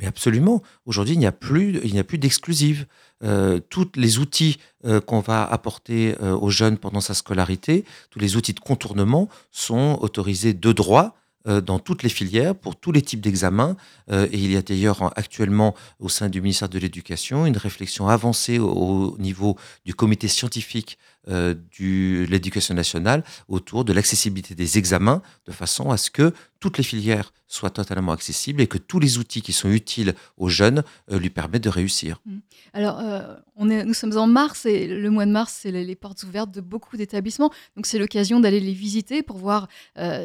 Mais 0.00 0.06
absolument. 0.06 0.62
Aujourd'hui, 0.86 1.14
il 1.14 1.18
n'y 1.18 1.26
a 1.26 1.32
plus, 1.32 1.78
il 1.84 2.02
d'exclusive. 2.18 2.86
Euh, 3.22 3.60
tous 3.68 3.90
les 3.96 4.18
outils 4.18 4.56
euh, 4.86 4.98
qu'on 5.00 5.20
va 5.20 5.44
apporter 5.44 6.14
euh, 6.22 6.34
aux 6.34 6.48
jeunes 6.48 6.78
pendant 6.78 7.02
sa 7.02 7.12
scolarité, 7.12 7.84
tous 8.08 8.18
les 8.18 8.34
outils 8.34 8.54
de 8.54 8.60
contournement 8.60 9.28
sont 9.50 9.98
autorisés 10.00 10.54
de 10.54 10.72
droit 10.72 11.20
euh, 11.48 11.62
dans 11.62 11.78
toutes 11.78 12.02
les 12.02 12.10
filières, 12.10 12.54
pour 12.54 12.76
tous 12.76 12.92
les 12.92 13.00
types 13.00 13.22
d'examens. 13.22 13.74
Euh, 14.10 14.26
et 14.30 14.36
il 14.36 14.52
y 14.52 14.58
a 14.58 14.62
d'ailleurs 14.62 15.10
actuellement 15.16 15.74
au 15.98 16.10
sein 16.10 16.28
du 16.28 16.42
ministère 16.42 16.68
de 16.68 16.78
l'Éducation 16.78 17.46
une 17.46 17.56
réflexion 17.56 18.08
avancée 18.08 18.58
au, 18.58 19.16
niveau 19.18 19.56
du 19.86 19.94
comité 19.94 20.28
scientifique 20.28 20.98
euh, 21.28 21.54
de 21.78 22.24
l'éducation 22.24 22.74
nationale 22.74 23.24
autour 23.48 23.84
de 23.84 23.92
l'accessibilité 23.92 24.54
des 24.54 24.78
examens, 24.78 25.22
de 25.46 25.52
façon 25.52 25.90
à 25.90 25.96
ce 25.96 26.10
que 26.10 26.32
toutes 26.60 26.78
les 26.78 26.84
filières 26.84 27.32
soient 27.46 27.70
totalement 27.70 28.12
accessibles 28.12 28.60
et 28.60 28.66
que 28.66 28.78
tous 28.78 29.00
les 29.00 29.18
outils 29.18 29.42
qui 29.42 29.52
sont 29.52 29.70
utiles 29.70 30.14
aux 30.36 30.48
jeunes 30.48 30.82
lui 31.10 31.30
permettent 31.30 31.64
de 31.64 31.68
réussir. 31.70 32.20
Mmh. 32.26 32.38
Alors, 32.74 33.00
est, 33.00 33.84
nous 33.84 33.94
sommes 33.94 34.16
en 34.16 34.26
mars 34.26 34.66
et 34.66 34.86
le 34.86 35.10
mois 35.10 35.26
de 35.26 35.32
mars, 35.32 35.58
c'est 35.62 35.72
les, 35.72 35.96
portes 35.96 36.22
ouvertes 36.22 36.52
de 36.52 36.60
beaucoup 36.60 36.96
d'établissements. 36.96 37.50
Donc, 37.76 37.86
c'est 37.86 37.98
l'occasion 37.98 38.40
d'aller 38.40 38.60
les 38.60 38.74
visiter 38.74 39.22
pour 39.22 39.38
voir 39.38 39.68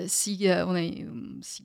si 0.07 0.45
on 0.49 0.75
a 0.75 0.81
il 0.81 1.07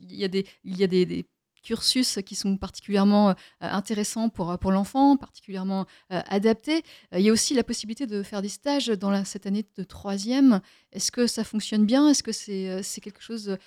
y 0.09 0.23
a 0.23 0.29
il 0.63 0.77
y 0.77 0.83
a 0.83 0.87
des, 0.87 1.25
cursus 1.61 2.19
qui 2.25 2.35
sont 2.35 2.57
particulièrement 2.57 3.29
euh, 3.29 3.33
intéressants 3.59 4.29
pour, 4.29 4.57
pour 4.59 4.71
l'enfant, 4.71 5.17
particulièrement 5.17 5.85
euh, 6.11 6.21
adaptés. 6.27 6.83
Euh, 7.13 7.19
il 7.19 7.25
y 7.25 7.29
a 7.29 7.31
aussi 7.31 7.53
la 7.53 7.63
possibilité 7.63 8.07
de 8.07 8.23
faire 8.23 8.41
des 8.41 8.49
stages 8.49 8.87
dans 8.87 9.09
la, 9.09 9.25
cette 9.25 9.45
année 9.45 9.65
de 9.77 9.83
troisième. 9.83 10.61
Est-ce 10.91 11.11
que 11.11 11.27
ça 11.27 11.43
fonctionne 11.43 11.85
bien? 11.85 12.09
Est-ce 12.09 12.23
que 12.23 12.31
c'est 12.31 13.01
quelque 13.01 13.21
chose 13.21 13.57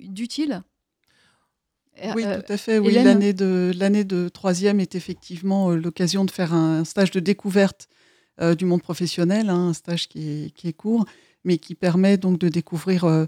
d'utile? 0.00 0.62
Oui, 2.14 2.24
tout 2.24 2.52
à 2.52 2.56
fait. 2.56 2.78
Oui, 2.78 2.92
l'année 2.92 3.32
de 3.32 3.72
l'année 3.74 4.04
de 4.04 4.28
troisième 4.28 4.80
est 4.80 4.94
effectivement 4.94 5.70
l'occasion 5.70 6.26
de 6.26 6.30
faire 6.30 6.52
un 6.52 6.84
stage 6.84 7.10
de 7.10 7.20
découverte 7.20 7.88
du 8.58 8.66
monde 8.66 8.82
professionnel, 8.82 9.48
hein, 9.48 9.68
un 9.68 9.72
stage 9.72 10.08
qui 10.08 10.28
est, 10.28 10.50
qui 10.50 10.68
est, 10.68 10.74
court, 10.74 11.06
mais 11.46 11.56
qui 11.56 11.74
permet 11.74 12.18
donc 12.18 12.38
de 12.38 12.48
découvrir 12.48 13.04
euh, 13.04 13.24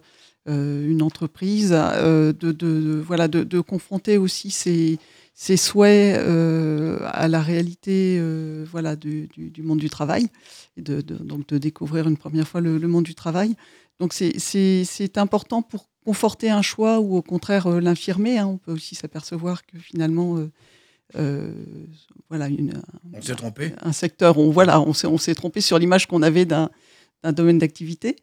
une 0.47 1.03
entreprise, 1.03 1.75
euh, 1.75 2.33
de, 2.33 3.03
voilà, 3.05 3.29
de, 3.29 3.61
confronter 3.61 4.17
aussi 4.17 4.51
ses, 4.51 4.99
ses 5.35 5.57
souhaits 5.57 6.19
euh, 6.19 6.99
à 7.05 7.29
la 7.29 7.43
réalité 7.43 8.21
voilà, 8.71 8.97
du, 8.97 9.29
monde 9.59 9.79
du 9.79 9.91
travail, 9.91 10.29
et 10.77 10.83
de, 10.83 11.01
donc 11.01 11.47
de 11.49 11.59
découvrir 11.59 12.09
une 12.09 12.17
première 12.17 12.49
fois 12.49 12.61
le, 12.61 12.79
monde 12.89 13.05
du 13.05 13.15
travail. 13.15 13.55
Donc 14.01 14.13
c'est 14.15 15.19
important 15.19 15.63
pour 15.63 15.89
conforter 16.05 16.49
un 16.51 16.63
choix 16.63 17.01
ou 17.01 17.17
au 17.17 17.23
contraire 17.23 17.69
l'infirmer. 17.81 18.39
Hein. 18.39 18.47
On 18.47 18.57
peut 18.57 18.73
aussi 18.73 18.95
s'apercevoir 18.95 19.67
que 19.67 19.79
finalement, 19.79 20.39
voilà, 22.31 22.49
une, 22.49 22.81
on 23.13 23.21
s'est 23.21 23.35
trompé. 23.35 23.73
Un 23.83 23.93
secteur, 23.93 24.39
on, 24.39 24.51
voilà, 24.51 24.81
on 24.81 24.95
s'est 24.95 25.35
trompé 25.35 25.61
sur 25.61 25.79
l'image 25.79 26.07
qu'on 26.07 26.23
avait 26.23 26.47
d'un 26.47 26.71
domaine 27.23 27.59
d'activité. 27.59 28.17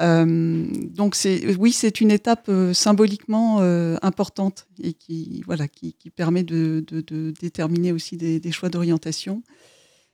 Euh, 0.00 0.66
donc 0.72 1.14
c'est 1.14 1.54
oui, 1.56 1.72
c'est 1.72 2.00
une 2.00 2.10
étape 2.10 2.46
euh, 2.48 2.72
symboliquement 2.72 3.58
euh, 3.60 3.96
importante 4.00 4.66
et 4.82 4.94
qui 4.94 5.42
voilà 5.44 5.68
qui, 5.68 5.94
permet 6.14 6.42
de, 6.42 6.84
déterminer 7.40 7.92
aussi 7.92 8.16
des, 8.16 8.52
choix 8.52 8.68
d'orientation. 8.70 9.42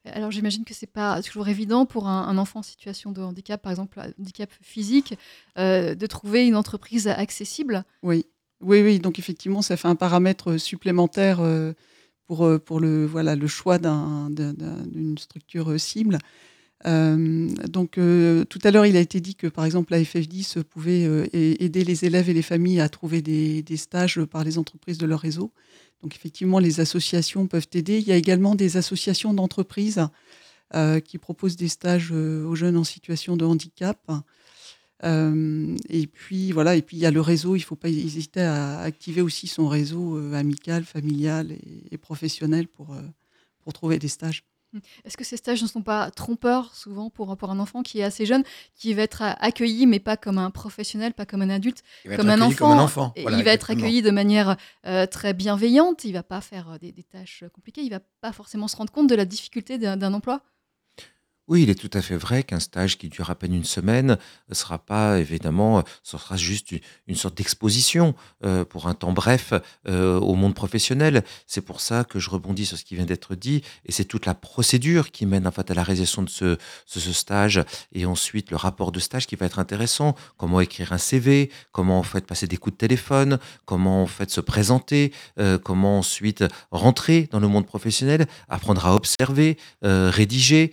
Alors 0.04 0.30
j'imagine 0.30 0.64
que 0.64 0.74
c'est 0.74 0.86
pas 0.86 1.22
toujours 1.22 1.48
évident 1.48 1.84
pour 1.86 2.08
un, 2.08 2.38
enfant 2.38 2.60
en 2.60 2.62
situation 2.62 3.12
de 3.12 3.20
handicap, 3.20 3.60
par 3.60 3.70
exemple 3.70 4.00
handicap 4.18 4.50
physique, 4.62 5.18
de 5.56 6.06
trouver 6.06 6.46
une 6.46 6.56
entreprise 6.56 7.08
accessible. 7.08 7.84
Oui, 8.02 8.24
oui, 8.60 8.80
oui. 8.82 8.98
Donc 9.00 9.18
effectivement, 9.18 9.60
ça 9.60 9.76
fait 9.76 9.88
un 9.88 9.96
paramètre 9.96 10.56
supplémentaire 10.56 11.40
pour 12.26 12.48
pour 12.64 12.80
le 12.80 13.04
voilà 13.06 13.36
le 13.36 13.46
choix 13.46 13.78
d'une 13.78 15.18
structure 15.18 15.78
cible. 15.78 16.18
Euh, 16.86 17.48
donc, 17.68 17.98
euh, 17.98 18.44
tout 18.44 18.60
à 18.62 18.70
l'heure, 18.70 18.86
il 18.86 18.96
a 18.96 19.00
été 19.00 19.20
dit 19.20 19.34
que, 19.34 19.46
par 19.46 19.64
exemple, 19.64 19.92
la 19.92 20.00
FF10 20.00 20.62
pouvait 20.62 21.04
euh, 21.04 21.26
aider 21.32 21.84
les 21.84 22.04
élèves 22.04 22.30
et 22.30 22.34
les 22.34 22.42
familles 22.42 22.80
à 22.80 22.88
trouver 22.88 23.22
des, 23.22 23.76
stages 23.76 24.22
par 24.24 24.44
les 24.44 24.58
entreprises 24.58 24.98
de 24.98 25.06
leur 25.06 25.20
réseau. 25.20 25.52
Donc, 26.02 26.14
effectivement, 26.14 26.58
les 26.58 26.80
associations 26.80 27.46
peuvent 27.46 27.68
aider. 27.72 27.98
Il 27.98 28.06
y 28.06 28.12
a 28.12 28.16
également 28.16 28.54
des 28.54 28.76
associations 28.76 29.34
d'entreprises 29.34 30.00
qui 31.04 31.16
proposent 31.16 31.56
des 31.56 31.68
stages 31.68 32.12
aux 32.12 32.54
jeunes 32.54 32.76
en 32.76 32.84
situation 32.84 33.36
de 33.36 33.44
handicap. 33.44 33.98
et 35.02 36.06
puis, 36.12 36.52
voilà. 36.52 36.76
Et 36.76 36.82
puis, 36.82 36.98
il 36.98 37.00
y 37.00 37.06
a 37.06 37.10
le 37.10 37.20
réseau. 37.20 37.56
Il 37.56 37.60
ne 37.60 37.64
faut 37.64 37.74
pas 37.74 37.88
hésiter 37.88 38.42
à 38.42 38.80
activer 38.80 39.22
aussi 39.22 39.48
son 39.48 39.66
réseau 39.66 40.18
amical, 40.34 40.84
familial 40.84 41.56
et, 41.90 41.98
professionnel 41.98 42.68
pour 42.68 42.94
trouver 43.72 43.98
des 43.98 44.08
stages. 44.08 44.44
Est-ce 45.04 45.16
que 45.16 45.24
ces 45.24 45.36
stages 45.36 45.62
ne 45.62 45.68
sont 45.68 45.82
pas 45.82 46.10
trompeurs 46.10 46.74
souvent 46.74 47.10
pour, 47.10 47.36
pour 47.36 47.50
un 47.50 47.58
enfant 47.58 47.82
qui 47.82 48.00
est 48.00 48.04
assez 48.04 48.26
jeune, 48.26 48.44
qui 48.74 48.92
va 48.94 49.02
être 49.02 49.22
accueilli, 49.22 49.86
mais 49.86 49.98
pas 49.98 50.16
comme 50.16 50.38
un 50.38 50.50
professionnel, 50.50 51.14
pas 51.14 51.26
comme 51.26 51.42
un 51.42 51.50
adulte, 51.50 51.82
comme 52.16 52.28
un, 52.28 52.40
enfant, 52.40 53.12
il 53.16 53.44
va 53.44 53.52
être 53.52 53.70
accueilli 53.70 54.02
de 54.02 54.10
manière 54.10 54.56
euh, 54.86 55.06
très 55.06 55.32
bienveillante, 55.32 56.04
il 56.04 56.12
va 56.12 56.22
pas 56.22 56.40
faire 56.40 56.72
euh, 56.72 56.78
des, 56.78 56.92
des, 56.92 57.02
tâches 57.02 57.44
compliquées, 57.54 57.82
il 57.82 57.90
va 57.90 58.00
pas 58.20 58.32
forcément 58.32 58.68
se 58.68 58.76
rendre 58.76 58.92
compte 58.92 59.08
de 59.08 59.14
la 59.14 59.24
difficulté 59.24 59.78
d'un 59.78 60.12
emploi 60.12 60.42
oui, 61.48 61.62
il 61.62 61.70
est 61.70 61.74
tout 61.74 61.90
à 61.94 62.02
fait 62.02 62.16
vrai 62.16 62.42
qu'un 62.42 62.60
stage 62.60 62.98
qui 62.98 63.08
dure 63.08 63.30
à 63.30 63.34
peine 63.34 63.54
une 63.54 63.64
semaine 63.64 64.18
ne 64.50 64.54
sera 64.54 64.78
pas, 64.78 65.18
évidemment, 65.18 65.82
ce 66.02 66.18
sera 66.18 66.36
juste 66.36 66.72
une, 67.06 67.16
sorte 67.16 67.36
d'exposition 67.36 68.14
euh, 68.44 68.66
pour 68.66 68.86
un 68.86 68.94
temps 68.94 69.12
bref 69.12 69.54
euh, 69.88 70.20
au 70.20 70.34
monde 70.34 70.54
professionnel. 70.54 71.24
C'est 71.46 71.62
pour 71.62 71.80
ça 71.80 72.04
que 72.04 72.18
je 72.18 72.28
rebondis 72.28 72.66
sur 72.66 72.76
ce 72.76 72.84
qui 72.84 72.96
vient 72.96 73.06
d'être 73.06 73.34
dit, 73.34 73.62
et 73.86 73.92
c'est 73.92 74.04
toute 74.04 74.26
la 74.26 74.34
procédure 74.34 75.10
qui 75.10 75.24
mène 75.24 75.46
en 75.46 75.50
fait 75.50 75.70
à 75.70 75.74
la 75.74 75.82
réalisation 75.82 76.22
de 76.22 76.28
ce, 76.28 76.58
stage, 76.86 77.64
et 77.92 78.04
ensuite 78.04 78.50
le 78.50 78.56
rapport 78.56 78.92
de 78.92 79.00
stage 79.00 79.26
qui 79.26 79.34
va 79.34 79.46
être 79.46 79.58
intéressant. 79.58 80.14
Comment 80.36 80.60
écrire 80.60 80.92
un 80.92 80.98
CV, 80.98 81.50
comment 81.72 81.98
en 81.98 82.02
fait 82.02 82.26
passer 82.26 82.46
des 82.46 82.58
coups 82.58 82.74
de 82.74 82.78
téléphone, 82.78 83.38
comment 83.64 84.02
en 84.02 84.06
fait 84.06 84.30
se 84.30 84.42
présenter, 84.42 85.12
euh, 85.38 85.56
comment 85.56 85.98
ensuite 85.98 86.44
rentrer 86.70 87.26
dans 87.30 87.40
le 87.40 87.48
monde 87.48 87.64
professionnel, 87.64 88.26
apprendre 88.50 88.84
à 88.84 88.94
observer, 88.94 89.56
rédiger 89.82 90.72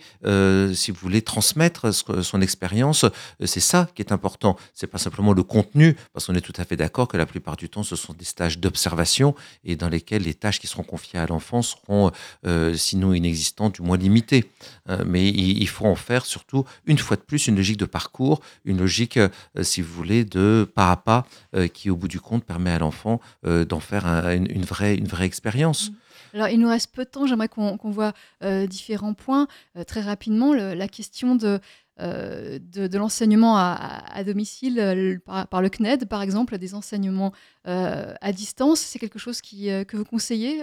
si 0.74 0.90
vous 0.90 0.98
voulez 1.00 1.22
transmettre 1.22 1.92
son 1.92 2.40
expérience, 2.40 3.04
euh, 3.04 3.10
c'est 3.46 3.60
ça 3.60 3.88
qui 3.94 4.02
est 4.02 4.12
important. 4.12 4.56
C'est 4.74 4.86
pas 4.86 4.98
simplement 4.98 5.32
le 5.32 5.42
contenu, 5.42 5.96
parce 6.12 6.26
qu'on 6.26 6.34
est 6.34 6.40
tout 6.40 6.52
à 6.56 6.64
fait 6.64 6.76
d'accord 6.76 7.08
que 7.08 7.16
la 7.16 7.26
plupart 7.26 7.56
du 7.56 7.68
temps, 7.68 7.82
ce 7.82 7.96
sont 7.96 8.12
des 8.12 8.24
stages 8.24 8.58
d'observation 8.58 9.34
et 9.64 9.76
dans 9.76 9.88
lesquels 9.88 10.22
les 10.22 10.34
tâches 10.34 10.60
qui 10.60 10.66
seront 10.66 10.82
confiées 10.82 11.18
à 11.18 11.26
l'enfant 11.26 11.62
seront, 11.62 12.10
euh, 12.46 12.74
sinon 12.74 13.12
inexistantes, 13.12 13.74
du 13.74 13.82
moins 13.82 13.96
limitées. 13.96 14.50
Euh, 14.88 15.04
mais 15.06 15.28
il, 15.28 15.68
faut 15.68 15.86
en 15.86 15.96
faire 15.96 16.24
surtout, 16.24 16.64
une 16.86 16.98
fois 16.98 17.16
de 17.16 17.22
plus, 17.22 17.46
une 17.46 17.56
logique 17.56 17.76
de 17.76 17.86
parcours, 17.86 18.40
une 18.64 18.78
logique, 18.78 19.18
si 19.62 19.82
vous 19.82 19.92
voulez, 19.92 20.24
de 20.24 20.68
pas 20.74 20.92
à 20.92 20.96
pas, 20.96 21.26
qui 21.72 21.90
au 21.90 21.96
bout 21.96 22.08
du 22.08 22.20
compte 22.20 22.44
permet 22.44 22.70
à 22.70 22.78
l'enfant 22.78 23.20
d'en 23.42 23.80
faire 23.80 24.06
une, 24.06 24.64
vraie, 24.64 24.94
une 24.94 25.06
vraie 25.06 25.26
expérience. 25.26 25.90
Mmh. 25.90 25.94
Alors, 26.36 26.50
il 26.50 26.60
nous 26.60 26.68
reste 26.68 26.92
peu 26.92 27.04
de 27.04 27.08
temps. 27.08 27.26
J'aimerais 27.26 27.48
qu'on 27.48 27.78
voit 27.90 28.12
euh, 28.44 28.66
différents 28.66 29.14
points. 29.14 29.48
Euh, 29.74 29.84
très 29.84 30.02
rapidement, 30.02 30.52
la 30.52 30.86
question 30.86 31.34
de, 31.34 31.58
euh, 32.00 32.58
de, 32.60 32.98
l'enseignement 32.98 33.56
à, 33.56 34.22
domicile 34.22 35.18
par, 35.24 35.62
le 35.62 35.70
CNED, 35.70 36.04
par 36.06 36.20
exemple, 36.20 36.58
des 36.58 36.74
enseignements 36.74 37.32
à 37.64 38.32
distance. 38.32 38.80
C'est 38.80 38.98
quelque 38.98 39.18
chose 39.18 39.40
qui, 39.40 39.68
que 39.88 39.96
vous 39.96 40.04
conseillez, 40.04 40.60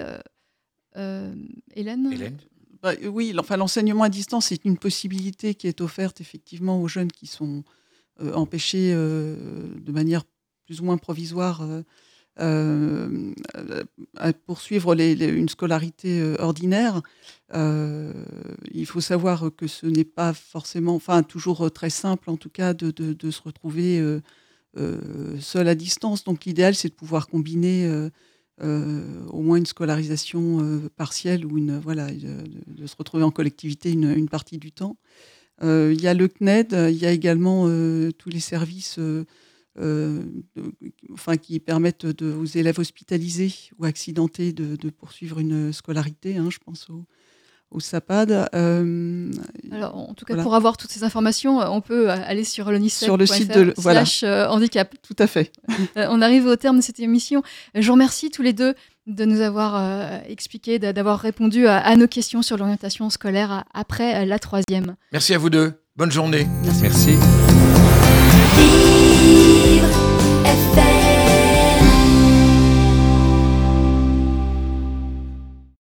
Hélène, 0.96 2.12
Hélène? 2.12 2.38
Bah, 2.84 2.92
Oui, 3.12 3.34
enfin, 3.40 3.58
l'enseignement 3.58 4.04
à 4.04 4.10
distance 4.10 4.52
est 4.52 4.66
une 4.66 4.78
possibilité 4.78 5.56
qui 5.56 5.68
est 5.68 5.82
offerte 5.82 6.22
effectivement 6.22 6.80
aux 6.80 6.88
jeunes 6.88 7.12
qui 7.12 7.26
sont 7.26 7.64
empêchés 8.20 8.94
de 8.94 9.92
manière 9.92 10.24
plus 10.68 10.82
ou 10.82 10.86
moins 10.86 10.98
provisoire 10.98 11.68
euh, 12.40 13.32
à 14.18 14.34
poursuivre 14.34 14.94
une 15.00 15.50
scolarité 15.50 16.20
euh, 16.20 16.36
ordinaire, 16.40 17.04
euh, 17.54 18.12
il 18.72 18.88
faut 18.88 19.02
savoir 19.02 19.52
que 19.56 19.68
ce 19.68 19.86
n'est 19.86 20.04
pas 20.04 20.34
forcément, 20.34 20.96
enfin 20.96 21.22
toujours 21.22 21.72
très 21.72 21.92
simple 21.92 22.32
en 22.32 22.38
tout 22.38 22.50
cas 22.50 22.74
de, 22.74 23.32
se 23.32 23.42
retrouver 23.42 24.04
seul 25.40 25.68
à 25.68 25.76
distance. 25.76 26.24
Donc 26.24 26.46
l'idéal 26.46 26.74
c'est 26.74 26.90
de 26.90 26.96
pouvoir 26.96 27.28
combiner 27.28 27.88
au 28.62 29.42
moins 29.42 29.58
une 29.58 29.68
scolarisation 29.68 30.82
partielle 30.96 31.46
ou 31.46 31.60
une 31.60 31.78
voilà 31.78 32.10
de, 32.12 32.88
se 32.88 32.96
retrouver 32.96 33.24
en 33.24 33.32
collectivité 33.32 33.92
une, 33.92 34.12
une 34.12 34.30
partie 34.30 34.58
du 34.58 34.72
temps. 34.72 34.98
Il 35.62 36.02
y 36.02 36.08
a 36.08 36.16
le 36.16 36.28
CNED, 36.28 36.76
il 36.90 36.98
y 36.98 37.06
a 37.06 37.12
également 37.12 37.68
tous 38.18 38.30
les 38.30 38.40
services 38.40 39.00
euh, 39.80 40.22
enfin, 41.12 41.38
qui 41.38 41.60
permettent 41.60 42.06
de, 42.06 42.32
aux 42.32 42.46
élèves 42.46 42.78
hospitalisés 42.80 43.54
ou 43.80 43.86
accidentés 43.86 44.54
de, 44.54 44.90
poursuivre 44.90 45.40
une 45.40 45.74
scolarité. 45.74 46.38
Hein, 46.38 46.50
je 46.52 46.60
pense 46.64 46.90
au, 46.90 47.06
au 47.72 47.80
SAPAD. 47.80 48.50
Euh, 48.54 49.32
Alors, 49.72 49.96
en 49.98 50.14
tout 50.14 50.26
cas, 50.26 50.36
pour 50.42 50.54
avoir 50.54 50.78
toutes 50.78 50.92
ces 50.92 51.04
informations, 51.04 51.60
on 51.60 51.82
peut 51.82 52.12
aller 52.12 52.44
sur 52.44 52.72
l'ONICEF. 52.72 53.06
Sur 53.08 53.18
le 53.18 53.26
site 53.26 53.52
de 53.52 53.74
voilà. 53.78 54.04
handicap. 54.52 54.94
Tout 55.02 55.16
à 55.18 55.28
fait. 55.28 55.52
on 55.96 56.22
arrive 56.22 56.46
au 56.46 56.56
terme 56.56 56.78
de 56.78 56.84
cette 56.84 57.00
émission. 57.00 57.42
Je 57.74 57.86
vous 57.86 57.94
remercie 57.94 58.30
tous 58.30 58.44
les 58.44 58.54
deux 58.54 58.76
de 59.08 59.26
nous 59.26 59.42
avoir 59.42 60.22
expliqué, 60.28 60.78
d'avoir 60.80 61.20
répondu 61.20 61.68
à, 61.68 61.96
nos 61.96 62.08
questions 62.08 62.42
sur 62.42 62.58
l'orientation 62.58 63.10
scolaire 63.10 63.66
après 63.74 64.26
la 64.26 64.40
troisième. 64.40 64.96
Merci 65.12 65.34
à 65.34 65.40
vous 65.40 65.50
deux. 65.50 65.74
Bonne 65.96 66.12
journée. 66.12 66.48
Merci. 66.64 66.82
Merci. 66.84 67.83
everything 70.54 70.93